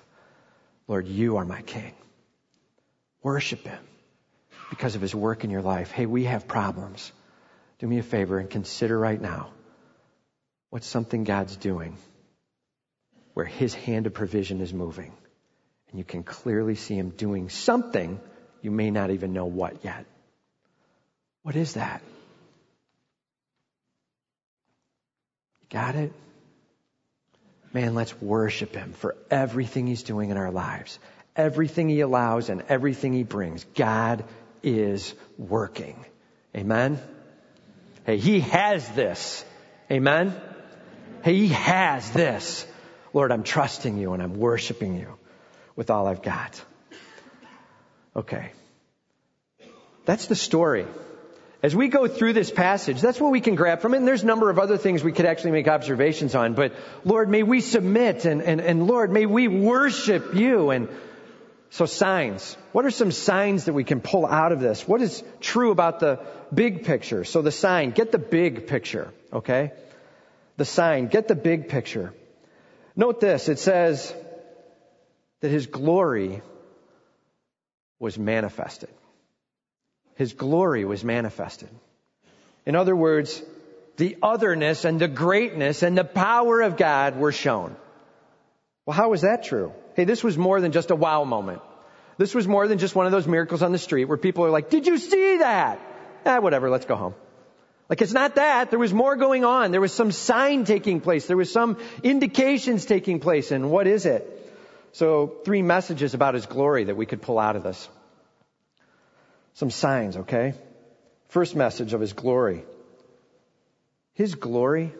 Lord, 0.86 1.08
you 1.08 1.38
are 1.38 1.44
my 1.44 1.62
King. 1.62 1.92
Worship 3.22 3.64
Him 3.64 3.78
because 4.74 4.96
of 4.96 5.00
His 5.00 5.14
work 5.14 5.44
in 5.44 5.50
your 5.50 5.62
life. 5.62 5.90
Hey, 5.90 6.06
we 6.06 6.24
have 6.24 6.48
problems. 6.48 7.12
Do 7.78 7.86
me 7.86 7.98
a 7.98 8.02
favor 8.02 8.38
and 8.38 8.50
consider 8.50 8.98
right 8.98 9.20
now 9.20 9.50
what's 10.70 10.86
something 10.86 11.22
God's 11.24 11.56
doing 11.56 11.96
where 13.34 13.46
His 13.46 13.72
hand 13.74 14.06
of 14.06 14.14
provision 14.14 14.60
is 14.60 14.72
moving 14.72 15.12
and 15.94 16.00
you 16.00 16.04
can 16.04 16.24
clearly 16.24 16.74
see 16.74 16.96
him 16.96 17.10
doing 17.10 17.48
something. 17.48 18.18
You 18.62 18.72
may 18.72 18.90
not 18.90 19.10
even 19.10 19.32
know 19.32 19.44
what 19.44 19.84
yet. 19.84 20.06
What 21.44 21.54
is 21.54 21.74
that? 21.74 22.02
Got 25.70 25.94
it? 25.94 26.12
Man, 27.72 27.94
let's 27.94 28.20
worship 28.20 28.74
him 28.74 28.92
for 28.92 29.14
everything 29.30 29.86
he's 29.86 30.02
doing 30.02 30.30
in 30.30 30.36
our 30.36 30.50
lives, 30.50 30.98
everything 31.36 31.88
he 31.88 32.00
allows, 32.00 32.48
and 32.48 32.64
everything 32.68 33.12
he 33.12 33.22
brings. 33.22 33.62
God 33.76 34.24
is 34.64 35.14
working. 35.38 36.04
Amen? 36.56 36.98
Hey, 38.06 38.16
he 38.16 38.40
has 38.40 38.88
this. 38.90 39.44
Amen? 39.90 40.34
Hey, 41.22 41.34
he 41.34 41.48
has 41.48 42.10
this. 42.10 42.66
Lord, 43.12 43.30
I'm 43.30 43.44
trusting 43.44 43.96
you 43.98 44.12
and 44.12 44.22
I'm 44.22 44.34
worshiping 44.34 44.98
you 44.98 45.16
with 45.76 45.90
all 45.90 46.06
I've 46.06 46.22
got. 46.22 46.62
Okay. 48.16 48.52
That's 50.04 50.26
the 50.26 50.34
story. 50.34 50.86
As 51.62 51.74
we 51.74 51.88
go 51.88 52.06
through 52.06 52.34
this 52.34 52.50
passage, 52.50 53.00
that's 53.00 53.18
what 53.18 53.32
we 53.32 53.40
can 53.40 53.54
grab 53.54 53.80
from 53.80 53.94
it. 53.94 53.96
And 53.96 54.06
there's 54.06 54.22
a 54.22 54.26
number 54.26 54.50
of 54.50 54.58
other 54.58 54.76
things 54.76 55.02
we 55.02 55.12
could 55.12 55.24
actually 55.24 55.52
make 55.52 55.66
observations 55.66 56.34
on. 56.34 56.52
But 56.52 56.74
Lord, 57.04 57.30
may 57.30 57.42
we 57.42 57.60
submit 57.60 58.26
and, 58.26 58.42
and, 58.42 58.60
and 58.60 58.86
Lord, 58.86 59.10
may 59.10 59.24
we 59.24 59.48
worship 59.48 60.34
you. 60.34 60.70
And 60.70 60.88
so 61.74 61.86
signs. 61.86 62.56
What 62.70 62.84
are 62.84 62.92
some 62.92 63.10
signs 63.10 63.64
that 63.64 63.72
we 63.72 63.82
can 63.82 64.00
pull 64.00 64.26
out 64.26 64.52
of 64.52 64.60
this? 64.60 64.86
What 64.86 65.02
is 65.02 65.24
true 65.40 65.72
about 65.72 65.98
the 65.98 66.20
big 66.54 66.84
picture? 66.84 67.24
So 67.24 67.42
the 67.42 67.50
sign, 67.50 67.90
get 67.90 68.12
the 68.12 68.18
big 68.18 68.68
picture, 68.68 69.12
okay? 69.32 69.72
The 70.56 70.64
sign, 70.64 71.08
get 71.08 71.26
the 71.26 71.34
big 71.34 71.68
picture. 71.68 72.14
Note 72.94 73.18
this, 73.18 73.48
it 73.48 73.58
says, 73.58 74.14
that 75.40 75.50
his 75.50 75.66
glory 75.66 76.42
was 77.98 78.16
manifested. 78.16 78.90
His 80.14 80.32
glory 80.32 80.84
was 80.84 81.02
manifested. 81.02 81.70
In 82.66 82.76
other 82.76 82.94
words, 82.94 83.42
the 83.96 84.16
otherness 84.22 84.84
and 84.84 85.00
the 85.00 85.08
greatness 85.08 85.82
and 85.82 85.98
the 85.98 86.04
power 86.04 86.60
of 86.60 86.76
God 86.76 87.16
were 87.16 87.32
shown. 87.32 87.74
Well, 88.86 88.96
how 88.96 89.10
was 89.10 89.22
that 89.22 89.44
true? 89.44 89.72
Hey, 89.94 90.04
this 90.04 90.22
was 90.22 90.36
more 90.36 90.60
than 90.60 90.72
just 90.72 90.90
a 90.90 90.96
wow 90.96 91.24
moment. 91.24 91.62
This 92.18 92.34
was 92.34 92.46
more 92.46 92.68
than 92.68 92.78
just 92.78 92.94
one 92.94 93.06
of 93.06 93.12
those 93.12 93.26
miracles 93.26 93.62
on 93.62 93.72
the 93.72 93.78
street 93.78 94.04
where 94.04 94.18
people 94.18 94.44
are 94.44 94.50
like, 94.50 94.70
did 94.70 94.86
you 94.86 94.98
see 94.98 95.38
that? 95.38 95.80
Ah, 96.26 96.40
whatever, 96.40 96.70
let's 96.70 96.84
go 96.84 96.94
home. 96.96 97.14
Like 97.88 98.02
it's 98.02 98.12
not 98.12 98.36
that. 98.36 98.70
There 98.70 98.78
was 98.78 98.92
more 98.92 99.16
going 99.16 99.44
on. 99.44 99.70
There 99.70 99.80
was 99.80 99.92
some 99.92 100.10
sign 100.10 100.64
taking 100.64 101.00
place. 101.00 101.26
There 101.26 101.36
was 101.36 101.52
some 101.52 101.78
indications 102.02 102.86
taking 102.86 103.20
place. 103.20 103.50
And 103.50 103.70
what 103.70 103.86
is 103.86 104.06
it? 104.06 104.30
So, 104.92 105.38
three 105.44 105.62
messages 105.62 106.14
about 106.14 106.34
his 106.34 106.46
glory 106.46 106.84
that 106.84 106.96
we 106.96 107.04
could 107.04 107.20
pull 107.20 107.40
out 107.40 107.56
of 107.56 107.64
this. 107.64 107.88
Some 109.54 109.70
signs, 109.70 110.16
okay? 110.16 110.54
First 111.28 111.56
message 111.56 111.94
of 111.94 112.00
his 112.00 112.12
glory. 112.12 112.64
His 114.14 114.36
glory 114.36 114.92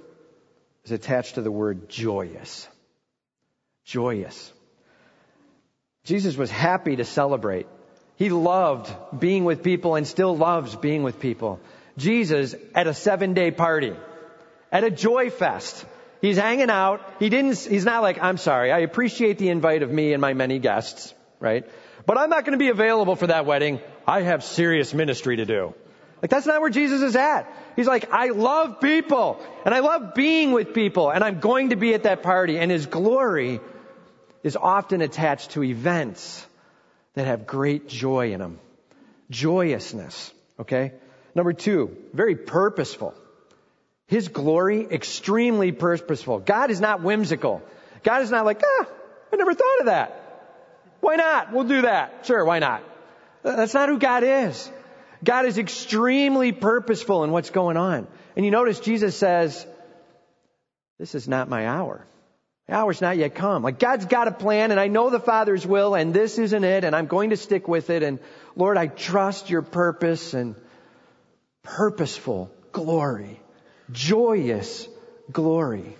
is 0.84 0.90
attached 0.90 1.36
to 1.36 1.42
the 1.42 1.52
word 1.52 1.88
joyous. 1.88 2.68
Joyous. 3.84 4.52
Jesus 6.04 6.36
was 6.36 6.50
happy 6.50 6.96
to 6.96 7.04
celebrate. 7.04 7.66
He 8.16 8.28
loved 8.30 8.94
being 9.18 9.44
with 9.44 9.62
people 9.62 9.94
and 9.94 10.06
still 10.06 10.36
loves 10.36 10.76
being 10.76 11.02
with 11.02 11.18
people. 11.18 11.60
Jesus 11.96 12.54
at 12.74 12.86
a 12.86 12.94
seven 12.94 13.34
day 13.34 13.50
party, 13.50 13.94
at 14.70 14.84
a 14.84 14.90
joy 14.90 15.30
fest, 15.30 15.84
He's 16.24 16.38
hanging 16.38 16.70
out. 16.70 17.02
He 17.18 17.28
didn't, 17.28 17.58
he's 17.58 17.84
not 17.84 18.00
like, 18.00 18.18
I'm 18.18 18.38
sorry, 18.38 18.72
I 18.72 18.78
appreciate 18.78 19.36
the 19.36 19.50
invite 19.50 19.82
of 19.82 19.90
me 19.90 20.14
and 20.14 20.22
my 20.22 20.32
many 20.32 20.58
guests, 20.58 21.12
right? 21.38 21.68
But 22.06 22.16
I'm 22.16 22.30
not 22.30 22.46
going 22.46 22.52
to 22.52 22.58
be 22.58 22.70
available 22.70 23.14
for 23.14 23.26
that 23.26 23.44
wedding. 23.44 23.78
I 24.06 24.22
have 24.22 24.42
serious 24.42 24.94
ministry 24.94 25.36
to 25.36 25.44
do. 25.44 25.74
Like 26.22 26.30
that's 26.30 26.46
not 26.46 26.62
where 26.62 26.70
Jesus 26.70 27.02
is 27.02 27.14
at. 27.14 27.46
He's 27.76 27.86
like, 27.86 28.10
I 28.10 28.28
love 28.28 28.80
people 28.80 29.38
and 29.66 29.74
I 29.74 29.80
love 29.80 30.14
being 30.14 30.52
with 30.52 30.72
people 30.72 31.10
and 31.10 31.22
I'm 31.22 31.40
going 31.40 31.68
to 31.70 31.76
be 31.76 31.92
at 31.92 32.04
that 32.04 32.22
party 32.22 32.58
and 32.58 32.70
his 32.70 32.86
glory 32.86 33.60
is 34.44 34.56
often 34.56 35.00
attached 35.00 35.52
to 35.52 35.64
events 35.64 36.46
that 37.14 37.26
have 37.26 37.46
great 37.46 37.88
joy 37.88 38.32
in 38.32 38.38
them. 38.38 38.60
Joyousness. 39.30 40.32
Okay? 40.60 40.92
Number 41.34 41.52
two, 41.52 41.96
very 42.12 42.36
purposeful. 42.36 43.14
His 44.06 44.28
glory, 44.28 44.86
extremely 44.88 45.72
purposeful. 45.72 46.38
God 46.38 46.70
is 46.70 46.80
not 46.80 47.02
whimsical. 47.02 47.62
God 48.04 48.22
is 48.22 48.30
not 48.30 48.44
like, 48.44 48.62
ah, 48.62 48.86
I 49.32 49.36
never 49.36 49.54
thought 49.54 49.80
of 49.80 49.86
that. 49.86 50.20
Why 51.00 51.16
not? 51.16 51.52
We'll 51.52 51.64
do 51.64 51.82
that. 51.82 52.26
Sure, 52.26 52.44
why 52.44 52.58
not? 52.58 52.82
That's 53.42 53.74
not 53.74 53.88
who 53.88 53.98
God 53.98 54.22
is. 54.24 54.70
God 55.24 55.46
is 55.46 55.56
extremely 55.56 56.52
purposeful 56.52 57.24
in 57.24 57.30
what's 57.30 57.50
going 57.50 57.78
on. 57.78 58.06
And 58.36 58.44
you 58.44 58.50
notice 58.50 58.78
Jesus 58.78 59.16
says, 59.16 59.66
this 60.98 61.14
is 61.14 61.26
not 61.26 61.48
my 61.48 61.66
hour. 61.66 62.06
The 62.66 62.74
hour's 62.74 63.00
not 63.00 63.16
yet 63.16 63.34
come. 63.34 63.62
Like 63.62 63.78
God's 63.78 64.06
got 64.06 64.28
a 64.28 64.32
plan 64.32 64.70
and 64.70 64.80
I 64.80 64.88
know 64.88 65.10
the 65.10 65.20
Father's 65.20 65.66
will 65.66 65.94
and 65.94 66.14
this 66.14 66.38
isn't 66.38 66.64
it 66.64 66.84
and 66.84 66.96
I'm 66.96 67.06
going 67.06 67.30
to 67.30 67.36
stick 67.36 67.68
with 67.68 67.90
it 67.90 68.02
and 68.02 68.18
Lord, 68.56 68.78
I 68.78 68.86
trust 68.86 69.50
your 69.50 69.62
purpose 69.62 70.32
and 70.32 70.54
purposeful 71.62 72.50
glory, 72.72 73.40
joyous 73.92 74.88
glory. 75.30 75.96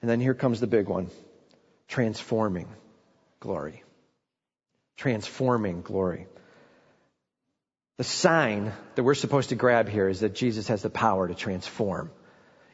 And 0.00 0.10
then 0.10 0.20
here 0.20 0.34
comes 0.34 0.60
the 0.60 0.66
big 0.66 0.88
one. 0.88 1.08
Transforming 1.88 2.68
glory. 3.40 3.82
Transforming 4.96 5.82
glory. 5.82 6.26
The 7.96 8.04
sign 8.04 8.72
that 8.94 9.02
we're 9.02 9.14
supposed 9.14 9.48
to 9.48 9.56
grab 9.56 9.88
here 9.88 10.08
is 10.08 10.20
that 10.20 10.34
Jesus 10.34 10.68
has 10.68 10.82
the 10.82 10.90
power 10.90 11.26
to 11.26 11.34
transform. 11.34 12.10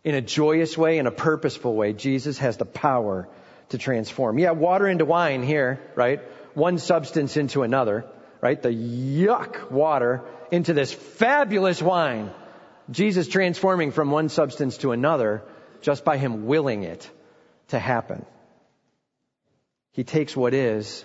In 0.04 0.14
a 0.14 0.20
joyous 0.20 0.76
way, 0.76 0.98
in 0.98 1.06
a 1.06 1.10
purposeful 1.10 1.74
way, 1.74 1.94
Jesus 1.94 2.38
has 2.38 2.58
the 2.58 2.66
power 2.66 3.28
to 3.70 3.78
transform. 3.78 4.38
Yeah, 4.38 4.50
water 4.50 4.86
into 4.86 5.04
wine 5.04 5.42
here, 5.42 5.80
right? 5.94 6.20
One 6.54 6.78
substance 6.78 7.36
into 7.36 7.62
another, 7.62 8.04
right? 8.40 8.60
The 8.60 8.68
yuck 8.68 9.70
water 9.70 10.22
into 10.50 10.74
this 10.74 10.92
fabulous 10.92 11.80
wine. 11.80 12.30
Jesus 12.90 13.26
transforming 13.28 13.92
from 13.92 14.10
one 14.10 14.28
substance 14.28 14.76
to 14.78 14.92
another 14.92 15.42
just 15.80 16.04
by 16.04 16.18
him 16.18 16.46
willing 16.46 16.82
it 16.82 17.10
to 17.68 17.78
happen. 17.78 18.26
He 19.92 20.04
takes 20.04 20.36
what 20.36 20.52
is 20.52 21.04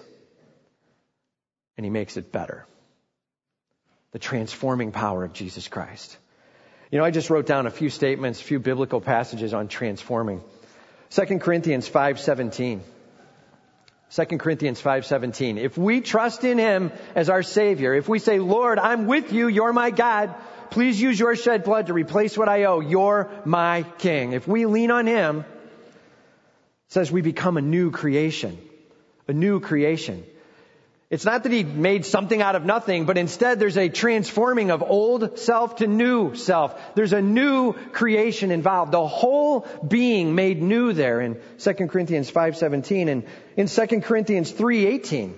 and 1.77 1.85
he 1.85 1.89
makes 1.89 2.17
it 2.17 2.31
better 2.31 2.65
the 4.11 4.19
transforming 4.19 4.91
power 4.91 5.23
of 5.23 5.33
Jesus 5.33 5.67
Christ. 5.67 6.17
You 6.91 6.97
know, 6.97 7.05
I 7.05 7.11
just 7.11 7.29
wrote 7.29 7.45
down 7.45 7.67
a 7.67 7.71
few 7.71 7.89
statements, 7.91 8.41
a 8.41 8.43
few 8.43 8.59
biblical 8.59 8.99
passages 8.99 9.53
on 9.53 9.67
transforming. 9.67 10.41
2 11.11 11.39
Corinthians 11.39 11.87
5:17. 11.87 12.81
2 14.09 14.39
Corinthians 14.39 14.81
5:17. 14.81 15.57
If 15.57 15.77
we 15.77 16.01
trust 16.01 16.43
in 16.43 16.57
him 16.57 16.91
as 17.13 17.29
our 17.29 17.43
savior, 17.43 17.93
if 17.93 18.09
we 18.09 18.17
say, 18.17 18.39
"Lord, 18.39 18.79
I'm 18.79 19.05
with 19.05 19.31
you, 19.31 19.47
you're 19.47 19.73
my 19.73 19.91
God, 19.91 20.33
please 20.71 20.99
use 20.99 21.19
your 21.19 21.35
shed 21.35 21.63
blood 21.63 21.87
to 21.87 21.93
replace 21.93 22.35
what 22.35 22.49
I 22.49 22.63
owe, 22.63 22.79
you're 22.79 23.29
my 23.45 23.85
king." 23.99 24.33
If 24.33 24.47
we 24.47 24.65
lean 24.65 24.89
on 24.89 25.05
him, 25.05 25.45
says 26.87 27.11
we 27.11 27.21
become 27.21 27.57
a 27.57 27.61
new 27.61 27.91
creation. 27.91 28.57
A 29.27 29.33
new 29.33 29.59
creation. 29.59 30.23
It's 31.09 31.25
not 31.25 31.41
that 31.41 31.51
he 31.51 31.63
made 31.63 32.05
something 32.05 32.39
out 32.39 32.55
of 32.55 32.65
nothing, 32.65 33.05
but 33.05 33.17
instead 33.17 33.59
there's 33.59 33.79
a 33.79 33.89
transforming 33.89 34.69
of 34.69 34.83
old 34.83 35.39
self 35.39 35.77
to 35.77 35.87
new 35.87 36.35
self. 36.35 36.79
There's 36.93 37.13
a 37.13 37.21
new 37.21 37.73
creation 37.73 38.51
involved. 38.51 38.91
The 38.91 39.07
whole 39.07 39.65
being 39.87 40.35
made 40.35 40.61
new 40.61 40.93
there 40.93 41.19
in 41.19 41.39
2 41.57 41.89
Corinthians 41.89 42.29
5:17 42.29 43.09
and 43.09 43.23
in 43.57 43.67
2 43.67 44.03
Corinthians 44.03 44.51
3:18. 44.51 45.33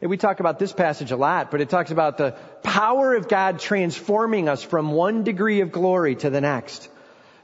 And 0.00 0.10
we 0.10 0.16
talk 0.16 0.40
about 0.40 0.58
this 0.58 0.72
passage 0.72 1.12
a 1.12 1.16
lot, 1.16 1.52
but 1.52 1.60
it 1.60 1.68
talks 1.68 1.92
about 1.92 2.18
the 2.18 2.32
power 2.64 3.14
of 3.14 3.28
God 3.28 3.60
transforming 3.60 4.48
us 4.48 4.64
from 4.64 4.90
one 4.90 5.22
degree 5.22 5.60
of 5.60 5.70
glory 5.70 6.16
to 6.16 6.28
the 6.28 6.40
next. 6.40 6.88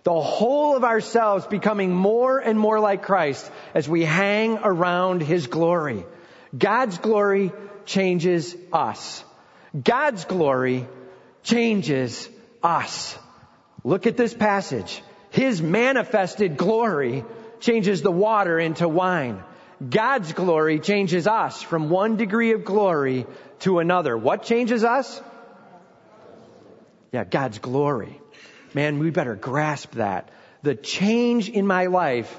The 0.02 0.20
whole 0.20 0.76
of 0.76 0.82
ourselves 0.82 1.46
becoming 1.46 1.94
more 1.94 2.38
and 2.38 2.58
more 2.58 2.80
like 2.80 3.02
Christ 3.02 3.48
as 3.74 3.88
we 3.88 4.04
hang 4.04 4.58
around 4.58 5.22
His 5.22 5.46
glory. 5.46 6.04
God's 6.56 6.98
glory 6.98 7.52
changes 7.86 8.56
us. 8.72 9.24
God's 9.80 10.24
glory 10.24 10.86
changes 11.42 12.28
us. 12.62 13.18
Look 13.84 14.06
at 14.06 14.16
this 14.16 14.34
passage. 14.34 15.02
His 15.30 15.62
manifested 15.62 16.56
glory 16.56 17.24
changes 17.60 18.02
the 18.02 18.10
water 18.10 18.58
into 18.58 18.88
wine. 18.88 19.42
God's 19.88 20.32
glory 20.32 20.78
changes 20.80 21.26
us 21.26 21.62
from 21.62 21.88
one 21.88 22.16
degree 22.16 22.52
of 22.52 22.64
glory 22.64 23.26
to 23.60 23.78
another. 23.78 24.16
What 24.16 24.42
changes 24.42 24.84
us? 24.84 25.22
Yeah, 27.12 27.24
God's 27.24 27.58
glory. 27.58 28.20
Man, 28.74 28.98
we 28.98 29.10
better 29.10 29.36
grasp 29.36 29.92
that. 29.92 30.28
The 30.62 30.74
change 30.74 31.48
in 31.48 31.66
my 31.66 31.86
life 31.86 32.38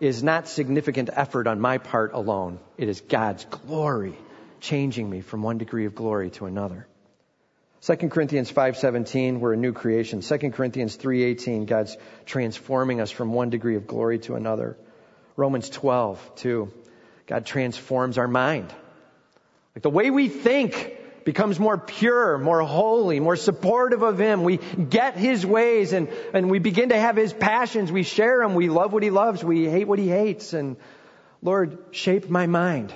is 0.00 0.22
not 0.22 0.48
significant 0.48 1.10
effort 1.12 1.46
on 1.46 1.60
my 1.60 1.78
part 1.78 2.12
alone. 2.12 2.58
It 2.76 2.88
is 2.88 3.00
God's 3.00 3.44
glory 3.44 4.14
changing 4.60 5.08
me 5.08 5.20
from 5.20 5.42
one 5.42 5.58
degree 5.58 5.86
of 5.86 5.94
glory 5.94 6.30
to 6.30 6.46
another. 6.46 6.86
2 7.82 8.10
Corinthians 8.10 8.50
5:17 8.50 9.38
we're 9.38 9.52
a 9.52 9.56
new 9.56 9.72
creation. 9.72 10.20
2 10.20 10.52
Corinthians 10.52 10.96
3:18 10.96 11.66
God's 11.66 11.96
transforming 12.26 13.00
us 13.00 13.10
from 13.10 13.32
one 13.32 13.50
degree 13.50 13.76
of 13.76 13.86
glory 13.86 14.18
to 14.20 14.34
another. 14.34 14.76
Romans 15.36 15.70
12:2 15.70 16.68
God 17.26 17.46
transforms 17.46 18.18
our 18.18 18.26
mind. 18.26 18.72
Like 19.74 19.82
the 19.82 19.90
way 19.90 20.10
we 20.10 20.28
think 20.28 20.97
becomes 21.28 21.60
more 21.60 21.76
pure, 21.76 22.38
more 22.38 22.62
holy, 22.62 23.20
more 23.20 23.36
supportive 23.36 24.00
of 24.00 24.18
Him. 24.18 24.44
We 24.44 24.56
get 24.56 25.14
His 25.14 25.44
ways 25.44 25.92
and, 25.92 26.08
and 26.32 26.50
we 26.50 26.58
begin 26.58 26.88
to 26.88 26.98
have 26.98 27.16
His 27.16 27.34
passions. 27.34 27.92
We 27.92 28.02
share 28.02 28.42
Him. 28.42 28.54
We 28.54 28.70
love 28.70 28.94
what 28.94 29.02
He 29.02 29.10
loves. 29.10 29.44
We 29.44 29.68
hate 29.68 29.86
what 29.86 29.98
He 29.98 30.08
hates. 30.08 30.54
And 30.54 30.78
Lord, 31.42 31.76
shape 31.90 32.30
my 32.30 32.46
mind. 32.46 32.94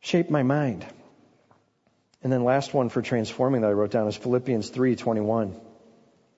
Shape 0.00 0.28
my 0.28 0.42
mind. 0.42 0.84
And 2.20 2.32
then 2.32 2.42
last 2.42 2.74
one 2.74 2.88
for 2.88 3.00
transforming 3.00 3.60
that 3.60 3.68
I 3.68 3.72
wrote 3.72 3.92
down 3.92 4.08
is 4.08 4.16
Philippians 4.16 4.70
3:21. 4.70 5.52
It 5.52 5.56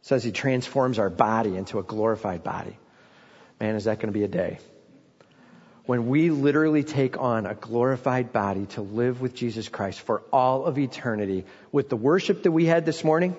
says 0.02 0.22
he 0.22 0.30
transforms 0.30 0.98
our 0.98 1.08
body 1.08 1.56
into 1.56 1.78
a 1.78 1.82
glorified 1.82 2.44
body. 2.44 2.76
Man, 3.58 3.76
is 3.76 3.84
that 3.84 3.96
going 3.96 4.12
to 4.12 4.18
be 4.18 4.24
a 4.24 4.28
day? 4.28 4.58
When 5.86 6.08
we 6.08 6.30
literally 6.30 6.84
take 6.84 7.18
on 7.18 7.46
a 7.46 7.54
glorified 7.54 8.32
body 8.32 8.66
to 8.66 8.82
live 8.82 9.20
with 9.20 9.34
Jesus 9.34 9.68
Christ 9.68 10.00
for 10.00 10.22
all 10.32 10.64
of 10.64 10.78
eternity 10.78 11.44
with 11.72 11.88
the 11.88 11.96
worship 11.96 12.44
that 12.44 12.52
we 12.52 12.66
had 12.66 12.86
this 12.86 13.02
morning, 13.02 13.36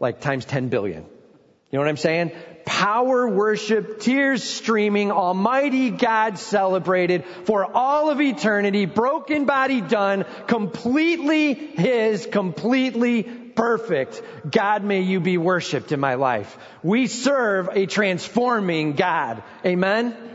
like 0.00 0.20
times 0.20 0.44
10 0.44 0.68
billion. 0.68 1.02
You 1.02 1.78
know 1.78 1.80
what 1.80 1.88
I'm 1.88 1.96
saying? 1.96 2.32
Power 2.64 3.28
worship, 3.28 4.00
tears 4.00 4.42
streaming, 4.42 5.10
Almighty 5.10 5.90
God 5.90 6.38
celebrated 6.38 7.24
for 7.44 7.64
all 7.64 8.10
of 8.10 8.20
eternity, 8.20 8.86
broken 8.86 9.44
body 9.44 9.80
done, 9.80 10.24
completely 10.46 11.52
His, 11.52 12.26
completely 12.26 13.24
perfect. 13.24 14.22
God, 14.48 14.84
may 14.84 15.02
you 15.02 15.20
be 15.20 15.36
worshiped 15.36 15.92
in 15.92 16.00
my 16.00 16.14
life. 16.14 16.56
We 16.82 17.06
serve 17.06 17.68
a 17.72 17.86
transforming 17.86 18.94
God. 18.94 19.42
Amen? 19.66 20.33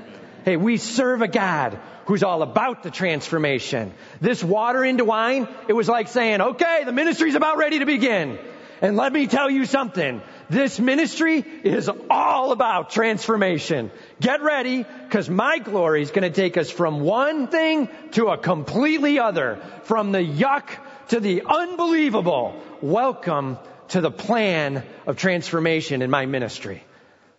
Hey, 0.50 0.58
we 0.58 0.78
serve 0.78 1.22
a 1.22 1.28
God 1.28 1.80
who's 2.08 2.24
all 2.24 2.42
about 2.42 2.82
the 2.82 2.90
transformation. 2.90 3.94
This 4.20 4.44
water 4.44 4.84
into 4.84 5.06
wine, 5.06 5.48
it 5.68 5.74
was 5.74 5.88
like 5.88 6.08
saying, 6.08 6.42
okay, 6.42 6.82
the 6.86 6.92
ministry's 6.92 7.36
about 7.36 7.58
ready 7.58 7.78
to 7.78 7.86
begin. 7.86 8.40
And 8.82 8.98
let 8.98 9.14
me 9.14 9.28
tell 9.28 9.52
you 9.52 9.66
something. 9.66 10.24
This 10.50 10.80
ministry 10.80 11.46
is 11.64 11.88
all 12.10 12.52
about 12.52 12.90
transformation. 12.90 13.92
Get 14.20 14.42
ready, 14.42 14.88
cause 15.12 15.30
my 15.30 15.60
glory 15.60 16.02
is 16.02 16.10
gonna 16.10 16.32
take 16.32 16.58
us 16.58 16.72
from 16.72 17.02
one 17.02 17.50
thing 17.50 17.88
to 18.14 18.30
a 18.30 18.38
completely 18.40 19.20
other. 19.20 19.62
From 19.84 20.12
the 20.12 20.26
yuck 20.26 20.72
to 21.10 21.20
the 21.20 21.44
unbelievable. 21.46 22.60
Welcome 22.82 23.60
to 23.90 24.02
the 24.02 24.10
plan 24.10 24.84
of 25.06 25.16
transformation 25.16 26.02
in 26.02 26.10
my 26.10 26.26
ministry. 26.26 26.84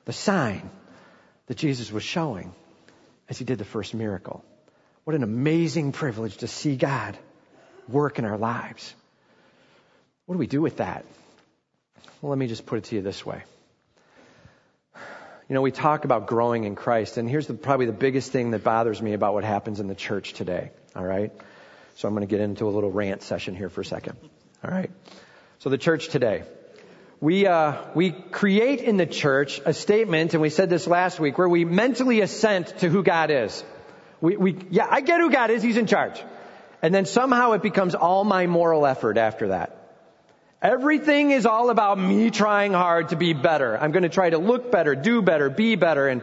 The 0.04 0.12
sign 0.12 0.70
that 1.48 1.56
Jesus 1.56 1.90
was 1.90 2.04
showing 2.04 2.54
as 3.31 3.39
he 3.39 3.45
did 3.47 3.59
the 3.59 3.64
first 3.64 3.95
miracle. 3.95 4.45
What 5.05 5.16
an 5.16 5.22
amazing 5.22 5.93
privilege 5.93 6.39
to 6.39 6.49
see 6.49 6.76
God 6.76 7.16
work 7.89 8.18
in 8.18 8.26
our 8.26 8.37
lives. 8.37 8.95
What 10.26 10.35
do 10.35 10.39
we 10.39 10.47
do 10.47 10.61
with 10.61 10.76
that? 10.76 11.07
Well, 12.20 12.31
let 12.31 12.39
me 12.39 12.49
just 12.49 12.66
put 12.66 12.78
it 12.78 12.85
to 12.85 12.97
you 12.97 13.03
this 13.03 13.24
way. 13.24 13.43
You 15.49 15.55
know, 15.55 15.62
we 15.62 15.72
talk 15.72 16.05
about 16.05 16.26
growing 16.26 16.64
in 16.64 16.76
Christ, 16.76 17.16
and 17.16 17.28
here's 17.28 17.47
the, 17.47 17.55
probably 17.55 17.87
the 17.87 17.93
biggest 17.93 18.31
thing 18.31 18.51
that 18.51 18.62
bothers 18.62 19.01
me 19.01 19.14
about 19.14 19.35
what 19.35 19.43
happens 19.43 19.81
in 19.81 19.89
the 19.89 19.95
church 19.95 20.35
today. 20.35 20.70
All 20.95 21.05
right? 21.05 21.33
So 21.97 22.07
I'm 22.07 22.14
going 22.14 22.26
to 22.26 22.31
get 22.31 22.41
into 22.41 22.68
a 22.68 22.70
little 22.70 22.91
rant 22.91 23.22
session 23.22 23.57
here 23.57 23.68
for 23.68 23.81
a 23.81 23.85
second. 23.85 24.16
All 24.62 24.70
right? 24.70 24.91
So 25.61 25.70
the 25.70 25.78
church 25.78 26.09
today 26.09 26.45
we 27.20 27.46
uh, 27.46 27.74
we 27.94 28.12
create 28.12 28.80
in 28.80 28.96
the 28.96 29.06
church 29.06 29.60
a 29.66 29.74
statement, 29.74 30.32
and 30.32 30.40
we 30.40 30.48
said 30.48 30.70
this 30.70 30.86
last 30.86 31.20
week, 31.20 31.36
where 31.36 31.48
we 31.48 31.64
mentally 31.64 32.22
assent 32.22 32.78
to 32.78 32.88
who 32.88 33.02
God 33.02 33.30
is. 33.30 33.62
We, 34.20 34.36
we 34.36 34.56
yeah, 34.70 34.86
I 34.90 35.02
get 35.02 35.20
who 35.20 35.30
God 35.30 35.50
is; 35.50 35.62
He's 35.62 35.76
in 35.76 35.86
charge, 35.86 36.22
and 36.80 36.94
then 36.94 37.04
somehow 37.04 37.52
it 37.52 37.62
becomes 37.62 37.94
all 37.94 38.24
my 38.24 38.46
moral 38.46 38.86
effort 38.86 39.18
after 39.18 39.48
that. 39.48 39.76
Everything 40.62 41.30
is 41.30 41.46
all 41.46 41.70
about 41.70 41.98
me 41.98 42.30
trying 42.30 42.72
hard 42.72 43.10
to 43.10 43.16
be 43.16 43.32
better. 43.32 43.78
I'm 43.78 43.92
going 43.92 44.02
to 44.02 44.10
try 44.10 44.28
to 44.28 44.38
look 44.38 44.70
better, 44.70 44.94
do 44.94 45.22
better, 45.22 45.48
be 45.48 45.74
better, 45.74 46.08
and 46.08 46.22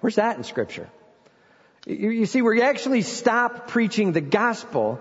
where's 0.00 0.16
that 0.16 0.36
in 0.36 0.44
Scripture? 0.44 0.88
You, 1.86 2.10
you 2.10 2.26
see, 2.26 2.42
we 2.42 2.62
actually 2.62 3.02
stop 3.02 3.68
preaching 3.68 4.12
the 4.12 4.20
gospel, 4.20 5.00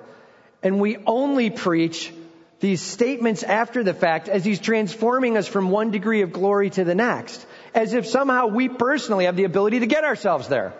and 0.63 0.79
we 0.79 0.97
only 1.05 1.49
preach 1.49 2.11
these 2.59 2.81
statements 2.81 3.43
after 3.43 3.83
the 3.83 3.93
fact 3.93 4.29
as 4.29 4.43
he's 4.43 4.59
transforming 4.59 5.37
us 5.37 5.47
from 5.47 5.69
one 5.69 5.91
degree 5.91 6.21
of 6.21 6.31
glory 6.31 6.69
to 6.71 6.83
the 6.83 6.95
next, 6.95 7.45
as 7.73 7.93
if 7.93 8.07
somehow 8.07 8.47
we 8.47 8.67
personally 8.67 9.25
have 9.25 9.35
the 9.35 9.43
ability 9.43 9.79
to 9.79 9.87
get 9.87 10.03
ourselves 10.03 10.47
there. 10.47 10.73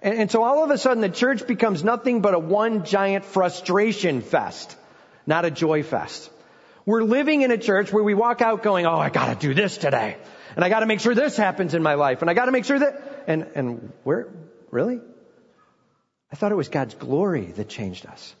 And, 0.00 0.14
and 0.14 0.30
so 0.30 0.44
all 0.44 0.62
of 0.62 0.70
a 0.70 0.78
sudden 0.78 1.00
the 1.00 1.08
church 1.08 1.46
becomes 1.46 1.82
nothing 1.82 2.20
but 2.20 2.34
a 2.34 2.38
one 2.38 2.84
giant 2.84 3.24
frustration 3.24 4.20
fest, 4.20 4.76
not 5.26 5.44
a 5.44 5.50
joy 5.50 5.82
fest. 5.82 6.30
We're 6.86 7.02
living 7.02 7.42
in 7.42 7.50
a 7.50 7.58
church 7.58 7.92
where 7.92 8.04
we 8.04 8.14
walk 8.14 8.40
out 8.40 8.62
going, 8.62 8.86
oh, 8.86 8.98
I 8.98 9.10
gotta 9.10 9.38
do 9.38 9.54
this 9.54 9.78
today. 9.78 10.16
And 10.54 10.64
I 10.64 10.68
gotta 10.68 10.86
make 10.86 11.00
sure 11.00 11.14
this 11.14 11.36
happens 11.36 11.74
in 11.74 11.82
my 11.82 11.94
life. 11.94 12.20
And 12.20 12.30
I 12.30 12.34
gotta 12.34 12.52
make 12.52 12.64
sure 12.64 12.78
that, 12.78 13.24
and, 13.26 13.46
and 13.54 13.92
where, 14.04 14.28
really? 14.70 15.00
I 16.32 16.36
thought 16.36 16.52
it 16.52 16.56
was 16.56 16.68
God's 16.68 16.94
glory 16.94 17.46
that 17.56 17.68
changed 17.68 18.06
us. 18.06 18.34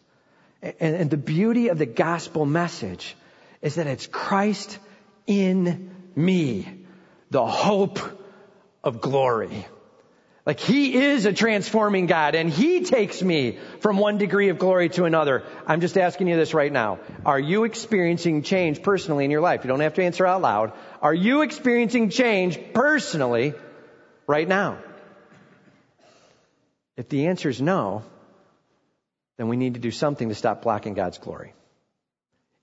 And, 0.62 0.74
and 0.80 1.10
the 1.10 1.16
beauty 1.16 1.68
of 1.68 1.78
the 1.78 1.86
gospel 1.86 2.46
message 2.46 3.16
is 3.60 3.74
that 3.74 3.86
it's 3.86 4.06
Christ 4.06 4.78
in 5.26 5.94
me, 6.14 6.68
the 7.30 7.46
hope 7.46 7.98
of 8.84 9.00
glory. 9.00 9.66
Like 10.44 10.58
He 10.58 10.94
is 10.96 11.24
a 11.24 11.32
transforming 11.32 12.06
God 12.06 12.34
and 12.34 12.50
He 12.50 12.82
takes 12.82 13.22
me 13.22 13.58
from 13.80 13.96
one 13.96 14.18
degree 14.18 14.48
of 14.48 14.58
glory 14.58 14.88
to 14.90 15.04
another. 15.04 15.44
I'm 15.66 15.80
just 15.80 15.96
asking 15.96 16.26
you 16.26 16.36
this 16.36 16.52
right 16.52 16.72
now. 16.72 16.98
Are 17.24 17.38
you 17.38 17.64
experiencing 17.64 18.42
change 18.42 18.82
personally 18.82 19.24
in 19.24 19.30
your 19.30 19.40
life? 19.40 19.62
You 19.62 19.68
don't 19.68 19.80
have 19.80 19.94
to 19.94 20.04
answer 20.04 20.26
out 20.26 20.42
loud. 20.42 20.72
Are 21.00 21.14
you 21.14 21.42
experiencing 21.42 22.10
change 22.10 22.58
personally 22.72 23.54
right 24.26 24.48
now? 24.48 24.78
If 26.96 27.08
the 27.08 27.28
answer 27.28 27.48
is 27.48 27.62
no, 27.62 28.02
then 29.36 29.48
we 29.48 29.56
need 29.56 29.74
to 29.74 29.80
do 29.80 29.90
something 29.90 30.28
to 30.28 30.34
stop 30.34 30.62
blocking 30.62 30.94
God's 30.94 31.18
glory. 31.18 31.54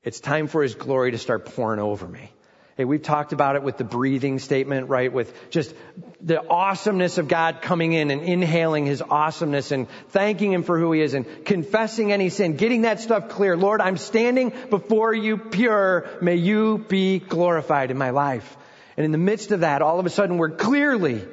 It's 0.04 0.20
time 0.20 0.48
for 0.48 0.64
His 0.64 0.76
glory 0.76 1.12
to 1.12 1.18
start 1.18 1.46
pouring 1.46 1.80
over 1.80 2.08
me. 2.08 2.32
Hey, 2.78 2.86
we've 2.86 3.04
talked 3.04 3.34
about 3.34 3.58
it 3.58 3.64
with 3.64 3.78
the 3.78 3.84
breathing 3.84 4.40
statement, 4.40 4.88
right? 4.88 5.12
With 5.12 5.34
just 5.50 5.76
the 6.22 6.42
awesomeness 6.48 7.18
of 7.18 7.28
God 7.28 7.62
coming 7.62 7.92
in 7.92 8.10
and 8.10 8.22
inhaling 8.22 8.86
His 8.86 9.02
awesomeness 9.02 9.72
and 9.72 9.90
thanking 10.12 10.54
Him 10.54 10.64
for 10.64 10.80
who 10.80 10.94
He 10.94 11.02
is 11.02 11.14
and 11.14 11.26
confessing 11.44 12.14
any 12.14 12.30
sin, 12.30 12.56
getting 12.56 12.84
that 12.84 13.02
stuff 13.02 13.28
clear. 13.28 13.58
Lord, 13.58 13.82
I'm 13.82 13.98
standing 13.98 14.54
before 14.70 15.14
you 15.14 15.38
pure. 15.38 16.08
May 16.22 16.36
you 16.36 16.78
be 16.78 17.20
glorified 17.20 17.92
in 17.92 17.98
my 17.98 18.12
life. 18.12 18.56
And 18.96 19.04
in 19.04 19.12
the 19.12 19.18
midst 19.18 19.52
of 19.52 19.60
that, 19.60 19.82
all 19.82 20.00
of 20.00 20.06
a 20.06 20.10
sudden 20.10 20.38
we're 20.38 20.52
clearly 20.52 21.28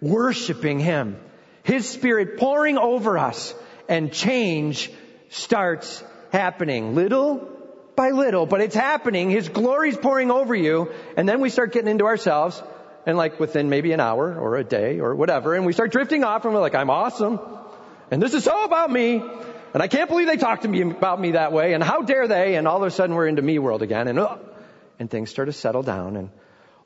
worshiping 0.00 0.78
Him. 0.78 1.16
His 1.64 1.88
Spirit 1.88 2.38
pouring 2.38 2.78
over 2.78 3.18
us 3.18 3.52
and 3.88 4.12
change 4.12 4.90
starts 5.30 6.02
happening 6.30 6.94
little 6.94 7.50
by 7.96 8.10
little, 8.10 8.46
but 8.46 8.60
it's 8.60 8.74
happening. 8.74 9.30
His 9.30 9.48
glory's 9.48 9.96
pouring 9.96 10.30
over 10.30 10.54
you. 10.54 10.92
And 11.16 11.28
then 11.28 11.40
we 11.40 11.50
start 11.50 11.72
getting 11.72 11.90
into 11.90 12.06
ourselves 12.06 12.62
and 13.06 13.16
like 13.16 13.38
within 13.38 13.68
maybe 13.68 13.92
an 13.92 14.00
hour 14.00 14.36
or 14.38 14.56
a 14.56 14.64
day 14.64 14.98
or 14.98 15.14
whatever, 15.14 15.54
and 15.54 15.66
we 15.66 15.72
start 15.72 15.92
drifting 15.92 16.24
off 16.24 16.44
and 16.44 16.54
we're 16.54 16.60
like, 16.60 16.74
I'm 16.74 16.90
awesome. 16.90 17.38
And 18.10 18.22
this 18.22 18.34
is 18.34 18.48
all 18.48 18.64
about 18.64 18.90
me. 18.90 19.22
And 19.74 19.82
I 19.82 19.88
can't 19.88 20.08
believe 20.08 20.26
they 20.26 20.36
talked 20.36 20.62
to 20.62 20.68
me 20.68 20.82
about 20.82 21.20
me 21.20 21.32
that 21.32 21.52
way. 21.52 21.74
And 21.74 21.82
how 21.82 22.02
dare 22.02 22.28
they? 22.28 22.54
And 22.54 22.68
all 22.68 22.76
of 22.76 22.84
a 22.84 22.90
sudden 22.90 23.14
we're 23.14 23.26
into 23.26 23.42
me 23.42 23.58
world 23.58 23.82
again. 23.82 24.08
And, 24.08 24.18
uh, 24.18 24.36
and 24.98 25.10
things 25.10 25.30
start 25.30 25.48
to 25.48 25.52
settle 25.52 25.82
down. 25.82 26.16
And 26.16 26.30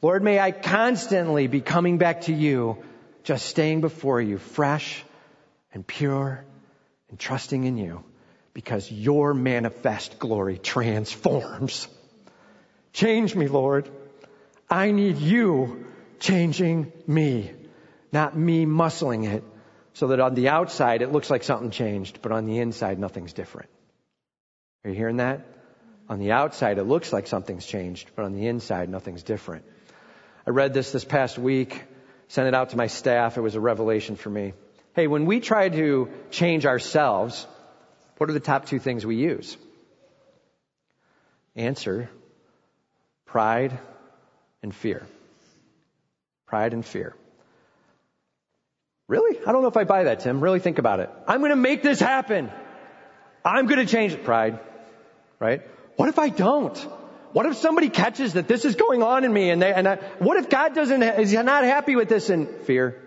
Lord, 0.01 0.23
may 0.23 0.39
I 0.39 0.53
constantly 0.53 1.47
be 1.47 1.61
coming 1.61 1.99
back 1.99 2.23
to 2.23 2.33
you, 2.33 2.79
just 3.25 3.47
staying 3.47 3.81
before 3.83 4.21
you 4.21 4.39
fresh 4.39 5.05
and 5.75 5.87
pure 5.87 6.45
and 7.11 7.19
trusting 7.19 7.65
in 7.65 7.77
you 7.77 8.05
because 8.55 8.91
your 8.91 9.35
manifest 9.35 10.19
glory 10.19 10.59
transforms. 10.59 11.89
Change 12.93 13.35
me, 13.35 13.49
Lord. 13.49 13.89
I 14.71 14.91
need 14.91 15.19
you 15.19 15.87
changing 16.21 16.93
me, 17.07 17.53
not 18.13 18.37
me 18.37 18.67
muscling 18.67 19.33
it 19.33 19.45
so 19.95 20.09
that 20.09 20.21
on 20.21 20.35
the 20.35 20.49
outside 20.49 21.03
it 21.03 21.13
looks 21.13 21.31
like 21.31 21.43
something 21.43 21.71
changed, 21.71 22.21
but 22.23 22.33
on 22.33 22.47
the 22.47 22.59
inside 22.59 22.99
nothing's 22.99 23.33
different. 23.33 23.69
Are 24.85 24.91
you 24.91 24.97
hearing 24.97 25.17
that? 25.17 25.47
On 26.09 26.19
the 26.19 26.33
outside 26.33 26.79
it 26.79 26.85
looks 26.85 27.13
like 27.13 27.27
something's 27.27 27.67
changed, 27.67 28.11
but 28.15 28.25
on 28.25 28.33
the 28.33 28.47
inside 28.47 28.89
nothing's 28.89 29.23
different. 29.23 29.65
I 30.47 30.51
read 30.51 30.75
this 30.75 30.93
this 30.93 31.05
past 31.05 31.39
week, 31.39 31.83
sent 32.29 32.49
it 32.49 32.55
out 32.55 32.71
to 32.71 32.77
my 32.77 32.87
staff. 32.87 33.37
It 33.37 33.41
was 33.41 33.55
a 33.55 33.61
revelation 33.61 34.17
for 34.17 34.31
me. 34.31 34.53
Hey, 34.95 35.07
when 35.07 35.27
we 35.27 35.41
try 35.41 35.69
to 35.69 36.09
change 36.31 36.67
ourselves, 36.67 37.47
what 38.17 38.29
are 38.29 38.33
the 38.33 38.41
top 38.41 38.67
two 38.67 38.79
things 38.79 39.07
we 39.07 39.17
use? 39.17 39.57
Answer 41.55 42.11
pride 43.27 43.79
and 44.63 44.75
fear. 44.75 45.07
Pride 46.47 46.73
and 46.73 46.85
fear. 46.85 47.15
Really? 49.07 49.39
I 49.47 49.53
don't 49.53 49.63
know 49.63 49.69
if 49.69 49.77
I 49.77 49.85
buy 49.85 50.05
that, 50.05 50.21
Tim. 50.21 50.41
Really 50.41 50.61
think 50.61 50.79
about 50.79 51.01
it. 51.01 51.11
I'm 51.27 51.41
going 51.41 51.51
to 51.51 51.57
make 51.57 51.83
this 51.83 52.01
happen. 52.01 52.51
I'm 53.45 53.67
going 53.67 53.85
to 53.85 53.91
change 53.91 54.13
it. 54.13 54.25
Pride. 54.25 54.61
Right? 55.39 55.63
What 55.97 56.09
if 56.09 56.19
I 56.19 56.29
don't? 56.29 56.77
What 57.33 57.47
if 57.47 57.57
somebody 57.57 57.91
catches 57.91 58.35
that 58.35 58.49
this 58.49 58.65
is 58.65 58.75
going 58.75 59.03
on 59.03 59.25
in 59.25 59.33
me 59.33 59.51
and 59.51 59.61
they, 59.61 59.73
and 59.73 59.87
I, 59.87 59.97
what 60.19 60.39
if 60.39 60.49
God 60.49 60.75
doesn't, 60.75 61.03
is 61.03 61.33
not 61.33 61.65
happy 61.65 61.97
with 61.97 62.09
this 62.09 62.31
in 62.31 62.47
fear? 62.65 63.03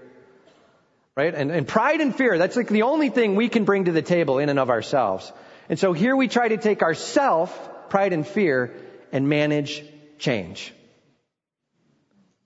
Right? 1.18 1.34
And, 1.36 1.52
and 1.52 1.68
pride 1.68 2.00
and 2.00 2.16
fear, 2.16 2.38
that's 2.38 2.56
like 2.56 2.70
the 2.70 2.84
only 2.84 3.10
thing 3.10 3.36
we 3.36 3.50
can 3.50 3.66
bring 3.66 3.86
to 3.86 3.92
the 3.92 4.02
table 4.02 4.40
in 4.40 4.50
and 4.50 4.58
of 4.58 4.70
ourselves. 4.70 5.32
And 5.68 5.78
so 5.78 5.94
here 5.94 6.16
we 6.16 6.28
try 6.28 6.48
to 6.48 6.58
take 6.58 6.82
ourself, 6.84 7.90
pride 7.90 8.14
and 8.14 8.26
fear, 8.26 8.74
and 9.12 9.28
manage 9.28 9.84
change. 10.20 10.74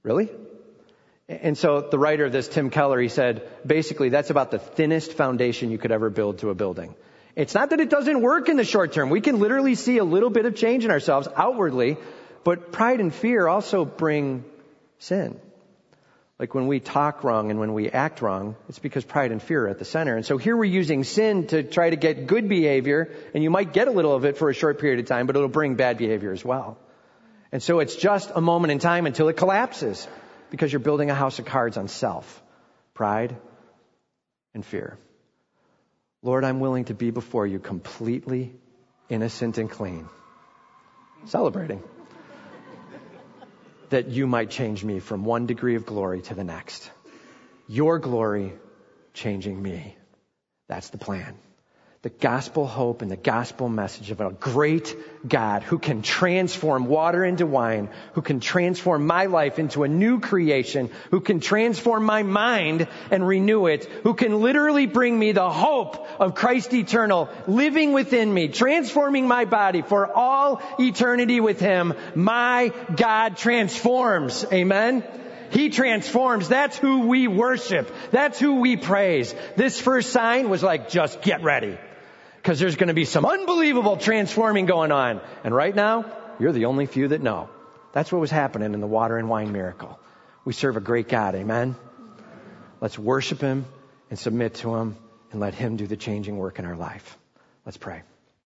Really? 0.01 0.29
And 1.27 1.57
so 1.57 1.81
the 1.81 1.97
writer 1.97 2.25
of 2.25 2.31
this, 2.31 2.47
Tim 2.47 2.69
Keller, 2.69 2.99
he 2.99 3.09
said, 3.09 3.47
basically 3.65 4.09
that's 4.09 4.29
about 4.29 4.51
the 4.51 4.59
thinnest 4.59 5.13
foundation 5.13 5.71
you 5.71 5.77
could 5.77 5.91
ever 5.91 6.09
build 6.09 6.39
to 6.39 6.49
a 6.49 6.55
building. 6.55 6.95
It's 7.35 7.53
not 7.53 7.71
that 7.71 7.79
it 7.79 7.89
doesn't 7.89 8.21
work 8.21 8.47
in 8.47 8.57
the 8.57 8.63
short 8.63 8.93
term. 8.93 9.09
We 9.09 9.21
can 9.21 9.39
literally 9.39 9.75
see 9.75 9.97
a 9.97 10.03
little 10.03 10.29
bit 10.29 10.45
of 10.45 10.55
change 10.55 10.85
in 10.85 10.91
ourselves 10.91 11.27
outwardly, 11.35 11.97
but 12.43 12.71
pride 12.71 12.99
and 12.99 13.13
fear 13.13 13.47
also 13.47 13.85
bring 13.85 14.45
sin. 14.99 15.39
Like 16.37 16.53
when 16.53 16.67
we 16.67 16.81
talk 16.81 17.23
wrong 17.23 17.49
and 17.49 17.59
when 17.61 17.73
we 17.73 17.89
act 17.89 18.21
wrong, 18.21 18.57
it's 18.67 18.79
because 18.79 19.05
pride 19.05 19.31
and 19.31 19.41
fear 19.41 19.65
are 19.65 19.69
at 19.69 19.79
the 19.79 19.85
center. 19.85 20.17
And 20.17 20.25
so 20.25 20.37
here 20.37 20.57
we're 20.57 20.65
using 20.65 21.05
sin 21.05 21.47
to 21.47 21.63
try 21.63 21.89
to 21.89 21.95
get 21.95 22.27
good 22.27 22.49
behavior, 22.49 23.09
and 23.33 23.41
you 23.41 23.49
might 23.49 23.71
get 23.71 23.87
a 23.87 23.91
little 23.91 24.13
of 24.13 24.25
it 24.25 24.37
for 24.37 24.49
a 24.49 24.53
short 24.53 24.79
period 24.79 24.99
of 24.99 25.05
time, 25.05 25.27
but 25.27 25.37
it'll 25.37 25.47
bring 25.47 25.75
bad 25.75 25.97
behavior 25.97 26.33
as 26.33 26.43
well. 26.43 26.77
And 27.53 27.63
so 27.63 27.79
it's 27.79 27.95
just 27.95 28.31
a 28.35 28.41
moment 28.41 28.71
in 28.71 28.79
time 28.79 29.05
until 29.05 29.29
it 29.29 29.37
collapses 29.37 30.05
because 30.51 30.73
you're 30.73 30.81
building 30.81 31.09
a 31.09 31.15
house 31.15 31.39
of 31.39 31.45
cards 31.45 31.77
on 31.77 31.87
self, 31.87 32.43
pride, 32.93 33.37
and 34.53 34.65
fear. 34.65 34.97
Lord, 36.21 36.43
I'm 36.43 36.59
willing 36.59 36.85
to 36.85 36.93
be 36.93 37.11
before 37.11 37.47
you 37.47 37.59
completely 37.59 38.53
innocent 39.07 39.57
and 39.57 39.69
clean. 39.69 40.09
Celebrating 41.27 41.81
that 43.89 44.07
you 44.07 44.27
might 44.27 44.49
change 44.49 44.83
me 44.83 44.99
from 44.99 45.25
one 45.25 45.45
degree 45.45 45.75
of 45.75 45.85
glory 45.85 46.21
to 46.23 46.35
the 46.35 46.43
next. 46.43 46.91
Your 47.67 47.99
glory 47.99 48.53
changing 49.13 49.61
me. 49.61 49.95
That's 50.67 50.89
the 50.89 50.97
plan 50.97 51.37
the 52.05 52.11
gospel 52.11 52.67
hope 52.67 53.01
and 53.01 53.09
the 53.09 53.15
gospel 53.15 53.67
message 53.67 54.11
of 54.11 54.21
a 54.21 54.29
great 54.29 54.95
God 55.27 55.63
who 55.63 55.79
can 55.79 56.03
transform 56.03 56.85
water 56.85 57.25
into 57.25 57.47
wine, 57.47 57.89
who 58.13 58.21
can 58.21 58.39
transform 58.39 59.07
my 59.07 59.25
life 59.25 59.57
into 59.57 59.81
a 59.81 59.87
new 59.87 60.19
creation, 60.19 60.91
who 61.09 61.19
can 61.19 61.39
transform 61.39 62.03
my 62.05 62.21
mind 62.21 62.87
and 63.09 63.27
renew 63.27 63.65
it, 63.65 63.85
who 64.03 64.13
can 64.13 64.39
literally 64.39 64.85
bring 64.85 65.17
me 65.17 65.31
the 65.31 65.49
hope 65.49 66.07
of 66.21 66.35
Christ 66.35 66.75
eternal 66.75 67.27
living 67.47 67.91
within 67.91 68.31
me, 68.31 68.49
transforming 68.49 69.27
my 69.27 69.45
body 69.45 69.81
for 69.81 70.05
all 70.05 70.61
eternity 70.79 71.39
with 71.39 71.59
Him. 71.59 71.95
My 72.13 72.71
God 72.95 73.35
transforms. 73.35 74.45
Amen. 74.53 75.03
He 75.49 75.71
transforms. 75.71 76.49
That's 76.49 76.77
who 76.77 77.07
we 77.07 77.27
worship. 77.27 77.91
That's 78.11 78.39
who 78.39 78.59
we 78.59 78.77
praise. 78.77 79.33
This 79.55 79.81
first 79.81 80.11
sign 80.11 80.49
was 80.49 80.61
like, 80.61 80.89
just 80.89 81.23
get 81.23 81.41
ready 81.41 81.79
because 82.45 82.59
there's 82.59 82.75
going 82.75 82.89
to 82.89 82.93
be 82.93 83.05
some 83.05 83.25
unbelievable 83.25 83.97
transforming 83.97 84.67
going 84.67 84.91
on. 84.91 85.19
And 85.43 85.51
right 85.51 85.73
now, 85.73 86.05
you're 86.39 86.51
the 86.51 86.65
only 86.65 86.85
few 86.85 87.07
that 87.07 87.19
know. 87.19 87.49
That's 87.91 88.11
what 88.11 88.21
was 88.21 88.29
happening 88.29 88.75
in 88.75 88.81
the 88.81 88.87
water 88.87 89.17
and 89.17 89.27
wine 89.27 89.51
miracle. 89.51 89.99
We 90.45 90.53
serve 90.53 90.77
a 90.77 90.79
great 90.79 91.09
God. 91.09 91.33
Amen. 91.33 91.75
Let's 92.81 92.99
worship 92.99 93.41
Him 93.41 93.65
and 94.11 94.19
submit 94.19 94.53
to 94.55 94.75
Him 94.75 94.95
and 95.31 95.41
let 95.41 95.55
Him 95.55 95.75
do 95.75 95.87
the 95.87 95.97
changing 95.97 96.37
work 96.37 96.59
in 96.59 96.65
our 96.65 96.75
life. 96.75 97.17
Let's 97.65 97.77
pray. 97.77 98.03